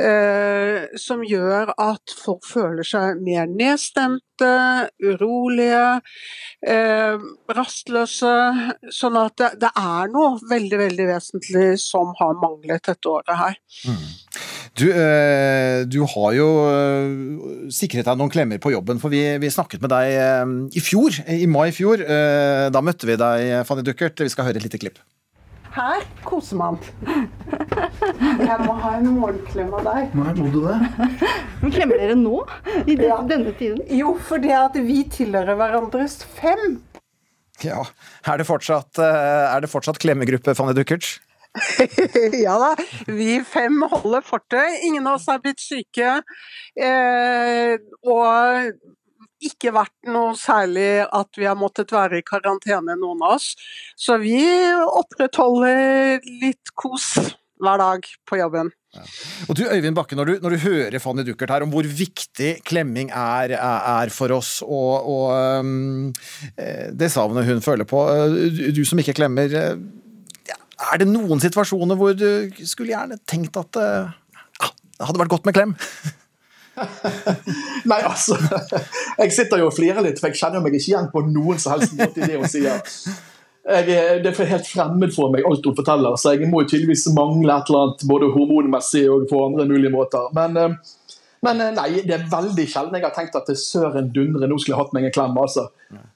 eh, 0.00 0.86
som 1.00 1.24
gjør 1.26 1.74
at 1.74 2.16
folk 2.16 2.46
føler 2.48 2.86
seg 2.86 3.20
mer 3.26 3.48
nedstemte, 3.50 4.52
urolige, 5.04 6.00
eh, 6.66 7.26
rastløse. 7.56 8.34
Sånn 8.92 9.20
at 9.20 9.36
det, 9.40 9.52
det, 9.64 9.72
er 9.76 10.12
noe 10.12 10.36
veldig, 10.48 10.80
veldig 10.86 11.08
vesentlig 11.12 11.68
som 11.82 12.14
har 12.20 12.38
manglet 12.40 12.88
dette 12.88 13.12
året 13.12 13.40
her. 13.42 13.60
Mm. 13.88 14.06
Du, 14.76 14.90
eh, 14.92 15.86
du, 15.88 16.02
har 16.04 16.32
jo 16.36 16.46
eh, 16.68 17.70
sikret 17.72 18.04
deg 18.04 18.18
noen 18.20 18.32
klemmer 18.32 18.60
på 18.60 18.74
jobben, 18.74 19.00
for 19.00 19.12
vi, 19.12 19.22
vi, 19.40 19.48
snakket 19.52 19.80
med 19.80 19.92
deg 19.92 20.12
eh, 20.20 20.42
i 20.76 20.82
fjor, 20.84 21.16
i 21.32 21.46
mai 21.48 21.70
i 21.70 21.74
fjor. 21.76 22.02
Da 22.72 22.82
møtte 22.84 23.08
vi 23.08 23.16
deg, 23.16 23.62
Fanny 23.68 23.84
Duckert. 23.86 24.20
Vi 24.20 24.32
skal 24.32 24.50
høre 24.50 24.60
et 24.60 24.66
lite 24.66 24.80
klipp. 24.82 25.00
Her 25.76 26.04
koser 26.24 26.60
man. 26.60 26.76
Jeg 28.40 28.58
må 28.64 28.76
ha 28.80 28.92
en 28.96 29.10
morgenklem 29.16 29.72
av 29.76 29.88
deg. 29.88 30.14
Nei, 30.16 30.34
må 30.38 30.48
du 30.52 30.62
det? 30.64 30.76
Men 31.62 31.72
klemmer 31.72 32.00
dere 32.00 32.16
nå? 32.20 32.40
I 32.84 32.96
ja. 33.00 33.18
denne 33.28 33.52
tiden? 33.56 33.80
Jo, 33.92 34.14
fordi 34.28 34.52
at 34.56 34.76
vi 34.76 35.02
tilhører 35.12 35.56
hverandres 35.56 36.22
fem. 36.36 36.80
Ja. 37.64 37.84
Er 38.28 38.40
det 38.40 38.48
fortsatt, 38.48 39.00
er 39.00 39.64
det 39.64 39.72
fortsatt 39.72 40.00
klemmegruppe, 40.00 40.56
Fanny 40.56 40.76
Duckert? 40.76 41.16
ja 42.44 42.56
da, 42.60 42.72
vi 43.06 43.40
fem 43.46 43.82
holder 43.90 44.24
fortet. 44.26 44.82
Ingen 44.86 45.06
av 45.06 45.20
oss 45.20 45.28
er 45.32 45.42
blitt 45.44 45.62
syke. 45.62 46.18
Eh, 46.76 47.76
og 48.06 48.76
ikke 49.46 49.72
vært 49.76 50.08
noe 50.08 50.34
særlig 50.38 51.04
at 51.04 51.38
vi 51.38 51.46
har 51.48 51.58
måttet 51.58 51.92
være 51.92 52.20
i 52.20 52.26
karantene, 52.26 52.96
noen 52.98 53.24
av 53.24 53.36
oss. 53.36 53.52
Så 53.98 54.18
vi 54.22 54.40
opprettholder 54.86 56.24
litt 56.42 56.72
kos 56.78 57.14
hver 57.62 57.80
dag 57.80 58.08
på 58.28 58.38
jobben. 58.40 58.70
Ja. 58.96 59.02
Og 59.50 59.58
du 59.58 59.62
Øyvind 59.68 59.96
Bakke, 59.96 60.16
når 60.16 60.28
du, 60.28 60.32
når 60.40 60.54
du, 60.54 60.58
hører 60.62 60.98
Fanny 61.00 61.24
Duckert 61.26 61.52
her 61.52 61.64
om 61.66 61.72
hvor 61.72 61.84
viktig 61.84 62.50
klemming 62.64 63.10
er, 63.12 63.52
er, 63.56 64.12
for 64.12 64.32
oss, 64.36 64.58
og, 64.64 65.08
og 65.08 65.60
um, 65.60 66.12
det 66.56 67.10
savnet 67.12 67.48
hun 67.48 67.64
føler 67.64 67.88
på 67.88 68.02
Du, 68.32 68.62
du 68.76 68.82
som 68.88 69.00
ikke 69.00 69.16
klemmer, 69.20 69.52
er 70.76 71.00
det 71.00 71.08
noen 71.08 71.40
situasjoner 71.40 71.98
hvor 71.98 72.16
du 72.16 72.28
skulle 72.62 72.92
gjerne 72.92 73.18
tenkt 73.28 73.56
at 73.60 73.80
uh, 73.80 74.12
det 74.96 75.08
hadde 75.08 75.20
vært 75.22 75.32
godt 75.32 75.48
med 75.48 75.56
klem? 75.56 75.74
Nei, 77.90 78.02
altså 78.04 78.36
Jeg 79.16 79.32
sitter 79.32 79.62
jo 79.62 79.70
og 79.70 79.76
flirer 79.76 80.04
litt, 80.04 80.20
for 80.20 80.28
jeg 80.28 80.40
kjenner 80.42 80.64
meg 80.64 80.76
ikke 80.76 80.90
igjen 80.90 81.08
på 81.12 81.22
noen 81.28 81.60
som 81.60 81.76
helst 81.76 81.96
måte 81.96 82.20
i 82.20 82.28
det 82.28 82.36
hun 82.36 82.50
sier. 82.52 82.84
Jeg, 83.66 84.20
det 84.22 84.30
er 84.30 84.50
helt 84.52 84.68
fremmed 84.68 85.14
for 85.14 85.32
meg, 85.32 85.46
alt 85.48 85.64
hun 85.66 85.74
forteller, 85.78 86.18
så 86.20 86.36
jeg 86.36 86.50
må 86.52 86.62
tydeligvis 86.68 87.08
mangle 87.16 87.56
et 87.56 87.72
eller 87.72 87.86
annet 87.86 88.04
både 88.06 88.28
hormonmessig 88.36 89.06
og 89.10 89.24
på 89.30 89.40
andre 89.48 89.66
mulige 89.72 89.94
måter. 89.94 90.28
Men 90.36 90.60
uh, 90.60 90.94
men 91.44 91.60
eh, 91.60 91.72
nei, 91.76 91.88
det 92.06 92.14
er 92.16 92.28
veldig 92.30 92.66
sjelden 92.70 92.96
jeg 92.96 93.04
har 93.04 93.14
tenkt 93.16 93.36
at 93.38 93.50
søren 93.60 94.10
dundre, 94.14 94.48
nå 94.48 94.58
skulle 94.58 94.74
jeg 94.76 94.82
hatt 94.82 94.94
meg 94.96 95.08
en 95.08 95.14
klem. 95.14 95.38
altså. 95.40 95.68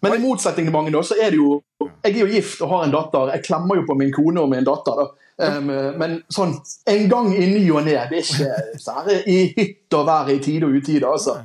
Men 0.04 0.16
i 0.16 0.22
motsetning 0.22 0.68
til 0.68 0.74
mange, 0.74 0.92
da, 0.94 1.02
så 1.06 1.18
er 1.20 1.34
det 1.34 1.40
jo 1.40 1.60
Jeg 1.80 2.14
er 2.14 2.20
jo 2.20 2.28
gift 2.28 2.62
og 2.64 2.72
har 2.74 2.86
en 2.86 2.94
datter. 2.94 3.32
Jeg 3.36 3.44
klemmer 3.46 3.80
jo 3.80 3.86
på 3.88 3.96
min 3.98 4.12
kone 4.12 4.42
og 4.42 4.50
min 4.52 4.66
datter. 4.66 5.02
da. 5.02 5.08
Um, 5.40 5.70
men 5.96 6.18
sånn 6.28 6.50
en 6.92 7.06
gang 7.08 7.30
i 7.32 7.46
ny 7.48 7.62
og 7.72 7.86
ne, 7.86 7.94
det 8.10 8.18
er 8.18 8.26
ikke 8.26 8.80
særlig 8.82 9.22
i 9.24 9.38
hytt 9.56 9.96
og 9.96 10.04
vær 10.08 10.28
i 10.28 10.36
tide 10.44 10.68
og 10.68 10.76
utide, 10.76 11.08
altså. 11.08 11.38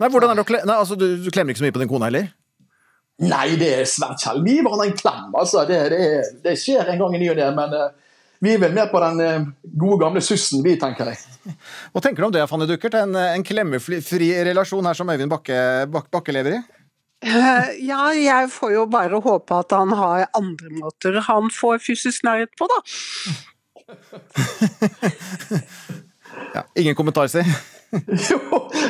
Nei, 0.00 0.08
hvordan 0.12 0.32
er 0.32 0.38
det 0.38 0.44
å 0.44 0.48
kle... 0.48 0.62
Nei, 0.68 0.76
altså, 0.76 0.96
du, 0.96 1.06
du, 1.20 1.28
klemmer 1.32 1.52
ikke 1.52 1.60
så 1.60 1.66
mye 1.66 1.76
på 1.76 1.82
din 1.82 1.90
kone 1.90 2.08
heller? 2.08 2.30
Nei, 3.26 3.46
det 3.60 3.68
er 3.82 3.88
svært 3.88 4.24
sjelden. 4.24 4.44
Vi 4.44 4.56
gir 4.56 4.64
hverandre 4.64 4.88
en 4.88 4.96
klem, 4.96 5.28
altså. 5.36 5.64
Det, 5.68 5.78
det, 5.92 6.08
det, 6.44 6.56
skjer 6.60 6.92
en 6.92 7.00
gang 7.04 7.16
i 7.16 7.22
ny 7.24 7.30
og 7.34 7.40
ne. 7.40 7.52
men... 7.60 7.76
Uh, 7.76 8.02
vi 8.44 8.54
er 8.54 8.62
vel 8.62 8.74
mer 8.76 8.88
på 8.92 9.00
den 9.02 9.22
eh, 9.24 9.48
gode, 9.64 9.98
gamle 10.04 10.22
sussen, 10.24 10.62
vi, 10.64 10.76
tenker 10.80 11.12
jeg. 11.12 11.56
Hva 11.92 12.02
tenker 12.04 12.22
du 12.22 12.28
om 12.28 12.34
det, 12.34 12.46
Fanny 12.50 12.68
Duckert? 12.68 12.98
En, 13.00 13.16
en 13.16 13.46
klemmefri 13.46 14.30
relasjon 14.50 14.88
her 14.88 14.98
som 14.98 15.12
Øyvind 15.12 15.32
Bakke, 15.32 15.58
Bak, 15.92 16.10
Bakke 16.14 16.34
lever 16.36 16.58
i? 16.58 16.60
Uh, 17.24 17.68
ja, 17.80 18.10
jeg 18.12 18.50
får 18.52 18.74
jo 18.74 18.82
bare 18.92 19.20
håpe 19.24 19.56
at 19.56 19.72
han 19.72 19.94
har 19.96 20.26
andre 20.36 20.68
måter 20.76 21.16
han 21.24 21.48
får 21.50 21.80
fysisk 21.86 22.26
nærhet 22.28 22.52
på, 22.60 22.68
da. 22.68 22.78
ja, 26.56 26.66
ingen 26.76 26.98
kommentar, 26.98 27.32
si. 27.32 27.42
jo, 28.30 28.38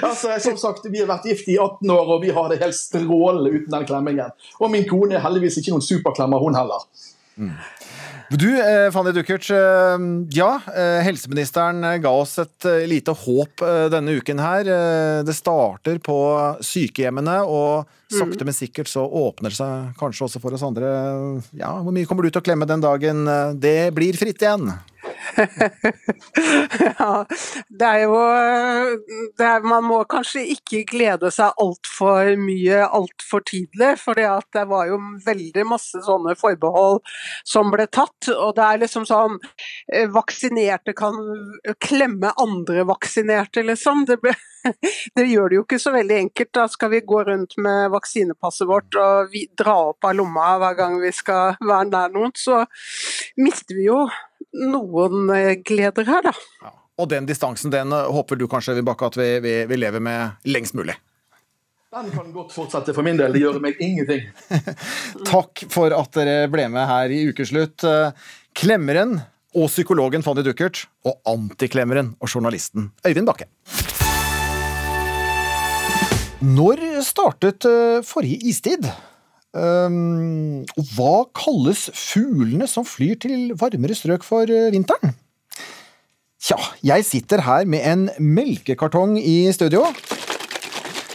altså 0.02 0.36
som 0.42 0.56
sagt, 0.58 0.86
vi 0.90 1.02
har 1.02 1.10
vært 1.10 1.28
gift 1.30 1.48
i 1.52 1.58
18 1.60 1.90
år, 1.92 2.14
og 2.16 2.24
vi 2.24 2.32
har 2.34 2.48
det 2.50 2.60
helt 2.62 2.76
strålende 2.76 3.52
uten 3.52 3.72
den 3.72 3.88
klemmingen. 3.88 4.32
Og 4.60 4.72
min 4.72 4.86
kone 4.88 5.18
er 5.18 5.24
heldigvis 5.24 5.60
ikke 5.60 5.76
noen 5.76 5.84
superklemmer, 5.84 6.42
hun 6.42 6.58
heller. 6.58 6.86
Mm. 7.36 7.52
Du, 8.30 8.48
eh, 8.58 8.90
Fanny 8.90 9.12
Duckert. 9.12 9.50
Eh, 9.50 9.98
ja, 10.30 10.60
eh, 10.74 11.02
helseministeren 11.06 11.84
ga 12.02 12.10
oss 12.10 12.38
et 12.42 12.66
lite 12.88 13.14
håp 13.14 13.62
denne 13.92 14.16
uken 14.18 14.40
her. 14.42 14.70
Det 15.26 15.34
starter 15.34 16.00
på 16.02 16.18
sykehjemmene, 16.64 17.38
og 17.46 17.86
sakte, 18.10 18.42
mm. 18.42 18.48
men 18.48 18.56
sikkert 18.56 18.90
så 18.90 19.04
åpner 19.06 19.54
det 19.54 19.58
seg 19.60 19.94
kanskje 20.00 20.26
også 20.26 20.42
for 20.42 20.56
oss 20.56 20.66
andre. 20.66 20.90
Ja, 21.54 21.76
hvor 21.78 21.94
mye 21.94 22.08
kommer 22.08 22.26
du 22.26 22.32
til 22.32 22.42
å 22.42 22.46
klemme 22.46 22.68
den 22.68 22.82
dagen 22.82 23.24
det 23.62 23.94
blir 23.94 24.18
fritt 24.18 24.42
igjen? 24.42 24.72
ja, 27.00 27.12
det 27.68 27.86
er 27.88 28.02
jo 28.04 28.18
det 29.36 29.46
er, 29.46 29.64
Man 29.66 29.84
må 29.88 29.98
kanskje 30.08 30.44
ikke 30.54 30.84
glede 30.88 31.30
seg 31.34 31.56
altfor 31.62 32.32
mye 32.40 32.84
altfor 32.86 33.44
tidlig, 33.48 33.94
for 34.00 34.18
det 34.18 34.64
var 34.70 34.88
jo 34.90 34.98
veldig 35.26 35.66
masse 35.68 36.00
sånne 36.06 36.36
forbehold 36.38 37.02
som 37.46 37.72
ble 37.72 37.86
tatt. 37.90 38.30
Og 38.32 38.54
det 38.56 38.66
er 38.66 38.82
liksom 38.84 39.06
sånn 39.08 39.38
eh, 39.92 40.06
Vaksinerte 40.12 40.94
kan 40.96 41.16
klemme 41.82 42.32
andre 42.42 42.84
vaksinerte, 42.88 43.62
liksom. 43.66 44.04
Det, 44.08 44.18
ble, 44.22 44.34
det 45.18 45.26
gjør 45.26 45.50
det 45.50 45.58
jo 45.60 45.66
ikke 45.66 45.80
så 45.82 45.94
veldig 45.96 46.20
enkelt. 46.26 46.52
Da 46.56 46.68
skal 46.72 46.92
vi 46.94 47.02
gå 47.06 47.22
rundt 47.28 47.58
med 47.62 47.90
vaksinepasset 47.94 48.68
vårt 48.68 49.00
og 49.00 49.32
vi, 49.34 49.46
dra 49.58 49.76
opp 49.90 50.08
av 50.08 50.16
lomma 50.18 50.56
hver 50.62 50.78
gang 50.78 51.00
vi 51.02 51.12
skal 51.14 51.58
være 51.60 51.90
nær 51.92 52.14
noen. 52.14 52.34
Så 52.36 52.64
mister 53.40 53.76
vi 53.78 53.88
jo 53.90 54.06
noen 54.56 55.30
eh, 55.34 55.56
gleder 55.64 56.08
her, 56.08 56.28
da. 56.28 56.32
Ja. 56.64 56.72
Og 56.96 57.10
den 57.12 57.28
distansen 57.28 57.72
den 57.72 57.92
eh, 57.92 58.08
håper 58.12 58.38
du 58.40 58.46
kanskje 58.50 58.80
Bakke, 58.86 59.10
at 59.10 59.18
vi, 59.20 59.28
vi, 59.44 59.54
vi, 59.68 59.78
lever 59.78 60.02
med 60.02 60.48
lengst 60.48 60.76
mulig? 60.78 60.96
Den 61.96 62.10
kan 62.12 62.32
godt 62.34 62.52
fortsette 62.52 62.92
for 62.96 63.06
min 63.06 63.16
del, 63.16 63.32
det 63.32 63.40
gjør 63.40 63.60
meg 63.62 63.78
ingenting. 63.80 64.26
Takk 65.32 65.64
for 65.72 65.94
at 65.96 66.12
dere 66.16 66.50
ble 66.52 66.66
med 66.72 66.88
her 66.88 67.12
i 67.12 67.22
Ukeslutt. 67.30 67.84
Eh, 67.86 68.28
klemmeren 68.56 69.18
og 69.56 69.70
psykologen 69.70 70.24
Fanny 70.24 70.44
Duckert, 70.44 70.84
og 71.06 71.20
antiklemmeren 71.28 72.14
og 72.20 72.28
journalisten 72.28 72.90
Øyvind 73.06 73.28
Bakke. 73.28 73.48
Når 76.46 76.82
startet 77.06 77.64
forrige 78.04 78.44
istid? 78.50 78.84
Um, 79.56 80.66
og 80.76 80.90
hva 80.92 81.12
kalles 81.36 81.86
fuglene 81.96 82.66
som 82.68 82.84
flyr 82.84 83.16
til 83.22 83.54
varmere 83.56 83.96
strøk 83.96 84.26
for 84.26 84.50
uh, 84.50 84.68
vinteren? 84.74 85.14
Tja, 86.36 86.58
jeg 86.84 87.06
sitter 87.08 87.40
her 87.46 87.64
med 87.64 87.86
en 87.88 88.02
melkekartong 88.20 89.16
i 89.16 89.48
studio. 89.56 89.86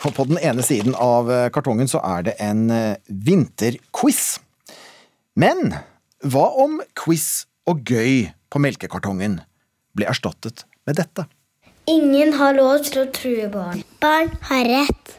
Og 0.01 0.15
på 0.17 0.25
den 0.31 0.39
ene 0.41 0.65
siden 0.65 0.97
av 0.97 1.29
uh, 1.29 1.51
kartongen 1.53 1.91
så 1.91 2.01
er 2.01 2.25
det 2.31 2.35
en 2.41 2.65
uh, 2.73 2.97
vinterquiz. 3.05 4.39
Men 5.37 5.75
hva 6.25 6.47
om 6.63 6.79
quiz 6.97 7.45
og 7.69 7.85
gøy 7.85 8.31
på 8.49 8.63
melkekartongen 8.63 9.37
ble 9.93 10.09
erstattet 10.09 10.65
med 10.89 10.97
dette? 10.97 11.27
Ingen 11.89 12.33
har 12.41 12.57
lov 12.57 12.81
til 12.89 13.03
å 13.03 13.07
true 13.13 13.47
barn. 13.53 13.85
Barn 14.01 14.33
har 14.49 14.65
rett 14.65 15.15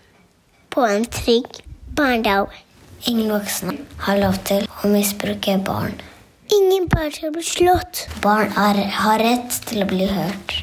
på 0.74 0.84
en 0.88 1.06
trygg 1.06 1.62
barndom. 1.94 2.50
Ingen 3.10 3.32
voksne 3.34 3.72
har 4.04 4.18
lov 4.20 4.36
til 4.46 4.62
å 4.62 4.88
misbruke 4.90 5.56
barn. 5.66 5.96
Ingen 6.54 6.84
barn 6.92 7.10
skal 7.10 7.32
bli 7.34 7.42
slått. 7.42 8.04
Barn 8.22 8.52
er, 8.54 8.78
har 8.94 9.18
rett 9.18 9.56
til 9.66 9.82
å 9.82 9.88
bli 9.90 10.06
hørt. 10.06 10.54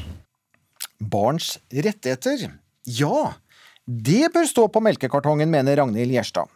Barns 1.00 1.58
rettigheter? 1.68 2.46
Ja, 2.88 3.34
det 3.84 4.30
bør 4.32 4.48
stå 4.48 4.64
på 4.72 4.80
melkekartongen, 4.86 5.52
mener 5.52 5.76
Ragnhild 5.82 6.16
Gjerstad. 6.16 6.48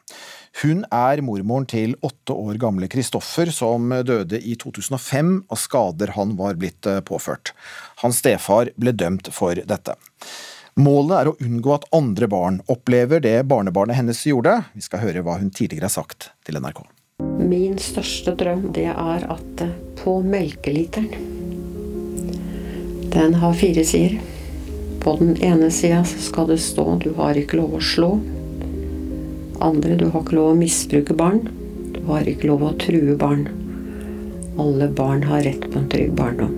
Hun 0.62 0.86
er 0.88 1.20
mormoren 1.26 1.68
til 1.68 1.98
åtte 2.06 2.32
år 2.32 2.56
gamle 2.62 2.88
Kristoffer, 2.88 3.52
som 3.52 3.92
døde 4.08 4.40
i 4.40 4.56
2005 4.56 5.34
av 5.52 5.60
skader 5.60 6.14
han 6.16 6.32
var 6.40 6.56
blitt 6.56 6.88
påført. 7.04 7.52
Hans 8.00 8.24
stefar 8.24 8.72
ble 8.80 8.96
dømt 8.96 9.28
for 9.36 9.58
dette. 9.58 9.98
Målet 10.74 11.20
er 11.20 11.28
å 11.30 11.36
unngå 11.38 11.70
at 11.70 11.84
andre 11.94 12.26
barn 12.26 12.56
opplever 12.66 13.20
det 13.22 13.36
barnebarnet 13.46 13.94
hennes 13.94 14.24
gjorde. 14.26 14.56
Vi 14.74 14.82
skal 14.82 15.04
høre 15.04 15.22
hva 15.22 15.36
hun 15.38 15.52
tidligere 15.54 15.86
har 15.86 15.94
sagt 15.94 16.32
til 16.42 16.58
NRK. 16.58 16.80
Min 17.38 17.76
største 17.78 18.34
drøm 18.34 18.72
det 18.74 18.88
er 18.90 19.26
at 19.30 19.62
eh, 19.62 19.76
på 20.00 20.16
melkeliteren 20.26 21.12
Den 23.14 23.38
har 23.38 23.54
fire 23.54 23.84
sider. 23.86 24.18
På 25.04 25.14
den 25.20 25.38
ene 25.46 25.70
sida 25.70 26.02
skal 26.02 26.50
det 26.50 26.58
stå 26.58 26.98
'du 26.98 27.12
har 27.20 27.38
ikke 27.38 27.60
lov 27.60 27.78
å 27.78 27.84
slå'. 27.92 28.18
Andre 29.62 29.94
'du 29.94 30.10
har 30.10 30.26
ikke 30.26 30.38
lov 30.40 30.56
å 30.56 30.58
misbruke 30.58 31.14
barn'. 31.14 31.46
Du 31.94 32.02
har 32.10 32.26
ikke 32.26 32.50
lov 32.50 32.66
å 32.66 32.74
true 32.74 33.14
barn. 33.14 33.46
Alle 34.58 34.90
barn 34.90 35.22
har 35.22 35.46
rett 35.46 35.70
på 35.70 35.78
en 35.78 35.88
trygg 35.88 36.18
barndom. 36.18 36.54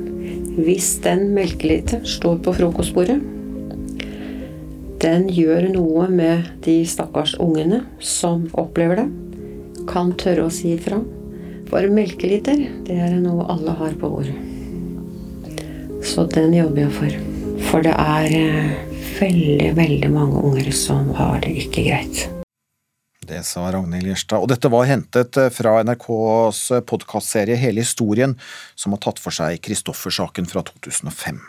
Hvis 0.57 0.95
den 1.05 1.35
melkeliteren 1.37 2.09
står 2.09 2.41
på 2.41 2.57
frokostbordet, 2.57 3.21
den 5.03 5.27
gjør 5.29 5.67
noe 5.75 6.07
med 6.09 6.47
de 6.65 6.79
stakkars 6.89 7.35
ungene 7.43 7.83
som 8.01 8.47
opplever 8.57 9.03
det. 9.03 9.07
Kan 9.91 10.15
tørre 10.17 10.47
å 10.47 10.53
si 10.53 10.73
ifra. 10.73 11.03
For 11.69 11.89
melkeliter, 11.93 12.63
det 12.87 12.97
er 13.05 13.17
noe 13.21 13.45
alle 13.53 13.75
har 13.77 13.97
på 14.01 14.09
bordet. 14.09 14.37
Så 16.07 16.25
den 16.31 16.55
jobber 16.55 16.87
jeg 16.87 16.95
for. 16.95 17.19
For 17.67 17.85
det 17.85 17.93
er 17.93 18.37
eh, 18.39 18.71
veldig, 19.19 19.73
veldig 19.77 20.11
mange 20.15 20.45
unger 20.49 20.71
som 20.77 21.11
har 21.19 21.43
det 21.45 21.53
ikke 21.67 21.85
greit. 21.89 22.23
Det 23.27 23.43
sa 23.43 23.67
Ragnhild 23.75 24.13
Gjerstad. 24.13 24.39
Og 24.39 24.49
dette 24.53 24.71
var 24.71 24.87
hentet 24.89 25.41
eh, 25.43 25.51
fra 25.53 25.81
NRKs 25.83 26.63
podkastserie 26.89 27.59
Hele 27.61 27.85
historien, 27.85 28.37
som 28.79 28.95
har 28.95 29.03
tatt 29.03 29.21
for 29.21 29.35
seg 29.35 29.61
Kristoffer-saken 29.67 30.49
fra 30.49 30.65
2005. 30.71 31.43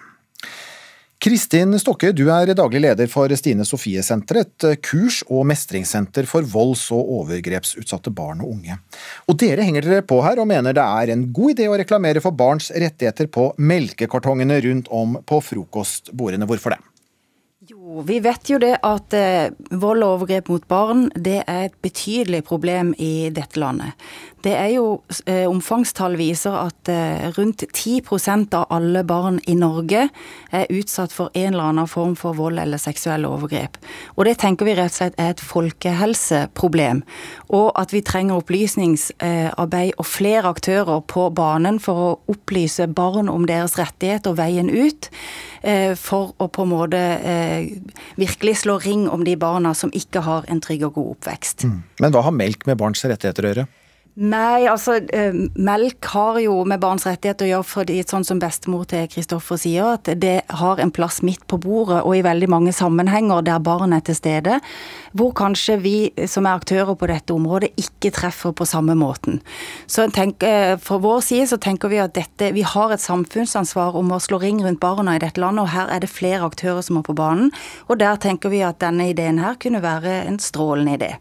Kristin 1.17 1.73
Stokke, 1.81 2.11
du 2.13 2.27
er 2.29 2.51
daglig 2.53 2.83
leder 2.83 3.07
for 3.09 3.31
Stine 3.39 3.65
Sofie-senteret, 3.65 4.51
et 4.69 4.81
kurs- 4.85 5.23
og 5.25 5.47
mestringssenter 5.49 6.27
for 6.29 6.45
volds- 6.45 6.91
og 6.93 7.09
overgrepsutsatte 7.23 8.13
barn 8.13 8.43
og 8.45 8.51
unge. 8.53 8.77
Og 9.25 9.39
dere 9.41 9.65
henger 9.65 9.81
dere 9.81 10.05
på 10.05 10.19
her 10.21 10.37
og 10.37 10.45
mener 10.51 10.77
det 10.77 10.83
er 10.85 11.13
en 11.15 11.25
god 11.33 11.55
idé 11.55 11.65
å 11.71 11.79
reklamere 11.81 12.21
for 12.21 12.37
barns 12.37 12.69
rettigheter 12.69 13.31
på 13.33 13.49
melkekartongene 13.57 14.59
rundt 14.67 14.93
om 14.93 15.17
på 15.25 15.41
frokostbordene. 15.41 16.45
Hvorfor 16.45 16.75
det? 16.75 16.79
Jo, 17.67 18.03
vi 18.05 18.19
vet 18.23 18.47
jo 18.47 18.61
det 18.61 18.75
at 18.85 19.13
eh, 19.17 19.49
vold 19.73 20.05
og 20.05 20.19
overgrep 20.19 20.53
mot 20.53 20.67
barn 20.69 21.07
det 21.17 21.41
er 21.41 21.65
et 21.65 21.81
betydelig 21.81 22.43
problem 22.45 22.93
i 23.01 23.31
dette 23.33 23.57
landet. 23.59 23.97
Det 24.45 24.53
er 24.53 24.69
jo 24.75 24.99
eh, 25.25 25.47
Omfangstall 25.49 26.13
viser 26.19 26.53
at 26.59 26.89
eh, 26.91 27.25
rundt 27.37 27.63
10% 27.65 28.53
av 28.53 28.67
alle 28.73 29.01
barn 29.07 29.39
i 29.49 29.55
Norge 29.57 30.03
er 30.53 30.73
utsatt 30.73 31.13
for 31.15 31.33
en 31.33 31.55
eller 31.55 31.71
annen 31.71 31.89
form 31.89 32.13
for 32.19 32.37
vold 32.37 32.61
eller 32.61 32.81
seksuelle 32.81 33.29
overgrep. 33.29 33.79
Og 34.15 34.27
det 34.29 34.35
tenker 34.43 34.69
vi 34.69 34.75
rett 34.77 34.93
og 34.93 34.97
slett 34.99 35.17
er 35.17 35.33
et 35.33 35.41
folkehelseproblem. 35.41 37.01
Og 37.57 37.71
at 37.81 37.95
vi 37.95 38.03
trenger 38.05 38.37
opplysningsarbeid 38.37 39.97
og 39.97 40.05
flere 40.05 40.53
aktører 40.53 41.01
på 41.09 41.27
banen 41.33 41.81
for 41.81 42.03
å 42.03 42.13
opplyse 42.29 42.85
barn 42.87 43.31
om 43.33 43.49
deres 43.49 43.77
rettigheter 43.79 44.35
og 44.35 44.39
veien 44.41 44.69
ut. 44.69 45.09
Eh, 45.65 45.95
for 45.97 46.35
å 46.37 46.49
på 46.53 46.67
en 46.67 46.71
måte 46.75 47.01
virkelig 48.21 48.59
slå 48.61 48.77
ring 48.85 49.07
om 49.09 49.25
de 49.25 49.33
barna 49.39 49.73
som 49.75 49.89
ikke 49.97 50.21
har 50.27 50.45
en 50.47 50.61
trygg 50.61 50.85
og 50.91 51.01
god 51.01 51.11
oppvekst. 51.17 51.65
Mm. 51.65 51.81
Men 52.05 52.13
hva 52.13 52.23
har 52.29 52.37
melk 52.37 52.69
med 52.69 52.77
barns 52.77 53.01
rettigheter 53.01 53.43
å 53.43 53.53
gjøre? 53.53 53.67
Nei, 54.17 54.65
altså 54.65 54.95
eh, 55.13 55.35
melk 55.61 56.07
har 56.09 56.39
jo 56.41 56.63
med 56.65 56.81
barns 56.81 57.03
rettigheter 57.05 57.45
å 57.45 57.49
gjøre 57.51 57.65
fordi 57.69 57.97
sånn 58.01 58.23
som 58.25 58.39
bestemor 58.41 58.87
til 58.89 59.03
Kristoffer 59.13 59.59
sier, 59.61 59.91
at 59.93 60.09
det 60.17 60.39
har 60.57 60.81
en 60.81 60.89
plass 60.89 61.19
midt 61.21 61.43
på 61.45 61.59
bordet 61.61 61.99
og 61.99 62.15
i 62.17 62.23
veldig 62.25 62.49
mange 62.49 62.73
sammenhenger 62.73 63.43
der 63.45 63.61
barn 63.61 63.93
er 63.93 64.01
til 64.07 64.17
stede, 64.17 64.55
hvor 65.13 65.35
kanskje 65.37 65.75
vi 65.83 65.93
som 66.25 66.49
er 66.49 66.57
aktører 66.57 66.97
på 66.97 67.11
dette 67.11 67.35
området 67.35 67.69
ikke 67.77 68.09
treffer 68.17 68.57
på 68.57 68.65
samme 68.65 68.97
måten. 68.97 69.37
Så 69.85 70.07
tenker, 70.09 70.81
fra 70.81 70.97
vår 71.03 71.21
side 71.27 71.51
så 71.53 71.61
tenker 71.61 71.93
vi 71.93 72.01
at 72.01 72.17
dette, 72.17 72.49
vi 72.57 72.65
har 72.65 72.95
et 72.95 73.05
samfunnsansvar 73.05 74.01
om 74.01 74.17
å 74.17 74.21
slå 74.23 74.41
ring 74.41 74.65
rundt 74.65 74.81
barna 74.81 75.19
i 75.19 75.21
dette 75.21 75.45
landet, 75.45 75.67
og 75.67 75.75
her 75.77 75.93
er 75.93 76.01
det 76.01 76.09
flere 76.09 76.41
aktører 76.49 76.81
som 76.81 76.97
er 76.97 77.05
på 77.05 77.13
banen. 77.21 77.53
Og 77.85 78.01
der 78.01 78.17
tenker 78.17 78.49
vi 78.49 78.65
at 78.65 78.81
denne 78.81 79.11
ideen 79.13 79.45
her 79.45 79.61
kunne 79.61 79.85
være 79.85 80.23
en 80.25 80.41
strålende 80.41 80.97
idé. 80.97 81.13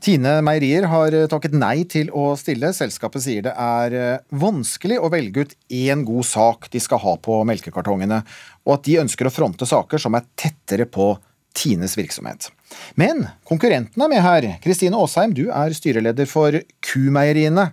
Tine 0.00 0.38
Meierier 0.44 0.86
har 0.88 1.14
eh, 1.16 1.26
takket 1.28 1.54
nei 1.56 1.84
til 1.88 2.08
å 2.16 2.32
stille. 2.40 2.72
Selskapet 2.76 3.24
sier 3.24 3.44
det 3.44 3.52
er 3.52 3.96
eh, 3.96 4.22
vanskelig 4.32 4.96
å 5.00 5.10
velge 5.12 5.44
ut 5.44 5.56
én 5.76 6.04
god 6.08 6.26
sak 6.26 6.70
de 6.72 6.80
skal 6.80 7.02
ha 7.02 7.16
på 7.20 7.40
melkekartongene, 7.48 8.22
og 8.64 8.76
at 8.78 8.86
de 8.88 9.00
ønsker 9.02 9.28
å 9.28 9.34
fronte 9.34 9.68
saker 9.68 10.00
som 10.00 10.16
er 10.16 10.28
tettere 10.40 10.88
på 10.88 11.12
Tines 11.56 11.96
virksomhet. 11.98 12.48
Men 12.94 13.24
konkurrenten 13.44 14.04
er 14.04 14.12
med 14.12 14.22
her. 14.22 14.46
Kristine 14.62 14.96
Aasheim, 14.96 15.34
du 15.34 15.48
er 15.50 15.74
styreleder 15.74 16.28
for 16.30 16.54
Kumeieriene. 16.86 17.72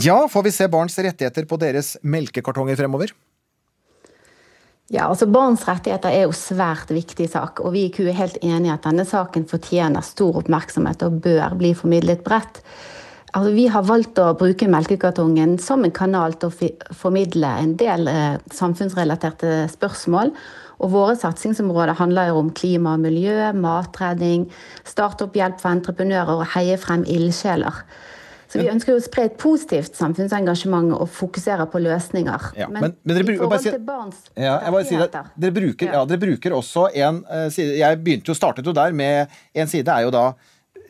Ja, 0.00 0.22
får 0.32 0.46
vi 0.46 0.54
se 0.56 0.70
barns 0.72 0.96
rettigheter 0.96 1.44
på 1.46 1.58
deres 1.60 1.98
melkekartonger 2.00 2.80
fremover? 2.80 3.12
Ja, 4.92 5.06
altså 5.08 5.24
Barns 5.32 5.62
rettigheter 5.64 6.12
er 6.12 6.26
jo 6.26 6.34
svært 6.36 6.90
viktig 6.92 7.24
sak, 7.32 7.62
og 7.64 7.72
vi 7.72 7.86
i 7.86 7.92
KU 7.94 8.04
er 8.10 8.18
helt 8.18 8.36
enig 8.44 8.68
i 8.68 8.72
at 8.74 8.84
denne 8.84 9.06
saken 9.08 9.46
fortjener 9.48 10.04
stor 10.04 10.42
oppmerksomhet 10.42 11.04
og 11.06 11.22
bør 11.24 11.54
bli 11.56 11.70
formidlet 11.78 12.20
bredt. 12.26 12.60
Altså, 13.32 13.54
vi 13.56 13.64
har 13.72 13.86
valgt 13.88 14.20
å 14.20 14.34
bruke 14.36 14.68
melkekartongen 14.68 15.54
som 15.64 15.86
en 15.86 15.94
kanal 15.96 16.36
til 16.36 16.52
å 16.52 16.92
formidle 16.92 17.54
en 17.62 17.72
del 17.80 18.04
eh, 18.12 18.36
samfunnsrelaterte 18.52 19.62
spørsmål. 19.72 20.34
Og 20.84 20.92
våre 20.92 21.16
satsingsområder 21.16 21.96
handler 21.96 22.28
jo 22.28 22.42
om 22.42 22.52
klima 22.52 22.98
og 22.98 23.06
miljø, 23.06 23.38
matredning, 23.56 24.44
startup-hjelp 24.84 25.56
for 25.62 25.72
entreprenører 25.72 26.42
og 26.42 26.50
heie 26.52 26.76
frem 26.76 27.08
ildsjeler. 27.08 27.80
Så 28.52 28.60
Vi 28.60 28.68
ønsker 28.68 28.92
jo 28.92 29.00
å 29.00 29.02
spre 29.02 29.22
et 29.30 29.36
positivt 29.40 29.96
samfunnsengasjement 29.96 30.92
og 30.92 31.08
fokusere 31.08 31.64
på 31.72 31.80
løsninger. 31.80 32.50
Ja, 32.60 32.66
men, 32.68 32.84
men, 32.84 32.94
men 33.00 33.16
dere, 33.16 33.24
i 33.32 33.38
forhold 33.40 33.64
til 33.64 33.78
barns 33.86 34.26
ja, 34.36 34.58
si 34.84 34.98
dere, 35.00 35.52
bruker, 35.56 35.88
ja, 35.88 36.02
dere 36.08 36.20
bruker 36.20 36.56
også 36.58 36.90
en 36.92 37.22
uh, 37.30 37.46
side 37.52 37.78
Jeg 37.80 38.00
begynte 38.04 38.28
jo, 38.28 38.36
startet 38.36 38.68
jo 38.68 38.74
der 38.76 38.92
med 38.96 39.32
en 39.56 39.72
side 39.72 39.88
er 39.88 40.04
jo 40.04 40.12
da 40.12 40.26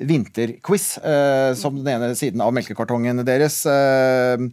vinterquiz, 0.03 0.89
uh, 1.07 1.55
som 1.55 1.79
den 1.79 1.93
ene 1.95 2.11
siden 2.19 2.43
av 2.43 2.51
melkekartongen 2.57 3.23
deres. 3.29 3.63
Uh, 3.63 4.51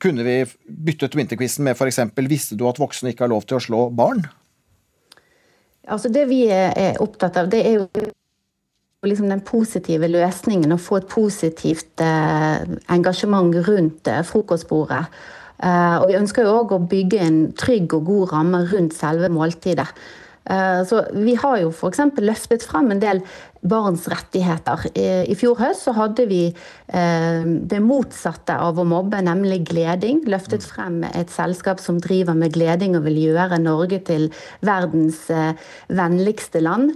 kunne 0.00 0.24
vi 0.24 0.40
byttet 0.88 1.20
vinterquizen 1.20 1.68
med 1.68 1.76
f.eks.: 1.76 2.00
Visste 2.32 2.56
du 2.56 2.64
at 2.70 2.80
voksne 2.80 3.12
ikke 3.12 3.26
har 3.26 3.34
lov 3.36 3.44
til 3.44 3.60
å 3.60 3.64
slå 3.68 3.86
barn? 3.92 4.24
Altså 5.84 6.08
Det 6.08 6.24
vi 6.32 6.46
er 6.48 6.96
opptatt 7.04 7.36
av, 7.42 7.52
det 7.52 7.60
er 7.60 7.82
jo 7.82 8.14
liksom 9.08 9.30
den 9.30 9.42
positive 9.46 10.08
løsningen 10.10 10.74
og 10.74 10.82
få 10.82 11.00
et 11.00 11.08
positivt 11.10 12.04
eh, 12.04 12.62
engasjement 12.92 13.54
rundt 13.68 14.10
eh, 14.10 14.22
frokostbordet. 14.26 15.06
Eh, 15.56 15.96
og 16.00 16.10
vi 16.10 16.18
ønsker 16.18 16.46
jo 16.46 16.58
òg 16.60 16.76
å 16.76 16.84
bygge 16.90 17.22
en 17.24 17.40
trygg 17.56 17.96
og 17.96 18.06
god 18.10 18.32
ramme 18.34 18.62
rundt 18.72 18.96
selve 18.96 19.32
måltidet. 19.32 19.88
Så 20.46 21.00
vi 21.10 21.32
har 21.34 21.56
jo 21.58 21.72
f.eks. 21.72 21.98
løftet 22.22 22.62
frem 22.62 22.92
en 22.94 23.00
del 23.02 23.18
barns 23.62 24.06
rettigheter. 24.10 24.88
I 24.96 25.36
fjor 25.38 25.58
høst 25.60 25.86
så 25.86 25.94
hadde 25.96 26.26
vi 26.30 26.42
eh, 26.48 27.46
det 27.70 27.80
motsatte 27.84 28.56
av 28.62 28.80
å 28.80 28.86
mobbe, 28.88 29.22
nemlig 29.24 29.62
gleding. 29.70 30.24
Løftet 30.30 30.66
frem 30.66 31.02
et 31.12 31.32
selskap 31.32 31.82
som 31.82 32.00
driver 32.02 32.36
med 32.38 32.54
gleding 32.56 32.98
og 32.98 33.06
vil 33.08 33.22
gjøre 33.28 33.60
Norge 33.62 34.02
til 34.06 34.28
verdens 34.66 35.24
eh, 35.30 35.56
vennligste 35.88 36.62
land. 36.64 36.94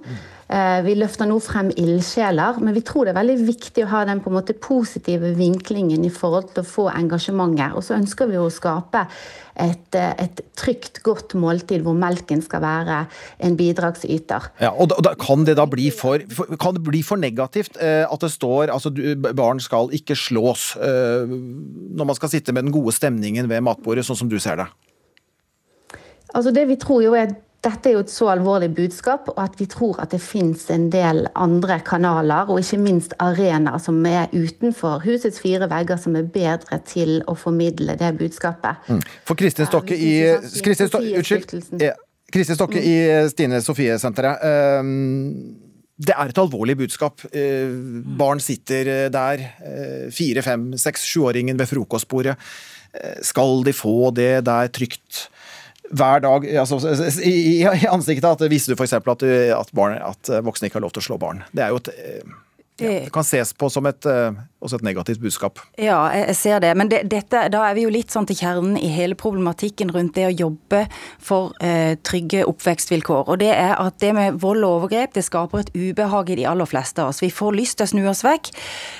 Eh, 0.50 0.80
vi 0.82 0.96
løfter 0.98 1.28
nå 1.30 1.36
frem 1.42 1.68
ildsjeler, 1.78 2.58
men 2.58 2.74
vi 2.74 2.82
tror 2.86 3.06
det 3.06 3.12
er 3.12 3.20
veldig 3.20 3.36
viktig 3.46 3.84
å 3.84 3.90
ha 3.92 4.00
den 4.08 4.22
på 4.22 4.32
en 4.32 4.38
måte 4.40 4.56
positive 4.58 5.30
vinklingen 5.38 6.02
i 6.02 6.10
forhold 6.10 6.50
til 6.54 6.64
å 6.64 6.70
få 6.70 6.88
engasjementet. 6.90 7.76
Og 7.78 7.86
så 7.86 7.94
ønsker 8.00 8.26
vi 8.32 8.40
å 8.40 8.48
skape 8.50 9.04
et, 9.60 9.94
et 9.94 10.42
trygt, 10.58 11.02
godt 11.06 11.36
måltid 11.38 11.84
hvor 11.84 11.94
melken 11.98 12.42
skal 12.42 12.64
være 12.64 12.98
en 13.46 13.56
bidragsyter. 13.58 14.50
Ja, 14.62 14.72
og 14.74 14.90
da, 14.90 15.14
Kan 15.20 15.46
det 15.46 15.54
da 15.60 15.68
bli 15.70 15.90
for, 15.94 16.22
kan 16.58 16.74
det 16.74 16.82
bli 16.86 17.02
for 17.06 17.20
negativt 17.20 17.76
eh, 17.78 18.02
at 18.04 18.24
det 18.24 18.32
står 18.32 18.72
altså 18.74 18.90
barn 19.36 19.60
skal 19.62 19.92
ikke 19.94 20.16
slås, 20.18 20.72
når 20.80 22.06
man 22.06 22.16
skal 22.16 22.32
sitte 22.32 22.54
med 22.56 22.66
den 22.66 22.74
gode 22.74 22.94
stemningen 22.96 23.48
ved 23.50 23.62
matbordet, 23.66 24.06
sånn 24.06 24.18
som 24.18 24.30
du 24.30 24.38
ser 24.42 24.58
det? 24.62 24.66
Altså 26.34 26.50
Det 26.54 26.66
vi 26.68 26.78
tror 26.78 27.02
jo 27.04 27.14
er 27.18 27.32
dette 27.60 27.90
er 27.90 27.98
jo 27.98 28.00
et 28.00 28.12
så 28.12 28.30
alvorlig 28.32 28.70
budskap, 28.72 29.26
og 29.28 29.40
at 29.42 29.58
vi 29.60 29.66
tror 29.68 29.98
at 30.00 30.14
det 30.14 30.20
fins 30.24 30.62
en 30.72 30.86
del 30.92 31.26
andre 31.36 31.76
kanaler, 31.84 32.48
og 32.48 32.62
ikke 32.62 32.78
minst 32.80 33.12
arenaer 33.20 33.80
som 33.82 33.98
er 34.08 34.32
utenfor 34.32 35.02
husets 35.04 35.42
fire 35.42 35.68
vegger, 35.68 36.00
som 36.00 36.16
er 36.16 36.28
bedre 36.32 36.80
til 36.88 37.18
å 37.28 37.34
formidle 37.36 37.98
det 38.00 38.14
budskapet. 38.16 38.88
Mm. 38.88 39.02
For 39.28 39.36
Kristin 39.36 39.68
Stokke 39.68 39.96
i 39.96 40.14
Kristin 40.64 40.88
Stokke, 40.88 41.18
Unnskyld. 41.20 41.52
Kristin 42.32 42.56
Stokke 42.56 42.80
i 42.80 42.96
Stine 43.28 43.60
Sofie-senteret. 43.60 44.40
Um, 44.80 45.69
det 46.00 46.14
er 46.16 46.30
et 46.32 46.38
alvorlig 46.40 46.78
budskap. 46.80 47.20
Barn 48.20 48.40
sitter 48.40 49.10
der, 49.12 49.42
fire, 50.16 50.44
fem, 50.46 50.70
seks, 50.80 51.04
sjuåringen 51.04 51.60
ved 51.60 51.68
frokostbordet. 51.68 52.38
Skal 53.26 53.60
de 53.66 53.74
få 53.76 54.08
det 54.16 54.32
der 54.48 54.72
trygt? 54.72 55.26
hver 55.90 56.20
dag 56.22 56.44
altså, 56.60 56.78
i, 57.26 57.64
ansiktet 57.90 58.28
at 58.28 58.44
visste 58.50 58.72
du 58.72 58.78
f.eks. 58.78 58.92
At, 58.94 59.24
at, 59.24 59.72
at 60.06 60.30
voksne 60.46 60.70
ikke 60.70 60.78
har 60.78 60.84
lov 60.86 60.94
til 60.94 61.02
å 61.02 61.08
slå 61.08 61.18
barn. 61.18 61.42
Det 61.50 61.64
er 61.64 61.74
jo 61.74 61.80
et 61.82 61.90
Det 62.80 63.12
kan 63.14 63.26
ses 63.26 63.52
på 63.56 63.68
som 63.72 63.86
et, 63.86 64.06
eh, 64.06 64.38
også 64.60 64.80
et 64.80 64.86
negativt 64.86 65.20
budskap. 65.22 65.60
Ja, 65.78 65.98
jeg 66.14 66.36
ser 66.36 66.60
det. 66.60 66.72
Men 66.76 66.90
det, 66.90 67.02
dette, 67.10 67.46
da 67.52 67.62
er 67.68 67.76
vi 67.76 67.84
jo 67.86 67.92
litt 67.92 68.12
sånn 68.12 68.28
til 68.28 68.38
kjernen 68.40 68.78
i 68.80 68.90
hele 68.92 69.16
problematikken 69.18 69.92
rundt 69.94 70.14
det 70.18 70.26
å 70.28 70.34
jobbe 70.34 70.84
for 71.18 71.54
eh, 71.60 71.96
trygge 72.06 72.44
oppvekstvilkår. 72.48 73.28
Og 73.28 73.40
det 73.42 73.52
er 73.54 73.76
at 73.78 73.98
det 74.02 74.12
med 74.16 74.40
vold 74.42 74.64
og 74.64 74.80
overgrep 74.80 75.14
det 75.16 75.24
skaper 75.26 75.64
et 75.64 75.72
ubehag 75.76 76.32
i 76.32 76.40
de 76.42 76.48
aller 76.50 76.68
fleste 76.68 77.02
av 77.02 77.12
oss. 77.12 77.22
Vi 77.22 77.32
får 77.34 77.56
lyst 77.56 77.78
til 77.80 77.88
å 77.88 77.92
snu 77.94 78.02
oss 78.10 78.24
vekk. 78.26 78.52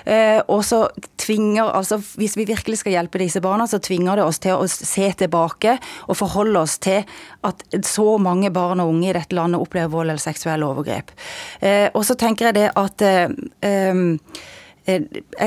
Eh, 0.06 0.40
og 0.48 0.64
så 0.66 0.86
tvinger, 1.20 1.70
altså 1.70 2.00
Hvis 2.16 2.36
vi 2.36 2.46
virkelig 2.48 2.80
skal 2.80 2.94
hjelpe 2.96 3.20
disse 3.20 3.40
barna, 3.44 3.66
så 3.68 3.78
tvinger 3.82 4.18
det 4.18 4.24
oss 4.24 4.40
til 4.42 4.56
å 4.56 4.68
se 4.68 5.10
tilbake 5.20 5.76
og 6.08 6.18
forholde 6.18 6.62
oss 6.64 6.78
til 6.82 7.04
at 7.46 7.62
så 7.86 8.16
mange 8.20 8.50
barn 8.52 8.80
og 8.82 8.92
unge 8.94 9.10
i 9.10 9.16
dette 9.16 9.36
landet 9.36 9.60
opplever 9.62 9.92
vold 9.92 10.10
eller 10.10 10.22
seksuelle 10.22 10.66
overgrep. 10.66 11.12
Eh, 11.60 11.88
og 11.94 12.04
så 12.06 12.16
tenker 12.18 12.50
jeg 12.50 12.58
det 12.58 12.68
at 12.80 13.04
eh, 13.06 13.28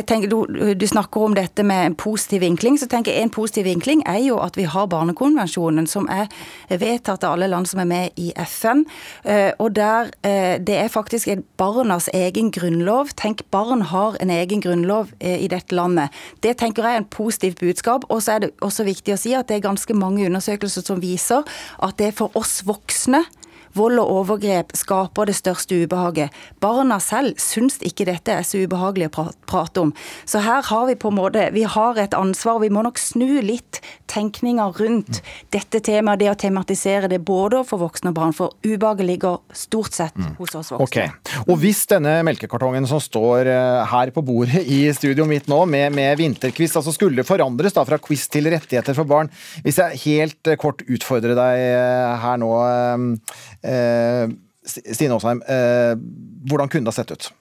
tenker, 0.06 0.28
du, 0.28 0.74
du, 0.76 0.88
snakker 0.88 1.22
om 1.22 1.36
dette 1.36 1.64
med 1.64 1.86
en 1.86 1.96
positiv 1.96 2.42
vinkling. 2.42 2.78
så 2.80 2.88
tenker 2.88 3.12
jeg 3.12 3.24
En 3.24 3.34
positiv 3.34 3.66
vinkling 3.66 4.04
er 4.08 4.22
jo 4.24 4.38
at 4.40 4.58
vi 4.58 4.64
har 4.64 4.88
Barnekonvensjonen, 4.88 5.88
som 5.88 6.08
er 6.12 6.30
vedtatt 6.70 7.24
av 7.24 7.36
alle 7.36 7.50
land 7.52 7.68
som 7.68 7.82
er 7.84 7.90
med 7.90 8.20
i 8.20 8.32
FN. 8.46 8.86
Uh, 9.26 9.52
og 9.60 9.76
der 9.76 10.12
Det 10.60 10.76
er 10.78 10.88
faktisk 10.88 11.28
barnas 11.58 12.10
egen 12.14 12.52
grunnlov. 12.52 13.14
Tenk, 13.18 13.44
barn 13.52 13.82
har 13.82 14.18
en 14.22 14.30
egen 14.30 14.62
grunnlov 14.62 15.12
i 15.22 15.48
dette 15.48 15.76
landet. 15.76 16.10
Det 16.44 16.58
tenker 16.58 16.84
jeg 16.84 16.94
er 16.94 16.98
en 16.98 17.06
positivt 17.06 17.60
budskap. 17.60 18.06
Og 18.10 18.22
så 18.22 18.32
er 18.32 18.40
det 18.40 18.52
også 18.62 18.84
viktig 18.84 19.14
å 19.14 19.18
si 19.18 19.34
at 19.34 19.48
det 19.48 19.58
er 19.58 19.70
ganske 19.70 19.94
mange 19.94 20.26
undersøkelser 20.26 20.86
som 20.86 21.02
viser 21.02 21.44
at 21.84 21.98
det 21.98 22.08
er 22.08 22.18
for 22.18 22.32
oss 22.38 22.62
voksne 22.66 23.24
Vold 23.78 24.02
og 24.02 24.12
overgrep 24.20 24.74
skaper 24.78 25.30
det 25.30 25.36
største 25.38 25.80
ubehaget. 25.84 26.34
Barna 26.62 27.00
selv 27.02 27.40
syns 27.42 27.80
ikke 27.86 28.06
dette 28.10 28.36
er 28.36 28.46
så 28.46 28.62
ubehagelig 28.62 29.10
å 29.10 29.28
prate 29.50 29.82
om. 29.82 29.94
Så 30.30 30.44
her 30.46 30.62
har 30.68 30.86
vi 30.90 30.98
på 31.00 31.10
en 31.10 31.18
måte 31.18 31.48
vi 31.56 31.66
har 31.66 31.98
et 32.02 32.14
ansvar. 32.18 32.62
Vi 32.64 32.72
må 32.74 32.84
nok 32.86 33.02
snu 33.02 33.42
litt 33.42 33.82
tenkninga 34.12 34.68
rundt 34.78 35.22
dette 35.54 35.82
temaet, 35.84 36.22
det 36.22 36.30
å 36.32 36.38
tematisere 36.38 37.10
det 37.10 37.20
både 37.26 37.64
for 37.68 37.82
voksne 37.82 38.14
og 38.14 38.18
barn. 38.20 38.36
For 38.38 38.54
ubehaget 38.66 39.08
ligger 39.10 39.42
stort 39.58 39.98
sett 39.98 40.18
mm. 40.18 40.36
hos 40.40 40.56
oss 40.60 40.74
voksne. 40.76 40.86
Okay. 40.86 41.42
Og 41.48 41.58
hvis 41.64 41.84
denne 41.90 42.20
melkekartongen 42.28 42.88
som 42.90 43.02
står 43.02 43.50
eh, 43.52 43.82
her 43.90 44.14
på 44.14 44.24
bordet 44.26 44.64
i 44.64 44.84
studio 44.96 45.26
mitt 45.30 45.50
nå, 45.52 45.64
med, 45.70 45.94
med 45.96 46.18
vinterquiz, 46.22 46.76
altså 46.78 46.94
skulle 46.94 47.26
forandres 47.28 47.76
da 47.76 47.86
fra 47.88 48.00
quiz 48.02 48.28
til 48.32 48.52
rettigheter 48.54 48.96
for 48.98 49.10
barn 49.10 49.30
Hvis 49.66 49.80
jeg 49.82 50.02
helt 50.06 50.52
eh, 50.52 50.60
kort 50.60 50.84
utfordrer 50.86 51.36
deg 51.38 51.64
eh, 51.64 52.14
her 52.24 52.40
nå 52.42 52.52
Stine 54.66 55.14
Aasheim, 55.14 55.42
eh, 55.48 55.96
hvordan 56.48 56.70
kunne 56.70 56.86
det 56.86 56.94
ha 56.94 57.00
sett 57.02 57.12
ut? 57.12 57.34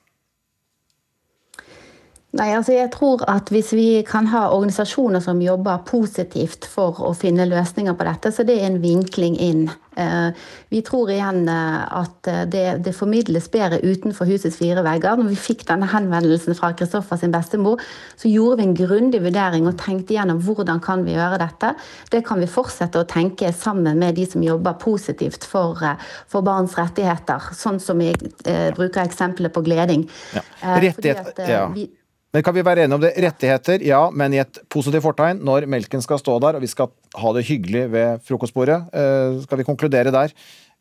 Nei, 2.33 2.49
altså 2.57 2.73
jeg 2.73 2.89
tror 2.95 3.21
at 3.29 3.51
Hvis 3.53 3.75
vi 3.77 3.87
kan 4.09 4.31
ha 4.33 4.47
organisasjoner 4.55 5.21
som 5.21 5.43
jobber 5.45 5.83
positivt 5.85 6.65
for 6.65 6.97
å 7.05 7.13
finne 7.17 7.45
løsninger 7.49 7.97
på 7.97 8.07
dette, 8.09 8.33
så 8.33 8.47
det 8.49 8.57
er 8.57 8.71
en 8.71 8.81
vinkling 8.81 9.37
inn. 9.37 9.67
Eh, 10.01 10.47
vi 10.73 10.81
tror 10.81 11.11
igjen 11.13 11.45
eh, 11.53 11.83
at 11.99 12.31
det, 12.49 12.65
det 12.87 12.95
formidles 12.97 13.51
bedre 13.53 13.83
utenfor 13.85 14.31
husets 14.31 14.57
fire 14.57 14.81
vegger. 14.87 15.21
Når 15.21 15.29
vi 15.35 15.41
fikk 15.45 15.67
denne 15.69 15.91
henvendelsen 15.93 16.57
fra 16.57 16.73
Kristoffer 16.79 17.21
sin 17.21 17.37
bestemor, 17.37 17.83
så 18.17 18.33
gjorde 18.33 18.63
vi 18.63 18.69
en 18.71 18.77
grundig 18.81 19.21
vurdering 19.27 19.69
og 19.69 19.77
tenkte 19.85 20.17
gjennom 20.17 20.41
hvordan 20.41 20.81
kan 20.81 21.05
vi 21.05 21.19
gjøre 21.19 21.43
dette. 21.45 21.75
Det 22.17 22.25
kan 22.25 22.41
vi 22.41 22.49
fortsette 22.49 23.03
å 23.03 23.09
tenke 23.13 23.53
sammen 23.53 24.01
med 24.01 24.17
de 24.17 24.25
som 24.33 24.45
jobber 24.45 24.81
positivt 24.81 25.45
for, 25.45 25.85
eh, 25.85 26.01
for 26.33 26.49
barns 26.49 26.81
rettigheter. 26.81 27.53
Sånn 27.53 27.83
som 27.83 28.01
vi 28.01 28.15
eh, 28.15 28.71
bruker 28.73 29.05
eksempelet 29.05 29.53
på 29.53 29.69
gleding. 29.69 30.09
Ja. 30.33 30.49
Rettighet, 30.81 31.37
at, 31.37 31.51
ja. 31.51 31.67
Vi, 31.77 31.91
men 32.33 32.45
kan 32.45 32.55
vi 32.57 32.65
være 32.65 32.87
enige 32.87 32.97
om 32.97 33.03
det? 33.03 33.13
Rettigheter, 33.21 33.83
ja, 33.85 34.01
men 34.09 34.33
i 34.33 34.41
et 34.41 34.63
positivt 34.73 35.05
fortegn 35.05 35.43
når 35.45 35.67
melken 35.69 36.01
skal 36.05 36.21
stå 36.21 36.39
der 36.41 36.57
og 36.57 36.65
vi 36.65 36.71
skal 36.71 36.89
ha 37.21 37.33
det 37.37 37.45
hyggelig 37.45 37.83
ved 37.93 38.23
frokostbordet. 38.25 38.79
Eh, 38.89 39.37
skal 39.45 39.61
vi 39.61 39.67
konkludere 39.69 40.15
der? 40.15 40.33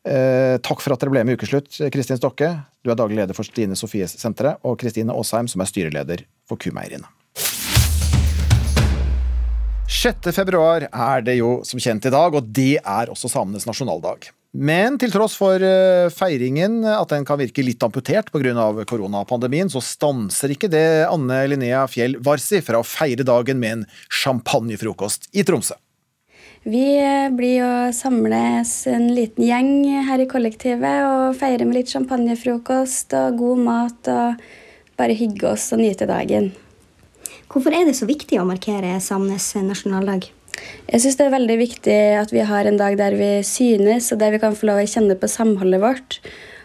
Eh, 0.02 0.56
takk 0.64 0.80
for 0.80 0.96
at 0.96 1.04
dere 1.04 1.12
ble 1.12 1.26
med 1.28 1.36
i 1.36 1.38
Ukeslutt, 1.38 1.76
Kristin 1.92 2.16
Stokke. 2.16 2.48
Du 2.80 2.90
er 2.90 2.96
daglig 2.96 3.20
leder 3.20 3.36
for 3.36 3.44
Stine 3.44 3.76
Sofies 3.76 4.16
senteret, 4.18 4.64
og 4.64 4.80
Kristine 4.80 5.12
Aasheim, 5.12 5.50
som 5.50 5.60
er 5.60 5.68
styreleder 5.68 6.24
for 6.48 6.56
Kumeieriene. 6.56 7.06
6. 9.92 10.32
februar 10.32 10.88
er 10.88 11.26
det 11.26 11.36
jo 11.36 11.58
som 11.68 11.78
kjent 11.78 12.08
i 12.08 12.14
dag, 12.16 12.32
og 12.32 12.48
det 12.48 12.78
er 12.80 13.12
også 13.12 13.28
samenes 13.28 13.68
nasjonaldag. 13.68 14.32
Men 14.52 14.98
til 15.00 15.08
tross 15.14 15.32
for 15.40 15.62
eh, 15.64 16.10
feiringen, 16.12 16.82
at 16.84 17.08
den 17.08 17.24
kan 17.24 17.38
virke 17.40 17.64
litt 17.64 17.80
amputert 17.82 18.28
pga. 18.28 18.84
koronapandemien, 18.84 19.70
så 19.72 19.80
stanser 19.80 20.52
ikke 20.52 20.68
det 20.68 21.08
Anne 21.08 21.38
Linnea 21.48 21.86
Fjell 21.88 22.18
Varsi 22.20 22.60
fra 22.60 22.82
å 22.82 22.84
feire 22.84 23.24
dagen 23.24 23.58
med 23.58 23.72
en 23.72 23.86
champagnefrokost 24.10 25.30
i 25.32 25.44
Tromsø. 25.48 25.78
Vi 26.68 26.84
blir 27.34 27.64
å 27.64 27.72
samles 27.96 28.74
en 28.86 29.08
liten 29.16 29.48
gjeng 29.48 30.04
her 30.06 30.20
i 30.20 30.28
kollektivet 30.30 31.08
og 31.08 31.38
feire 31.40 31.64
med 31.64 31.80
litt 31.80 31.90
champagnefrokost 31.90 33.16
og 33.18 33.40
god 33.40 33.64
mat 33.64 34.12
og 34.12 34.44
bare 35.00 35.16
hygge 35.16 35.48
oss 35.56 35.72
og 35.72 35.80
nyte 35.80 36.06
dagen. 36.06 36.52
Hvorfor 37.48 37.72
er 37.72 37.88
det 37.88 37.96
så 37.96 38.06
viktig 38.06 38.38
å 38.38 38.46
markere 38.46 38.94
samenes 39.00 39.48
nasjonaldag? 39.64 40.28
Jeg 40.92 41.02
syns 41.02 41.18
det 41.18 41.26
er 41.26 41.34
veldig 41.34 41.58
viktig 41.60 41.98
at 42.20 42.32
vi 42.34 42.42
har 42.46 42.68
en 42.68 42.78
dag 42.80 42.96
der 43.00 43.16
vi 43.16 43.30
synes, 43.46 44.10
og 44.12 44.20
der 44.20 44.34
vi 44.34 44.40
kan 44.42 44.56
få 44.56 44.68
lov 44.68 44.82
å 44.82 44.88
kjenne 44.88 45.16
på 45.18 45.30
samholdet 45.30 45.82
vårt. 45.82 46.18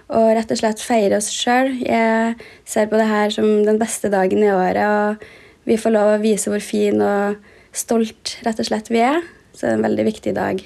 Og 0.08 0.32
rett 0.38 0.52
og 0.54 0.60
slett 0.60 0.84
feire 0.84 1.20
oss 1.20 1.28
sjøl. 1.34 1.74
Jeg 1.84 2.38
ser 2.68 2.88
på 2.92 3.00
det 3.00 3.10
her 3.10 3.34
som 3.34 3.48
den 3.68 3.80
beste 3.80 4.12
dagen 4.12 4.44
i 4.44 4.54
året. 4.54 4.84
Og 4.88 5.68
vi 5.68 5.80
får 5.80 5.96
lov 5.96 6.14
å 6.14 6.22
vise 6.24 6.52
hvor 6.52 6.64
fin 6.64 7.04
og 7.04 7.40
stolt 7.76 8.38
rett 8.48 8.60
og 8.64 8.70
slett 8.70 8.92
vi 8.92 9.04
er. 9.04 9.20
Så 9.52 9.66
det 9.66 9.74
er 9.74 9.80
en 9.80 9.88
veldig 9.88 10.08
viktig 10.08 10.36
dag. 10.38 10.64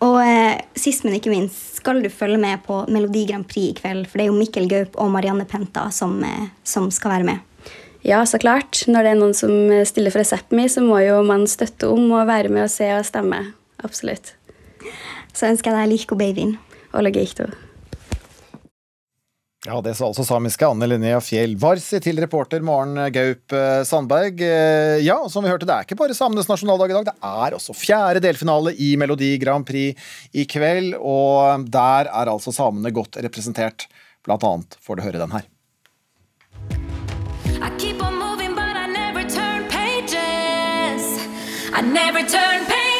Og 0.00 0.16
eh, 0.24 0.56
sist, 0.80 1.04
men 1.04 1.18
ikke 1.18 1.32
minst, 1.32 1.76
skal 1.80 2.00
du 2.00 2.08
følge 2.12 2.40
med 2.40 2.62
på 2.64 2.82
Melodi 2.88 3.26
Grand 3.28 3.46
Prix 3.48 3.74
i 3.74 3.76
kveld. 3.76 4.08
For 4.08 4.18
det 4.18 4.26
er 4.26 4.32
jo 4.32 4.38
Mikkel 4.38 4.68
Gaup 4.70 4.96
og 5.00 5.12
Marianne 5.12 5.44
Penta 5.48 5.90
som, 5.94 6.16
eh, 6.24 6.48
som 6.64 6.88
skal 6.94 7.18
være 7.18 7.28
med. 7.28 7.46
Ja, 8.06 8.24
så 8.26 8.40
klart. 8.40 8.82
Når 8.88 9.04
det 9.04 9.12
er 9.12 9.20
noen 9.20 9.36
som 9.36 9.52
stiller 9.88 10.12
for 10.12 10.22
resepten 10.22 10.56
min, 10.56 10.70
så 10.72 10.84
må 10.84 11.02
jo 11.04 11.20
man 11.26 11.46
støtte 11.50 11.90
om 11.92 12.08
og 12.10 12.28
være 12.30 12.52
med 12.52 12.66
og 12.66 12.72
se 12.72 12.88
og 12.96 13.06
stemme. 13.08 13.42
Absolutt. 13.84 14.34
Så 15.32 15.50
ønsker 15.50 15.72
jeg 15.72 15.82
deg 15.82 15.92
Lihko 15.92 16.18
babyen. 16.20 16.56
Og 16.90 17.04
Logikto. 17.06 17.46
Ja, 19.68 19.76
det 19.84 19.92
sa 19.98 20.06
altså 20.06 20.24
samiske 20.24 20.64
Anne 20.64 20.86
Linnea 20.88 21.18
Fjell 21.20 21.52
Varsi 21.60 21.98
til 22.00 22.16
reporter 22.22 22.62
Maren 22.64 22.96
Gaup 23.12 23.52
eh, 23.52 23.82
Sandberg. 23.84 24.40
Eh, 24.40 25.02
ja, 25.04 25.18
som 25.28 25.44
vi 25.44 25.52
hørte, 25.52 25.68
det 25.68 25.74
er 25.74 25.84
ikke 25.84 25.98
bare 26.00 26.16
samenes 26.16 26.48
nasjonaldag 26.48 26.94
i 26.94 26.96
dag, 26.96 27.10
det 27.10 27.28
er 27.28 27.58
også 27.58 27.76
fjerde 27.76 28.24
delfinale 28.24 28.72
i 28.80 28.94
Melodi 28.96 29.34
Grand 29.42 29.68
Prix 29.68 30.00
i 30.32 30.46
kveld, 30.48 30.96
og 30.96 31.68
der 31.68 32.08
er 32.08 32.32
altså 32.32 32.56
samene 32.56 32.94
godt 32.96 33.20
representert. 33.20 33.84
Blant 34.24 34.48
annet 34.48 34.80
får 34.80 34.96
du 34.96 35.04
høre 35.10 35.20
den 35.20 35.36
her. 35.36 35.44
I 37.80 37.89
never 41.78 42.22
turn 42.22 42.64
pages. 42.66 42.90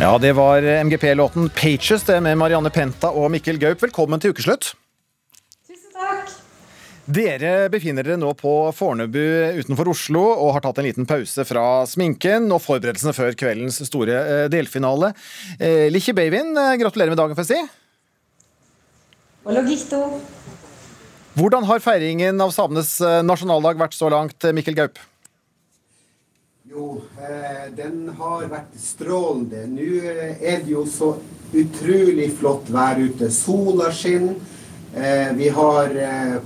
Ja, 0.00 0.18
det 0.18 0.32
var 0.32 0.62
MGP-låten 0.62 1.50
'Pages' 1.50 2.06
det 2.06 2.20
med 2.20 2.38
Marianne 2.38 2.70
Penta 2.70 3.10
og 3.10 3.30
Mikkel 3.30 3.58
Gaup. 3.58 3.82
Velkommen 3.82 4.20
til 4.20 4.32
ukeslutt. 4.32 4.72
Tusen 5.68 5.92
takk. 5.94 6.32
Dere 7.06 7.68
befinner 7.68 8.02
dere 8.02 8.16
nå 8.18 8.32
på 8.38 8.72
Fornebu 8.74 9.58
utenfor 9.58 9.90
Oslo 9.92 10.24
og 10.32 10.52
har 10.56 10.64
tatt 10.64 10.78
en 10.78 10.86
liten 10.88 11.06
pause 11.06 11.44
fra 11.46 11.84
sminken 11.86 12.50
og 12.54 12.62
forberedelsene 12.62 13.14
før 13.14 13.34
kveldens 13.38 13.78
store 13.86 14.18
eh, 14.22 14.48
delfinale. 14.50 15.12
Eh, 15.58 15.86
Likkje 15.90 16.14
Beivin, 16.18 16.50
eh, 16.56 16.76
gratulerer 16.82 17.14
med 17.14 17.18
dagen, 17.18 17.38
får 17.38 17.46
jeg 17.46 17.58
si. 17.58 17.62
Og 19.42 19.54
logito. 19.58 20.02
Hvordan 21.32 21.64
har 21.64 21.80
feiringen 21.80 22.40
av 22.44 22.50
samenes 22.52 22.98
eh, 23.00 23.22
nasjonaldag 23.24 23.78
vært 23.80 23.94
så 23.96 24.10
langt, 24.12 24.36
eh, 24.44 24.52
Mikkel 24.52 24.76
Gaup? 24.76 24.98
Jo, 26.68 27.00
eh, 27.16 27.70
den 27.72 28.10
har 28.18 28.42
vært 28.50 28.74
strålende. 28.76 29.62
Nå 29.72 30.02
er 30.04 30.60
det 30.60 30.68
jo 30.68 30.84
så 30.84 31.14
utrolig 31.56 32.28
flott 32.36 32.68
vær 32.72 33.00
ute. 33.00 33.30
Sola 33.32 33.88
skinner. 33.92 34.36
vi 35.36 35.48
har 35.48 35.88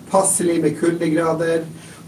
passelig 0.07 0.61
med 0.63 0.77
kuldegrader. 0.79 1.65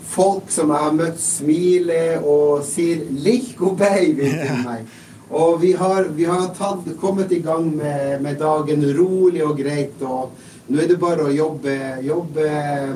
Folk 0.07 0.53
som 0.55 0.71
jeg 0.71 0.85
har 0.85 0.93
møtt, 0.95 1.19
smiler 1.19 2.23
og 2.23 2.63
sier 2.63 3.03
'liko 3.11 3.75
baby' 3.75 4.31
til 4.31 4.63
meg. 4.65 4.87
Og 5.31 5.61
vi 5.61 5.73
har, 5.73 6.05
vi 6.05 6.25
har 6.25 6.55
tatt, 6.57 6.87
kommet 7.01 7.33
i 7.33 7.43
gang 7.45 7.77
med, 7.77 8.23
med 8.23 8.39
dagen 8.39 8.81
rolig 8.97 9.43
og 9.45 9.59
greit. 9.59 10.01
og 10.01 10.31
nå 10.69 10.83
er 10.83 10.91
det 10.91 10.99
bare 11.01 11.27
å 11.27 11.33
jobbe, 11.33 11.75
jobbe 12.05 12.49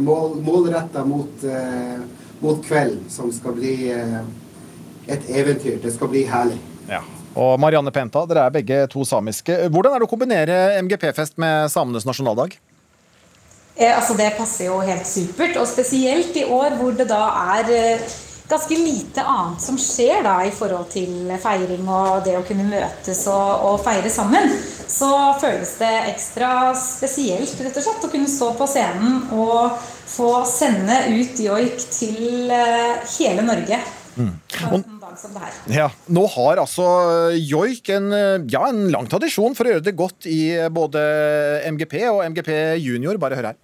mål, 0.05 0.37
målretta 0.45 1.05
mot, 1.09 1.45
uh, 1.49 2.03
mot 2.43 2.61
kvelden, 2.65 3.07
som 3.13 3.33
skal 3.33 3.57
bli 3.57 3.77
uh, 3.93 4.21
et 5.09 5.31
eventyr. 5.31 5.79
Det 5.83 5.95
skal 5.95 6.13
bli 6.13 6.27
herlig. 6.29 6.61
Ja. 6.91 7.01
Og 7.33 7.57
Marianne 7.61 7.93
Penta, 7.95 8.27
dere 8.29 8.45
er 8.47 8.53
begge 8.53 8.83
to 8.93 9.07
samiske. 9.09 9.57
Hvordan 9.73 9.95
er 9.95 10.03
det 10.03 10.09
å 10.09 10.11
kombinere 10.11 10.59
MGP-fest 10.85 11.39
med 11.41 11.71
samenes 11.73 12.05
nasjonaldag? 12.05 12.59
Eh, 13.77 13.89
altså 13.89 14.15
Det 14.19 14.35
passer 14.37 14.69
jo 14.69 14.81
helt 14.85 15.07
supert, 15.09 15.57
og 15.57 15.69
spesielt 15.69 16.37
i 16.37 16.45
år 16.45 16.77
hvor 16.77 16.93
det 16.97 17.09
da 17.09 17.23
er 17.57 17.73
eh, 17.73 18.13
ganske 18.53 18.77
lite 18.77 19.25
annet 19.25 19.63
som 19.65 19.79
skjer 19.81 20.23
da 20.27 20.37
i 20.47 20.53
forhold 20.55 20.91
til 20.93 21.33
feiring 21.43 21.89
og 21.89 22.23
det 22.27 22.37
å 22.39 22.45
kunne 22.47 22.69
møtes 22.69 23.25
og, 23.33 23.65
og 23.69 23.81
feire 23.85 24.13
sammen. 24.13 24.53
Så 24.93 25.09
føles 25.41 25.73
det 25.81 25.93
ekstra 26.13 26.53
spesielt 26.77 27.57
rett 27.65 27.81
og 27.81 27.87
slett 27.87 28.07
å 28.07 28.13
kunne 28.13 28.31
stå 28.31 28.53
på 28.59 28.69
scenen 28.69 29.23
og 29.33 29.81
få 30.13 30.43
sende 30.49 31.01
ut 31.15 31.41
joik 31.41 31.81
til 31.89 32.53
eh, 32.53 33.01
hele 33.17 33.47
Norge. 33.47 33.81
Mm. 34.13 34.33
Her. 34.53 35.53
Ja, 35.73 35.87
Nå 36.13 36.27
har 36.35 36.61
altså 36.61 36.85
joik 37.37 37.89
en, 37.93 38.11
ja, 38.49 38.67
en 38.69 38.87
lang 38.93 39.09
tradisjon 39.09 39.57
for 39.57 39.69
å 39.69 39.75
gjøre 39.75 39.87
det 39.87 39.97
godt 39.97 40.29
i 40.29 40.43
både 40.73 41.03
MGP 41.73 41.97
og 42.11 42.21
MGP 42.29 42.51
junior. 42.81 43.21
Bare 43.21 43.41
hør 43.41 43.53
her. 43.53 43.61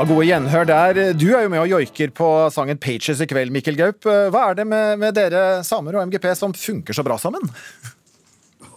Ja, 0.00 0.06
Gode 0.08 0.24
gjenhør 0.24 0.64
der. 0.64 0.98
Du 1.12 1.26
er 1.36 1.42
jo 1.44 1.48
med 1.52 1.60
og 1.60 1.68
joiker 1.68 2.08
på 2.16 2.26
sangen 2.48 2.78
'Pages' 2.80 3.20
i 3.20 3.26
kveld, 3.28 3.50
Mikkel 3.52 3.76
Gaup. 3.76 4.06
Hva 4.08 4.44
er 4.48 4.54
det 4.56 4.64
med, 4.66 4.96
med 4.96 5.12
dere 5.12 5.60
samer 5.62 5.92
og 5.92 6.06
MGP 6.08 6.24
som 6.38 6.54
funker 6.56 6.96
så 6.96 7.04
bra 7.04 7.18
sammen? 7.20 7.44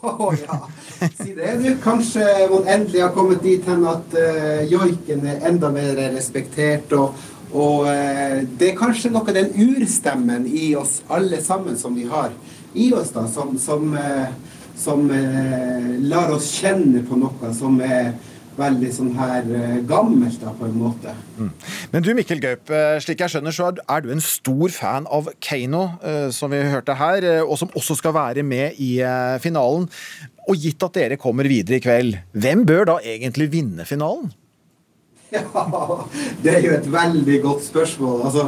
Å 0.04 0.34
ja, 0.36 0.58
si 1.16 1.32
det 1.38 1.54
du. 1.62 1.70
Kanskje 1.80 2.26
man 2.52 2.68
endelig 2.68 3.06
har 3.06 3.14
kommet 3.16 3.40
dit 3.40 3.64
hen 3.72 3.86
at 3.88 4.18
uh, 4.20 4.66
joiken 4.68 5.24
er 5.24 5.48
enda 5.48 5.70
mer 5.72 5.96
respektert. 6.18 6.92
Og, 6.92 7.16
og 7.56 7.88
uh, 7.88 8.44
det 8.44 8.74
er 8.74 8.78
kanskje 8.84 9.14
noe 9.16 9.24
av 9.24 9.40
den 9.40 9.56
urstemmen 9.56 10.44
i 10.44 10.74
oss 10.76 11.00
alle 11.08 11.40
sammen 11.40 11.80
som 11.80 11.96
vi 11.96 12.04
har 12.12 12.36
i 12.76 12.92
oss, 12.92 13.16
da, 13.16 13.30
som, 13.32 13.56
som, 13.56 13.96
uh, 13.96 14.60
som 14.76 15.08
lar 16.04 16.36
oss 16.36 16.52
kjenne 16.60 17.08
på 17.08 17.24
noe 17.24 17.56
som 17.56 17.80
er 17.80 18.12
veldig 18.58 18.92
sånn 18.94 19.14
her 19.18 19.48
gammelt, 19.90 20.38
da, 20.42 20.54
på 20.58 20.68
en 20.68 20.76
måte. 20.78 21.14
Mm. 21.38 21.50
Men 21.94 22.06
du 22.06 22.12
Mikkel 22.18 22.42
Gaup, 22.44 22.70
slik 23.04 23.24
jeg 23.24 23.34
skjønner 23.34 23.56
så 23.56 23.72
er 23.74 24.04
du 24.04 24.12
en 24.14 24.24
stor 24.24 24.74
fan 24.74 25.10
av 25.12 25.32
Keiino, 25.44 25.86
som 26.36 26.54
vi 26.54 26.62
hørte 26.74 26.98
her, 27.00 27.28
og 27.44 27.58
som 27.62 27.74
også 27.74 27.98
skal 28.00 28.16
være 28.18 28.46
med 28.46 28.80
i 28.82 28.96
finalen. 29.44 29.90
Og 30.50 30.60
gitt 30.60 30.84
at 30.84 30.98
dere 30.98 31.20
kommer 31.20 31.48
videre 31.48 31.80
i 31.80 31.84
kveld, 31.84 32.18
hvem 32.36 32.66
bør 32.68 32.94
da 32.94 32.98
egentlig 33.04 33.52
vinne 33.54 33.88
finalen? 33.90 34.32
Ja, 35.34 35.42
det 36.44 36.52
er 36.52 36.62
jo 36.62 36.74
et 36.76 36.88
veldig 36.94 37.40
godt 37.42 37.64
spørsmål. 37.66 38.20
Altså, 38.28 38.44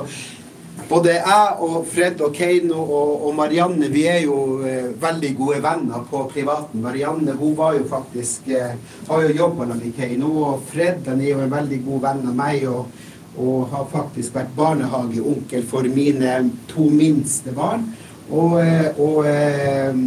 både 0.90 1.16
jeg 1.16 1.56
og 1.66 1.78
Fred 1.90 2.22
og 2.26 2.36
Keiino 2.36 2.82
og, 2.84 3.26
og, 3.28 3.32
Marianne 3.38 3.90
vi 3.94 4.06
er 4.12 4.22
jo 4.26 4.38
eh, 4.68 4.92
veldig 5.02 5.32
gode 5.38 5.64
venner 5.64 6.06
på 6.10 6.26
privaten. 6.34 6.84
Marianne 6.84 7.34
hun 7.40 7.56
var 7.58 7.78
jo 7.80 7.88
faktisk, 7.90 8.50
eh, 8.54 8.76
har 9.08 9.26
jo 9.26 9.36
jobba 9.38 9.66
med 9.72 9.92
Keiino, 9.98 10.32
og 10.44 10.64
Fred 10.70 11.08
er 11.08 11.28
jo 11.30 11.42
en 11.42 11.52
veldig 11.52 11.82
god 11.88 12.08
venn 12.10 12.24
av 12.30 12.40
meg. 12.44 12.68
og, 12.70 13.04
og 13.36 13.68
har 13.72 13.88
faktisk 13.92 14.36
vært 14.36 14.54
barnehageonkel 14.56 15.66
for 15.68 15.88
mine 15.92 16.38
to 16.72 16.88
minste 16.92 17.52
barn. 17.56 17.90
Og, 18.30 18.58
eh, 18.62 19.00
og 19.00 19.26
eh, 19.28 20.00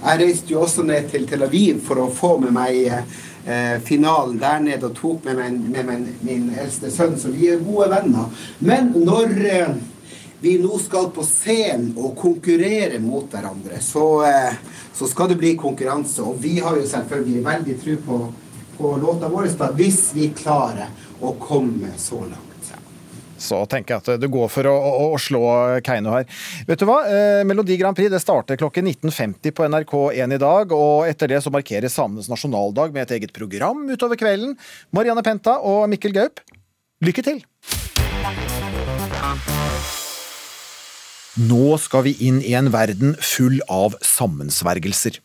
jeg 0.00 0.20
reiste 0.20 0.52
jo 0.52 0.62
også 0.62 0.84
ned 0.86 1.08
til 1.10 1.26
Tel 1.28 1.46
Aviv 1.46 1.80
for 1.86 2.04
å 2.04 2.10
få 2.14 2.36
med 2.42 2.54
meg 2.54 2.92
eh, 3.46 3.76
finalen 3.84 4.38
der 4.40 4.60
nede 4.64 4.88
og 4.88 4.96
tok 4.98 5.24
med 5.28 5.38
meg, 5.38 5.60
med 5.76 5.88
meg 5.88 6.10
min 6.26 6.50
eldste 6.58 6.90
sønn, 6.92 7.16
så 7.20 7.32
vi 7.34 7.50
er 7.52 7.62
gode 7.64 7.90
venner. 7.92 8.44
Men 8.64 8.92
når 8.96 9.34
eh, 9.50 9.72
vi 10.40 10.56
nå 10.62 10.78
skal 10.80 11.10
på 11.14 11.24
scenen 11.26 11.92
og 12.00 12.14
konkurrere 12.18 13.00
mot 13.04 13.28
hverandre, 13.32 13.80
så, 13.84 14.06
eh, 14.28 14.60
så, 14.92 15.08
skal 15.08 15.32
det 15.32 15.40
bli 15.40 15.54
konkurranse. 15.56 16.22
Og 16.24 16.40
vi 16.40 16.58
har 16.58 16.76
jo 16.76 16.86
selvfølgelig 16.88 17.44
veldig 17.44 17.80
tro 17.84 17.96
på, 18.06 18.20
på 18.78 18.94
låta 19.02 19.28
vår, 19.28 19.50
hvis 19.76 20.04
vi 20.16 20.30
klarer 20.36 20.88
å 21.20 21.34
komme 21.40 21.92
så 22.00 22.22
langt. 22.24 22.49
Så 23.40 23.62
tenker 23.70 23.96
jeg 23.96 24.04
at 24.04 24.22
det 24.22 24.30
går 24.32 24.50
for 24.52 24.68
å, 24.68 24.74
å, 24.74 25.06
å 25.16 25.20
slå 25.20 25.42
Keiino 25.86 26.14
her. 26.14 26.26
Vet 26.68 26.82
du 26.82 26.86
hva? 26.88 27.00
Eh, 27.08 27.42
Melodi 27.48 27.78
Grand 27.80 27.96
Prix 27.96 28.12
det 28.12 28.20
starter 28.22 28.60
klokken 28.60 28.88
19.50 28.90 29.56
på 29.56 29.68
NRK1 29.70 30.36
i 30.36 30.40
dag. 30.40 30.74
og 30.76 31.08
Etter 31.08 31.32
det 31.32 31.40
så 31.44 31.52
markeres 31.54 31.96
samenes 31.96 32.30
nasjonaldag 32.30 32.94
med 32.94 33.06
et 33.06 33.16
eget 33.18 33.34
program 33.36 33.86
utover 33.90 34.20
kvelden. 34.20 34.56
Marianne 34.96 35.24
Penta 35.26 35.58
og 35.64 35.86
Mikkel 35.92 36.14
Gaup, 36.16 36.44
lykke 37.04 37.24
til! 37.26 37.42
Nå 41.40 41.76
skal 41.80 42.04
vi 42.04 42.16
inn 42.26 42.40
i 42.44 42.56
en 42.58 42.68
verden 42.74 43.14
full 43.22 43.60
av 43.70 43.94
sammensvergelser. 44.04 45.20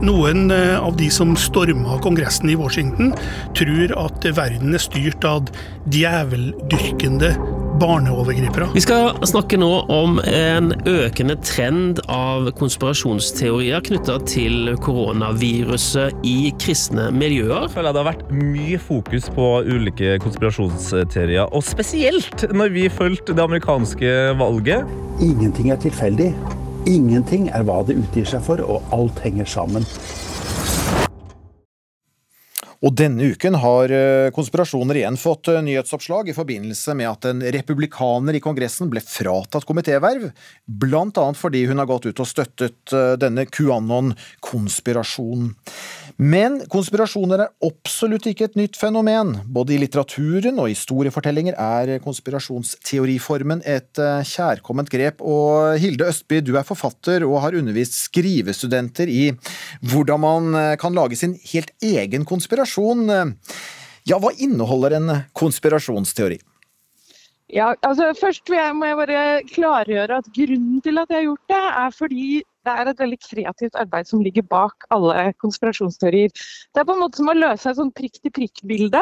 Noen 0.00 0.48
av 0.50 0.96
de 0.96 1.10
som 1.12 1.34
storma 1.36 1.98
Kongressen 2.00 2.48
i 2.50 2.56
Washington, 2.56 3.12
tror 3.58 3.92
at 4.00 4.24
verden 4.36 4.76
er 4.76 4.82
styrt 4.82 5.26
av 5.28 5.50
djeveldyrkende 5.92 7.34
barneovergripere. 7.80 8.68
Vi 8.74 8.82
skal 8.84 9.14
snakke 9.28 9.58
nå 9.60 9.68
om 9.92 10.18
en 10.28 10.72
økende 10.88 11.36
trend 11.44 12.00
av 12.12 12.50
konspirasjonsteorier 12.60 13.84
knytta 13.86 14.18
til 14.28 14.72
koronaviruset 14.84 16.24
i 16.26 16.52
kristne 16.60 17.08
miljøer. 17.14 17.66
Jeg 17.66 17.74
føler 17.76 17.96
det 17.96 18.02
har 18.02 18.10
vært 18.12 18.32
mye 18.36 18.80
fokus 18.80 19.28
på 19.36 19.50
ulike 19.68 20.18
konspirasjonsteorier, 20.24 21.48
og 21.48 21.64
spesielt 21.66 22.48
når 22.52 22.74
vi 22.76 22.88
fulgte 22.92 23.36
det 23.36 23.46
amerikanske 23.46 24.16
valget. 24.40 24.98
Ingenting 25.24 25.72
er 25.72 25.80
tilfeldig. 25.80 26.32
Ingenting 26.88 27.50
er 27.52 27.60
hva 27.68 27.82
det 27.84 27.92
utgir 28.00 28.24
seg 28.24 28.40
for, 28.44 28.60
og 28.64 28.80
alt 28.96 29.18
henger 29.20 29.44
sammen. 29.48 29.84
Og 32.80 32.94
denne 32.96 33.26
uken 33.34 33.58
har 33.60 33.92
eh, 33.92 34.30
konspirasjoner 34.32 34.96
igjen 35.02 35.18
fått 35.20 35.50
eh, 35.52 35.60
nyhetsoppslag 35.60 36.30
i 36.32 36.36
forbindelse 36.36 36.94
med 36.96 37.10
at 37.10 37.26
en 37.28 37.42
republikaner 37.52 38.38
i 38.38 38.40
Kongressen 38.40 38.88
ble 38.92 39.00
fratatt 39.04 39.66
komitéverv, 39.68 40.30
annet 41.20 41.36
fordi 41.36 41.66
hun 41.68 41.76
har 41.82 41.88
gått 41.90 42.06
ut 42.08 42.22
og 42.24 42.30
støttet 42.30 42.94
eh, 42.96 43.20
denne 43.20 43.44
QAnon-konspirasjonen. 43.44 45.52
Men 46.20 46.58
konspirasjoner 46.68 47.40
er 47.46 47.52
absolutt 47.64 48.26
ikke 48.28 48.50
et 48.50 48.56
nytt 48.58 48.74
fenomen. 48.76 49.38
Både 49.48 49.72
i 49.72 49.78
litteraturen 49.80 50.58
og 50.60 50.68
historiefortellinger 50.68 51.56
er 51.56 51.94
konspirasjonsteoriformen 52.04 53.62
et 53.64 53.96
kjærkomment 54.28 54.92
grep. 54.92 55.24
Og 55.24 55.80
Hilde 55.80 56.10
Østby, 56.12 56.42
du 56.44 56.58
er 56.60 56.68
forfatter 56.68 57.24
og 57.24 57.38
har 57.46 57.56
undervist 57.56 57.96
skrivestudenter 58.02 59.08
i 59.08 59.30
hvordan 59.80 60.20
man 60.20 60.60
kan 60.82 60.92
lage 60.92 61.16
sin 61.16 61.38
helt 61.54 61.72
egen 61.80 62.28
konspirasjon. 62.28 63.08
Ja, 64.04 64.20
hva 64.20 64.34
inneholder 64.36 64.98
en 65.00 65.10
konspirasjonsteori? 65.32 66.36
Ja, 67.50 67.72
altså 67.80 68.12
Først 68.20 68.52
må 68.76 68.86
jeg 68.86 69.00
bare 69.00 69.22
klargjøre 69.48 70.20
at 70.20 70.28
grunnen 70.36 70.84
til 70.84 71.00
at 71.00 71.08
jeg 71.08 71.22
har 71.22 71.28
gjort 71.30 71.48
det, 71.50 71.64
er 71.80 71.96
fordi 71.96 72.26
det 72.66 72.72
er 72.76 72.90
et 72.90 72.98
veldig 73.00 73.18
kreativt 73.24 73.76
arbeid 73.80 74.08
som 74.08 74.20
ligger 74.24 74.44
bak 74.50 74.84
alle 74.92 75.30
konspirasjonsteorier. 75.40 76.32
Det 76.74 76.82
er 76.82 76.86
på 76.88 76.96
en 76.96 77.00
måte 77.00 77.20
som 77.20 77.30
å 77.32 77.36
løse 77.36 77.70
et 77.70 77.78
sånn 77.78 77.92
prikk-til-prikk-bilde, 77.96 79.00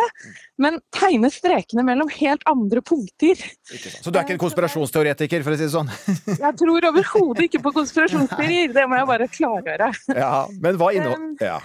men 0.62 0.78
tegne 0.94 1.30
strekene 1.32 1.84
mellom 1.86 2.10
helt 2.14 2.44
andre 2.50 2.82
punkter. 2.86 3.42
Så 3.66 4.12
du 4.12 4.18
er 4.18 4.22
ikke 4.22 4.36
en 4.36 4.44
konspirasjonsteoretiker, 4.44 5.42
for 5.46 5.56
å 5.56 5.58
si 5.58 5.66
det 5.66 5.74
sånn? 5.74 5.90
Jeg 6.44 6.54
tror 6.62 6.88
overhodet 6.92 7.48
ikke 7.48 7.62
på 7.66 7.74
konspirasjonsteorier, 7.80 8.72
det 8.76 8.86
må 8.88 8.98
jeg 9.00 9.08
bare 9.10 9.28
klargjøre. 9.32 9.90
Ja, 10.14 10.46
Men 10.62 10.78
hva 10.80 10.92
inneholder 10.94 11.48
ja. 11.48 11.58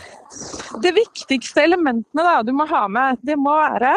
Det 0.82 0.94
viktigste 0.96 1.64
elementene 1.64 2.26
da, 2.26 2.40
du 2.46 2.54
må 2.56 2.66
ha 2.70 2.86
med, 2.92 3.22
det 3.26 3.38
må 3.40 3.54
være 3.58 3.94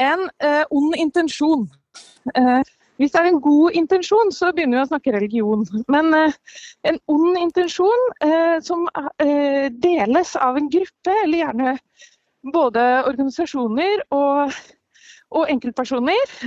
en 0.00 0.26
eh, 0.44 0.62
ond 0.70 0.96
intensjon. 1.00 1.66
Eh, 2.34 2.60
hvis 3.00 3.14
det 3.14 3.20
er 3.20 3.30
en 3.30 3.40
god 3.40 3.76
intensjon, 3.80 4.32
så 4.34 4.50
begynner 4.52 4.80
vi 4.80 4.84
å 4.84 4.90
snakke 4.90 5.14
religion. 5.14 5.64
Men 5.88 6.12
eh, 6.16 6.36
en 6.90 7.00
ond 7.12 7.38
intensjon 7.40 8.06
eh, 8.26 8.58
som 8.64 8.84
eh, 9.24 9.70
deles 9.72 10.34
av 10.36 10.60
en 10.60 10.68
gruppe, 10.72 11.16
eller 11.24 11.42
gjerne 11.42 11.74
både 12.52 12.84
organisasjoner 13.08 14.04
og, 14.16 14.54
og 15.36 15.52
enkeltpersoner, 15.52 16.38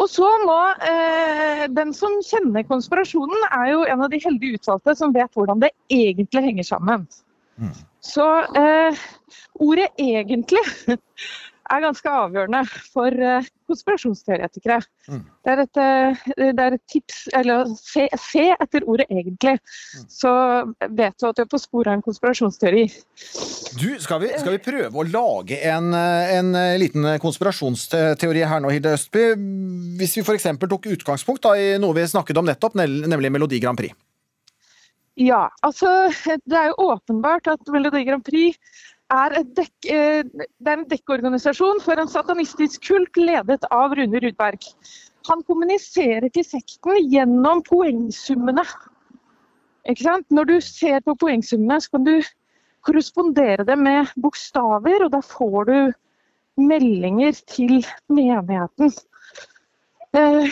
Og 0.00 0.08
så 0.08 0.28
må 0.46 0.58
eh, 0.86 1.64
Den 1.76 1.90
som 1.96 2.14
kjenner 2.24 2.64
konspirasjonen, 2.68 3.42
er 3.50 3.72
jo 3.72 3.82
en 3.84 4.04
av 4.06 4.12
de 4.12 4.20
heldige 4.22 4.60
utvalgte 4.60 4.94
som 4.96 5.12
vet 5.12 5.34
hvordan 5.36 5.60
det 5.60 5.72
egentlig 5.92 6.44
henger 6.46 6.68
sammen. 6.68 7.04
Så 8.00 8.24
eh, 8.56 8.96
ordet 9.60 9.90
'egentlig' 9.98 10.96
er 11.70 11.84
ganske 11.84 12.10
avgjørende 12.10 12.64
for 12.92 13.14
konspirasjonsteoretikere. 13.70 13.70
konspirasjonsteoretikere. 13.70 14.80
Det, 15.44 15.52
er 15.52 15.62
et, 15.62 15.80
eh, 15.80 16.50
det 16.52 16.64
er 16.64 16.76
et 16.76 16.82
tips 16.90 17.28
Eller 17.36 17.70
se, 17.78 18.06
se 18.18 18.46
etter 18.52 18.86
ordet 18.86 19.06
'egentlig', 19.10 19.58
så 20.08 20.32
vet 20.88 21.14
du 21.18 21.26
at 21.28 21.36
du 21.36 21.42
er 21.42 21.50
på 21.50 21.60
sporet 21.60 21.92
av 21.92 21.98
en 21.98 22.02
konspirasjonsteori. 22.02 22.84
Du, 23.80 23.88
skal 24.00 24.20
vi, 24.20 24.32
skal 24.38 24.56
vi 24.56 24.62
prøve 24.64 24.92
å 24.92 25.06
lage 25.06 25.60
en, 25.62 25.94
eh, 25.94 26.36
en 26.38 26.52
liten 26.80 27.18
konspirasjonsteori 27.22 28.44
her 28.46 28.60
nå, 28.60 28.70
Hilde 28.74 28.94
Østby? 28.94 29.34
Hvis 29.98 30.16
vi 30.16 30.26
f.eks. 30.26 30.48
tok 30.60 30.86
utgangspunkt 30.86 31.42
da, 31.42 31.56
i 31.56 31.78
noe 31.78 31.94
vi 31.94 32.06
snakket 32.06 32.38
om 32.38 32.46
nettopp, 32.46 32.74
nemlig 32.74 33.32
Melodi 33.32 33.60
Grand 33.60 33.78
Prix. 33.78 33.94
Ja, 35.20 35.50
altså 35.62 36.08
det 36.48 36.56
er 36.56 36.70
jo 36.70 36.94
åpenbart 36.94 37.50
at 37.50 37.66
Melodi 37.68 38.04
Grand 38.06 38.24
Prix 38.24 38.56
er, 39.10 39.36
dekk, 39.58 39.88
eh, 39.90 40.22
det 40.24 40.70
er 40.70 40.78
en 40.78 40.88
dekkorganisasjon 40.90 41.82
for 41.84 42.00
en 42.00 42.10
satanistisk 42.10 42.84
kult 42.86 43.18
ledet 43.18 43.66
av 43.74 43.94
Rune 43.98 44.22
Rudberg. 44.22 44.68
Han 45.28 45.42
kommuniserer 45.48 46.30
til 46.32 46.46
sekten 46.46 47.10
gjennom 47.12 47.62
poengsummene. 47.66 48.64
Når 50.30 50.48
du 50.48 50.56
ser 50.64 51.00
på 51.04 51.16
poengsummene, 51.20 51.80
så 51.80 51.96
kan 51.96 52.06
du 52.06 52.14
korrespondere 52.86 53.66
det 53.68 53.76
med 53.78 54.08
bokstaver, 54.16 55.04
og 55.04 55.12
da 55.12 55.20
får 55.24 55.68
du 55.68 55.76
meldinger 56.60 57.36
til 57.48 57.80
menigheten. 58.08 58.92
Eh, 60.16 60.46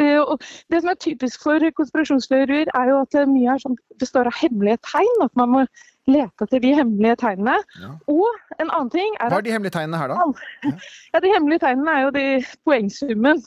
eh, 0.00 0.36
det 0.72 0.80
som 0.80 0.90
er 0.90 1.00
typisk 1.00 1.42
for 1.44 1.64
konspirasjonsteorier, 1.76 2.70
er 2.74 2.88
jo 2.88 3.00
at 3.02 3.16
mye 3.28 3.56
er 3.56 3.60
sånn, 3.60 3.76
består 4.00 4.30
av 4.30 4.38
hemmelige 4.38 4.80
tegn. 4.86 5.24
At 5.26 5.34
man 5.36 5.52
må 5.52 5.64
lete 6.10 6.46
etter 6.46 6.62
de 6.62 6.72
hemmelige 6.74 7.16
tegnene. 7.20 7.54
Og 8.10 8.58
en 8.58 8.68
annen 8.68 8.90
ting 8.92 9.16
er 9.20 9.30
Hva 9.30 9.38
er 9.38 9.46
de 9.46 9.54
hemmelige 9.54 9.76
tegnene 9.76 10.00
her, 10.00 10.12
da? 10.12 10.72
ja, 11.14 11.22
De 11.22 11.32
hemmelige 11.32 11.62
tegnene 11.62 11.94
er 11.94 12.06
jo 12.06 12.12
de 12.16 12.26
poengsummen. 12.66 13.42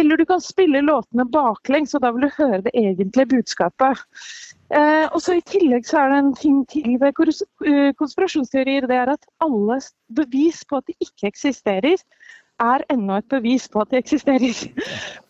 Eller 0.00 0.20
du 0.20 0.24
kan 0.28 0.40
spille 0.44 0.82
låtene 0.84 1.28
baklengs, 1.32 1.94
og 1.94 2.04
da 2.04 2.12
vil 2.14 2.28
du 2.28 2.30
høre 2.38 2.62
det 2.66 2.74
egentlige 2.74 3.28
budskapet. 3.34 4.04
Eh, 4.68 5.06
og 5.12 5.20
så 5.24 5.38
I 5.38 5.44
tillegg 5.48 5.86
så 5.88 6.02
er 6.02 6.12
det 6.12 6.18
en 6.22 6.34
ting 6.36 6.58
til 6.68 6.98
ved 7.00 7.12
eh, 7.12 7.92
konspirasjonsteorier. 8.00 8.88
Det 8.88 8.96
er 8.96 9.14
at 9.14 9.28
alle 9.44 9.80
bevis 10.16 10.64
på 10.68 10.80
at 10.80 10.88
de 10.88 10.96
ikke 11.04 11.32
eksisterer, 11.32 11.96
er 12.58 12.82
ennå 12.90 13.20
et 13.20 13.28
bevis 13.30 13.68
på 13.70 13.84
at 13.84 13.92
de 13.92 14.00
eksisterer. 14.00 14.56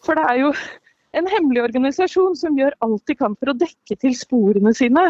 For 0.04 0.16
det 0.16 0.24
er 0.30 0.38
jo 0.46 0.52
en 1.16 1.28
hemmelig 1.28 1.62
organisasjon 1.62 2.36
som 2.36 2.56
gjør 2.58 2.76
alt 2.84 3.04
de 3.08 3.16
kan 3.16 3.36
for 3.36 3.52
å 3.52 3.58
dekke 3.58 3.96
til 4.00 4.16
sporene 4.16 4.72
sine. 4.76 5.04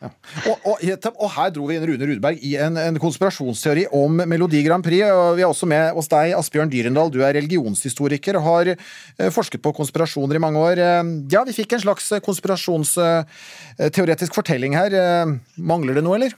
Og, 0.00 0.56
og, 0.64 0.80
og 1.20 1.28
her 1.34 1.50
dro 1.52 1.66
vi 1.68 1.74
inn 1.76 1.82
Rune 1.84 2.06
Rudberg 2.08 2.38
i 2.46 2.54
en, 2.56 2.78
en 2.80 2.96
konspirasjonsteori 3.02 3.82
om 3.96 4.22
Melodi 4.24 4.62
Grand 4.64 4.84
Prix. 4.84 5.04
og 5.12 5.36
Vi 5.36 5.42
har 5.44 5.52
også 5.52 5.68
med 5.68 5.92
oss 6.00 6.08
deg, 6.08 6.32
Asbjørn 6.38 6.72
Dyrendal. 6.72 7.12
Du 7.12 7.20
er 7.20 7.36
religionshistoriker 7.36 8.38
og 8.40 8.46
har 8.46 8.70
eh, 8.72 9.28
forsket 9.34 9.60
på 9.64 9.74
konspirasjoner 9.76 10.40
i 10.40 10.44
mange 10.46 10.62
år. 10.70 10.76
Eh, 10.80 11.02
Ja, 11.30 11.44
vi 11.44 11.52
fikk 11.56 11.72
en 11.76 11.84
slags 11.84 12.08
konspirasjonsteoretisk 12.24 14.32
fortelling 14.40 14.72
her. 14.78 14.90
Eh, 14.96 15.36
Mangler 15.60 15.94
det 16.00 16.04
noe, 16.06 16.16
eller? 16.16 16.32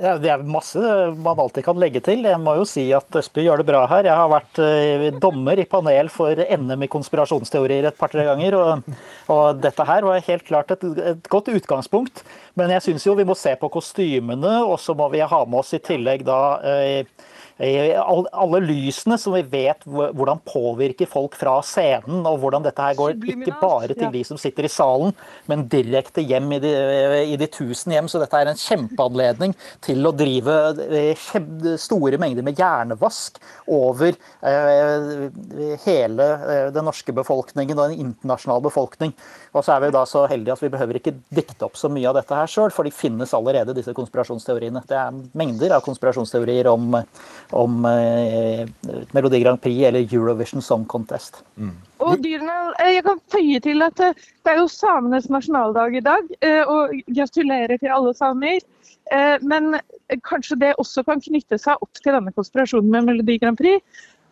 Ja, 0.00 0.14
det 0.16 0.30
er 0.32 0.44
masse 0.48 0.80
man 1.20 1.40
alltid 1.42 1.66
kan 1.66 1.76
legge 1.80 2.00
til. 2.04 2.22
Jeg 2.24 2.40
må 2.40 2.54
jo 2.56 2.64
si 2.68 2.86
at 2.96 3.18
Østby 3.18 3.44
gjør 3.44 3.60
det 3.60 3.66
bra 3.68 3.82
her. 3.90 4.06
Jeg 4.08 4.16
har 4.16 4.30
vært 4.32 4.60
eh, 4.64 5.04
dommer 5.20 5.60
i 5.60 5.66
panel 5.68 6.08
for 6.12 6.38
NM 6.38 6.86
i 6.86 6.88
konspirasjonsteorier 6.92 7.90
et 7.90 7.98
par-tre 7.98 8.24
ganger. 8.24 8.56
Og, 8.56 8.94
og 9.34 9.60
dette 9.60 9.86
her 9.88 10.06
var 10.08 10.24
helt 10.24 10.46
klart 10.48 10.72
et, 10.72 10.86
et 11.12 11.28
godt 11.32 11.52
utgangspunkt. 11.52 12.24
Men 12.56 12.72
jeg 12.72 12.86
syns 12.86 13.04
jo 13.04 13.18
vi 13.18 13.28
må 13.28 13.36
se 13.36 13.52
på 13.60 13.68
kostymene, 13.72 14.54
og 14.64 14.78
så 14.80 14.96
må 14.96 15.10
vi 15.12 15.20
ha 15.20 15.42
med 15.44 15.60
oss 15.60 15.74
i 15.76 15.82
tillegg 15.84 16.24
da 16.28 16.40
eh, 16.64 17.28
alle 17.62 18.60
lysene 18.64 19.16
som 19.20 19.36
vi 19.36 19.42
vet 19.46 19.84
hvordan 19.86 20.40
påvirker 20.48 21.06
folk 21.10 21.36
fra 21.38 21.58
scenen, 21.66 22.24
og 22.26 22.40
hvordan 22.42 22.64
dette 22.64 22.82
her 22.82 22.96
går 22.98 23.14
ikke 23.16 23.54
bare 23.60 23.94
til 23.94 24.10
de 24.12 24.22
som 24.26 24.40
sitter 24.40 24.66
i 24.66 24.72
salen, 24.72 25.14
men 25.50 25.66
direkte 25.70 26.24
hjem 26.26 26.56
i 26.56 26.60
de, 26.62 26.72
i 27.34 27.38
de 27.38 27.48
tusen 27.52 27.94
hjem. 27.94 28.10
Så 28.10 28.20
dette 28.22 28.40
er 28.40 28.50
en 28.50 28.58
kjempeanledning 28.58 29.54
til 29.84 30.02
å 30.08 30.14
drive 30.16 30.56
eh, 30.88 31.26
store 31.80 32.18
mengder 32.22 32.46
med 32.46 32.58
hjernevask 32.58 33.38
over 33.70 34.10
eh, 34.10 35.78
hele 35.86 36.28
eh, 36.42 36.68
den 36.74 36.88
norske 36.88 37.14
befolkningen 37.14 37.78
og 37.78 37.90
en 37.90 38.08
internasjonal 38.08 38.64
befolkning. 38.66 39.14
Og 39.52 39.60
så 39.64 39.74
er 39.74 39.82
vi 39.84 39.90
da 39.92 40.02
så 40.08 40.22
heldige 40.30 40.54
at 40.54 40.62
vi 40.64 40.70
behøver 40.72 40.96
ikke 40.96 41.12
dikte 41.36 41.66
opp 41.66 41.76
så 41.76 41.90
mye 41.92 42.08
av 42.08 42.16
dette 42.16 42.36
her 42.36 42.48
sjøl, 42.48 42.70
for 42.72 42.88
de 42.88 42.92
finnes 42.94 43.34
allerede, 43.36 43.74
disse 43.76 43.92
konspirasjonsteoriene. 43.96 44.80
Det 44.88 44.96
er 44.96 45.18
mengder 45.36 45.74
av 45.76 45.82
konspirasjonsteorier 45.84 46.70
om, 46.70 46.96
om 47.60 47.88
eh, 47.90 48.62
Melodi 49.12 49.42
Grand 49.42 49.60
Prix 49.60 49.82
eller 49.90 50.06
Eurovision 50.06 50.64
Song 50.64 50.86
Contest. 50.88 51.42
Og 52.00 52.22
dyrene, 52.24 52.54
eh, 52.80 52.94
Jeg 52.96 53.04
kan 53.04 53.20
føye 53.34 53.60
til 53.66 53.84
at 53.84 54.00
eh, 54.00 54.14
det 54.16 54.54
er 54.54 54.62
jo 54.62 54.70
samenes 54.72 55.28
nasjonaldag 55.28 55.98
i 56.00 56.04
dag, 56.06 56.32
eh, 56.40 56.62
og 56.64 56.96
gratulerer 57.12 57.76
til 57.82 57.92
alle 57.92 58.14
samer. 58.16 58.64
Eh, 59.12 59.36
Men 59.42 59.76
kanskje 60.24 60.56
det 60.64 60.72
også 60.80 61.04
kan 61.04 61.20
knytte 61.20 61.60
seg 61.60 61.76
opp 61.84 62.00
til 62.00 62.16
denne 62.16 62.32
konspirasjonen 62.32 62.88
med 62.88 63.04
Melodi 63.10 63.36
Grand 63.42 63.60
Prix. 63.60 63.84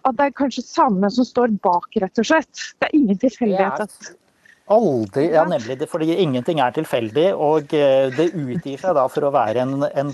At 0.08 0.16
det 0.16 0.30
er 0.30 0.38
kanskje 0.38 0.64
samene 0.64 1.10
som 1.12 1.28
står 1.28 1.52
bak, 1.60 1.92
rett 2.00 2.18
og 2.22 2.24
slett. 2.24 2.64
Det 2.80 2.88
er 2.88 2.96
ingen 2.96 3.20
tilfeldighet. 3.20 3.84
at 3.84 4.14
Aldri, 4.70 5.24
ja 5.34 5.42
nemlig, 5.50 5.80
fordi 5.90 6.12
ingenting 6.22 6.60
er 6.62 6.70
tilfeldig, 6.76 7.24
og 7.34 7.72
eh, 7.74 8.06
det 8.14 8.28
utgir 8.38 8.78
seg 8.78 8.94
da 8.94 9.08
for 9.10 9.26
å 9.26 9.32
være 9.34 9.64
en, 9.64 9.82
en 9.82 10.12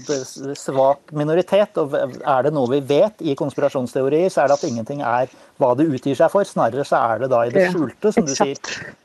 svak 0.56 1.12
minoritet. 1.12 1.76
Og 1.82 1.92
er 1.92 2.46
det 2.46 2.54
noe 2.56 2.70
vi 2.70 2.80
vet 2.88 3.20
i 3.20 3.34
konspirasjonsteorier, 3.36 4.30
så 4.32 4.42
er 4.42 4.48
det 4.48 4.56
at 4.56 4.64
ingenting 4.70 5.02
er 5.04 5.28
hva 5.60 5.74
det 5.76 5.84
utgir 5.90 6.16
seg 6.16 6.32
for. 6.32 6.48
Snarere 6.48 6.86
så 6.88 7.02
er 7.02 7.24
det 7.24 7.30
da 7.34 7.42
i 7.44 7.52
det 7.52 7.68
skjulte, 7.74 8.14
som 8.16 8.24
du 8.24 8.32
sier. 8.38 8.56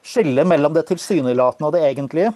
Skillet 0.08 0.48
mellom 0.48 0.78
det 0.78 0.86
tilsynelatende 0.88 1.68
og 1.68 1.76
det 1.76 1.84
egentlige 1.90 2.32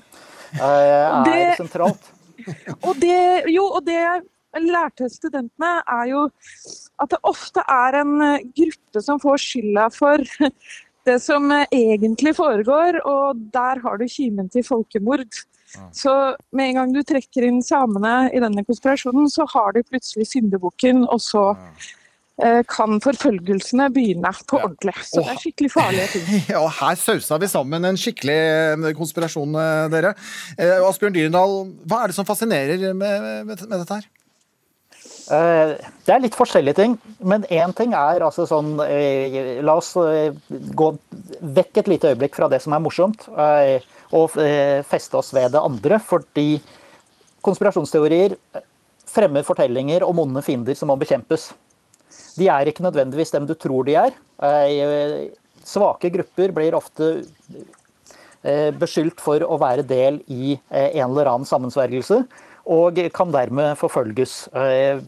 eh, 0.59 0.67
er 0.67 1.55
sentralt. 1.55 2.11
Og 2.85 2.97
det, 2.99 3.47
jo, 3.47 3.63
og 3.63 3.85
det 3.87 3.95
jeg 3.95 4.65
lærte 4.67 5.07
studentene, 5.09 5.69
er 5.87 6.09
jo 6.11 6.25
at 7.01 7.11
det 7.11 7.19
ofte 7.27 7.63
er 7.63 7.95
en 8.01 8.11
eh, 8.21 8.43
gruppe 8.59 9.01
som 9.03 9.21
får 9.23 9.39
skylda 9.41 9.87
for 9.95 10.21
det 11.05 11.19
som 11.23 11.51
egentlig 11.53 12.35
foregår, 12.37 13.01
og 13.05 13.43
der 13.53 13.81
har 13.83 13.99
du 14.01 14.07
kimen 14.09 14.49
til 14.51 14.65
folkemord. 14.65 15.43
Så 15.91 16.13
med 16.55 16.69
en 16.69 16.79
gang 16.79 16.95
du 16.95 17.01
trekker 17.03 17.47
inn 17.47 17.61
samene 17.65 18.29
i 18.33 18.41
denne 18.43 18.63
konspirasjonen, 18.67 19.29
så 19.31 19.47
har 19.51 19.75
de 19.75 19.83
plutselig 19.85 20.27
syndebukken, 20.31 21.03
og 21.11 21.21
så 21.23 21.45
eh, 22.41 22.61
kan 22.69 22.99
forfølgelsene 23.03 23.89
begynne 23.95 24.31
på 24.47 24.59
ordentlig. 24.61 24.95
Så 25.03 25.23
det 25.23 25.35
er 25.35 25.41
skikkelig 25.43 25.71
farlige 25.75 26.09
ting. 26.15 26.27
Ja, 26.55 26.63
her 26.79 26.99
sausa 26.99 27.39
vi 27.41 27.51
sammen 27.51 27.87
en 27.87 27.99
skikkelig 27.99 28.95
konspirasjon, 28.97 29.57
eh, 29.61 29.87
dere. 29.93 30.15
Eh, 30.57 30.77
Asbjørn 30.87 31.17
Dyrendal, 31.17 31.57
hva 31.85 32.03
er 32.03 32.13
det 32.13 32.19
som 32.19 32.27
fascinerer 32.27 32.87
med, 32.93 33.31
med, 33.49 33.65
med 33.65 33.79
dette 33.81 33.99
her? 33.99 34.11
Eh, 35.31 35.73
Det 36.05 36.13
er 36.13 36.21
litt 36.21 36.37
forskjellige 36.37 36.77
ting, 36.77 36.95
men 37.25 37.45
én 37.49 37.73
ting 37.73 37.95
er 37.97 38.21
altså 38.21 38.45
sånn 38.49 38.75
eh, 38.83 39.57
La 39.65 39.77
oss 39.79 39.95
eh, 39.97 40.35
gå 40.49 40.89
vekk 41.55 41.81
et 41.81 41.89
lite 41.89 42.11
øyeblikk 42.13 42.37
fra 42.37 42.49
det 42.51 42.61
som 42.61 42.75
er 42.75 42.83
morsomt, 42.83 43.25
og 44.15 44.35
feste 44.87 45.17
oss 45.17 45.33
ved 45.33 45.55
det 45.55 45.61
andre. 45.61 45.97
Fordi 45.99 46.59
konspirasjonsteorier 47.45 48.35
fremmer 49.09 49.45
fortellinger 49.47 50.05
om 50.05 50.21
onde 50.23 50.43
fiender 50.45 50.77
som 50.77 50.91
må 50.91 50.97
bekjempes. 51.01 51.49
De 52.37 52.47
er 52.51 52.69
ikke 52.69 52.85
nødvendigvis 52.85 53.33
dem 53.33 53.47
du 53.49 53.55
tror 53.57 53.87
de 53.87 53.97
er. 53.99 54.15
Svake 55.65 56.11
grupper 56.13 56.53
blir 56.55 56.77
ofte 56.77 57.09
beskyldt 58.79 59.19
for 59.23 59.41
å 59.41 59.57
være 59.59 59.85
del 59.89 60.21
i 60.31 60.55
en 60.69 61.09
eller 61.09 61.31
annen 61.33 61.49
sammensvergelse, 61.49 62.21
og 62.65 62.99
kan 63.13 63.33
dermed 63.33 63.77
forfølges. 63.79 64.45
Eh, 64.53 65.01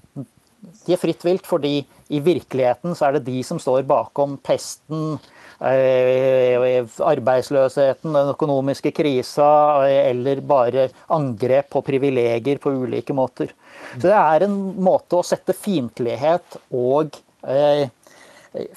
De 0.87 0.93
er 0.93 0.99
fritt 0.99 1.21
vilt 1.23 1.45
fordi 1.47 1.85
i 2.09 2.19
virkeligheten 2.23 2.95
så 2.95 3.07
er 3.07 3.17
det 3.17 3.27
de 3.27 3.41
som 3.45 3.59
står 3.59 3.83
bakom 3.87 4.37
pesten, 4.41 5.19
eh, 5.61 6.85
arbeidsløsheten, 7.03 8.13
den 8.13 8.31
økonomiske 8.33 8.91
krisa 8.95 9.85
eh, 9.87 10.09
eller 10.09 10.41
bare 10.41 10.89
angrep 11.13 11.69
på 11.69 11.83
privilegier 11.85 12.59
på 12.63 12.73
ulike 12.73 13.13
måter. 13.13 13.53
Så 13.97 14.07
det 14.07 14.15
er 14.17 14.47
en 14.47 14.57
måte 14.81 15.19
å 15.19 15.25
sette 15.25 15.53
fiendtlighet 15.53 16.59
og 16.73 17.15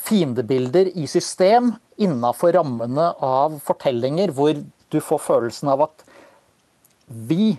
fiendebilder 0.05 0.91
i 0.95 1.07
system 1.09 1.73
innafor 2.01 2.53
rammene 2.59 3.11
av 3.25 3.57
fortellinger 3.65 4.33
hvor 4.37 4.55
du 4.91 5.01
får 5.01 5.23
følelsen 5.25 5.71
av 5.73 5.87
at 5.89 6.05
vi, 7.11 7.57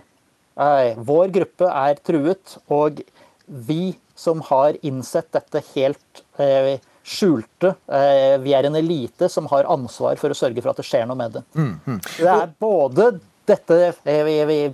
eh, 0.62 0.94
vår 0.96 1.34
gruppe, 1.34 1.68
er 1.68 2.00
truet, 2.06 2.56
og 2.72 3.02
vi 3.46 3.94
som 4.14 4.42
har 4.48 4.78
innsett 4.86 5.30
dette 5.34 5.62
helt 5.74 6.22
eh, 6.38 6.78
skjulte. 7.02 7.74
Eh, 7.90 8.38
Vi 8.42 8.54
er 8.54 8.68
en 8.68 8.78
elite 8.78 9.28
som 9.32 9.48
har 9.50 9.68
ansvar 9.70 10.16
for 10.20 10.32
å 10.32 10.38
sørge 10.38 10.62
for 10.62 10.72
at 10.72 10.80
det 10.80 10.86
skjer 10.86 11.08
noe 11.08 11.18
med 11.18 11.38
det. 11.38 11.44
Mm, 11.58 11.74
mm. 11.86 12.00
Det 12.18 12.30
er 12.30 12.54
både 12.62 13.08
dette 13.48 13.78
eh, 14.06 14.70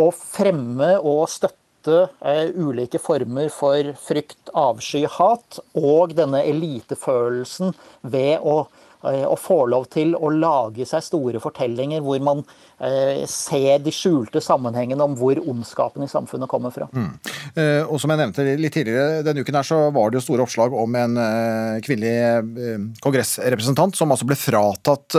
å 0.00 0.10
fremme 0.12 0.94
og 1.00 1.24
støtte 1.32 2.06
eh, 2.20 2.52
ulike 2.52 3.00
former 3.02 3.48
for 3.52 3.94
frykt, 4.04 4.52
avsky, 4.52 5.06
hat, 5.08 5.60
og 5.78 6.14
denne 6.18 6.44
elitefølelsen 6.52 7.72
ved 8.02 8.44
å, 8.44 8.66
eh, 9.08 9.26
får 9.42 9.64
lov 9.72 9.88
til 9.92 10.14
å 10.16 10.30
lage 10.30 10.86
seg 10.88 11.02
store 11.04 11.40
fortellinger 11.42 12.02
hvor 12.04 12.20
man 12.22 12.42
eh, 12.78 13.24
ser 13.30 13.82
de 13.82 13.92
skjulte 13.94 14.40
sammenhengene 14.42 15.02
om 15.04 15.16
hvor 15.18 15.38
ondskapen 15.42 16.04
i 16.06 16.10
samfunnet 16.10 16.50
kommer 16.50 16.70
fra. 16.74 16.88
Mm. 16.92 17.10
Eh, 17.54 17.82
Og 17.86 18.00
som 18.00 18.12
jeg 18.12 18.20
nevnte 18.22 18.46
litt 18.58 18.74
tidligere, 18.74 19.22
denne 19.26 19.42
uken 19.42 19.58
her 19.58 19.66
så 19.66 19.78
var 19.94 20.10
det 20.10 20.20
jo 20.20 20.24
store 20.26 20.46
oppslag 20.46 20.74
om 20.76 20.96
en 20.98 21.18
eh, 21.20 21.80
kvinnelig 21.84 22.14
eh, 22.22 22.86
kongressrepresentant 23.02 23.98
som 23.98 24.12
altså 24.14 24.28
ble 24.28 24.38
fratatt 24.38 25.16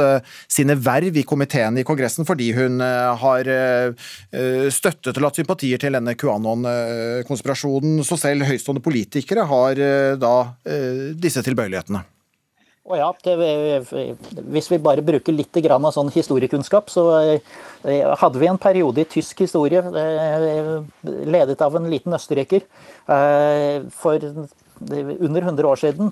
sine 0.52 0.76
verv 0.80 1.18
i 1.20 1.26
komiteen 1.28 1.78
i 1.78 1.86
kongressen 1.86 2.26
fordi 2.28 2.52
hun 2.56 2.82
har 2.82 3.48
støttet 4.74 5.18
og 5.18 5.24
latt 5.26 5.38
sympatier 5.40 5.82
til 5.82 5.96
denne 5.96 6.16
QAnon-konspirasjonen. 6.20 8.02
Så 8.08 8.18
selv 8.22 8.48
høytstående 8.48 8.84
politikere 8.84 9.46
har 9.50 9.84
da 10.22 10.34
disse 11.20 11.44
tilbøyelighetene. 11.46 12.04
Og 12.84 12.98
ja, 13.00 13.08
det, 13.24 13.36
Hvis 14.52 14.68
vi 14.72 14.80
bare 14.84 15.04
bruker 15.06 15.36
litt 15.36 15.56
grann 15.64 15.86
av 15.88 15.94
sånn 15.96 16.12
historiekunnskap, 16.12 16.92
så 16.92 17.06
eh, 17.22 18.10
hadde 18.20 18.42
vi 18.42 18.50
en 18.52 18.60
periode 18.60 19.06
i 19.06 19.08
tysk 19.08 19.46
historie 19.46 19.80
eh, 19.80 20.84
ledet 21.04 21.64
av 21.64 21.78
en 21.80 21.88
liten 21.92 22.16
østerriker 22.18 22.66
eh, 23.08 23.88
for 23.96 24.20
under 24.84 25.42
100 25.46 25.70
år 25.70 25.80
siden, 25.80 26.10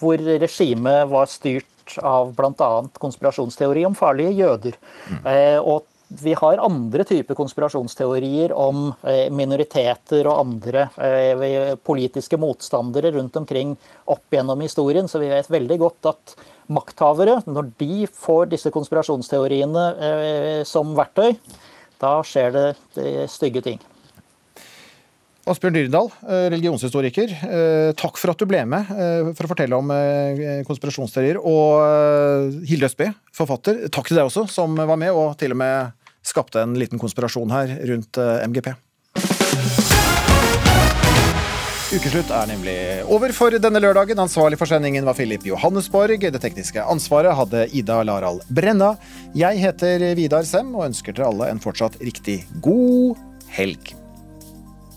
hvor 0.00 0.22
regimet 0.42 1.06
var 1.12 1.28
styrt 1.30 1.98
av 2.02 2.32
bl.a. 2.34 2.70
konspirasjonsteori 2.98 3.84
om 3.86 3.94
farlige 3.94 4.34
jøder. 4.34 4.78
Eh, 5.22 5.58
Og 5.60 5.84
vi 6.08 6.34
har 6.34 6.58
andre 6.62 7.04
typer 7.04 7.34
konspirasjonsteorier 7.34 8.52
om 8.54 8.92
eh, 9.02 9.26
minoriteter 9.34 10.28
og 10.30 10.38
andre 10.44 10.86
eh, 11.02 11.72
politiske 11.82 12.38
motstandere 12.38 13.10
rundt 13.16 13.36
omkring 13.36 13.74
opp 14.04 14.30
gjennom 14.30 14.62
historien, 14.62 15.08
så 15.10 15.18
vi 15.22 15.32
vet 15.32 15.50
veldig 15.50 15.80
godt 15.82 16.10
at 16.12 16.36
makthavere, 16.70 17.40
når 17.46 17.72
de 17.82 18.06
får 18.06 18.52
disse 18.54 18.70
konspirasjonsteoriene 18.74 19.86
eh, 19.98 20.62
som 20.68 20.94
verktøy, 20.98 21.34
da 22.02 22.18
skjer 22.26 22.54
det 22.54 22.66
stygge 23.32 23.64
ting. 23.64 23.82
Asbjørn 25.46 25.76
Dyrdal, 25.76 26.08
eh, 26.26 26.48
religionshistoriker. 26.50 27.30
eh, 27.30 27.92
Takk 27.94 28.18
for 28.18 28.32
at 28.32 28.38
du 28.38 28.46
ble 28.50 28.64
med 28.66 28.88
eh, 28.90 29.32
for 29.32 29.46
å 29.46 29.50
fortelle 29.52 29.78
om 29.78 29.92
konspirasjonsteorier. 30.66 31.38
Og 31.38 32.66
Hilde 32.66 32.88
Østby, 32.90 33.12
forfatter. 33.32 33.86
Takk 33.88 34.08
til 34.10 34.18
deg 34.18 34.26
også, 34.26 34.48
som 34.50 34.74
var 34.74 34.98
med 34.98 35.14
og 35.14 35.36
til 35.38 35.54
og 35.54 35.60
med 35.62 35.92
skapte 36.26 36.58
en 36.58 36.74
liten 36.74 36.98
konspirasjon 36.98 37.52
her 37.54 37.76
rundt 37.86 38.18
MGP. 38.50 38.72
Ukeslutt 41.94 42.32
er 42.34 42.48
nemlig 42.50 42.74
over 43.06 43.30
for 43.32 43.54
denne 43.54 43.78
lørdagen. 43.78 44.18
Ansvarlig 44.18 44.58
for 44.58 44.66
sendingen 44.66 45.06
var 45.06 45.14
Philip 45.14 45.46
Johannesborg. 45.46 46.18
Det 46.18 46.40
tekniske 46.42 46.82
ansvaret 46.82 47.38
hadde 47.38 47.68
Ida 47.70 48.00
Laral 48.02 48.42
Brenna. 48.50 48.96
Jeg 49.38 49.62
heter 49.62 50.08
Vidar 50.18 50.42
Sem 50.42 50.74
og 50.74 50.88
ønsker 50.88 51.14
dere 51.14 51.30
alle 51.30 51.52
en 51.54 51.62
fortsatt 51.62 52.00
riktig 52.02 52.40
god 52.58 53.22
helg. 53.54 53.94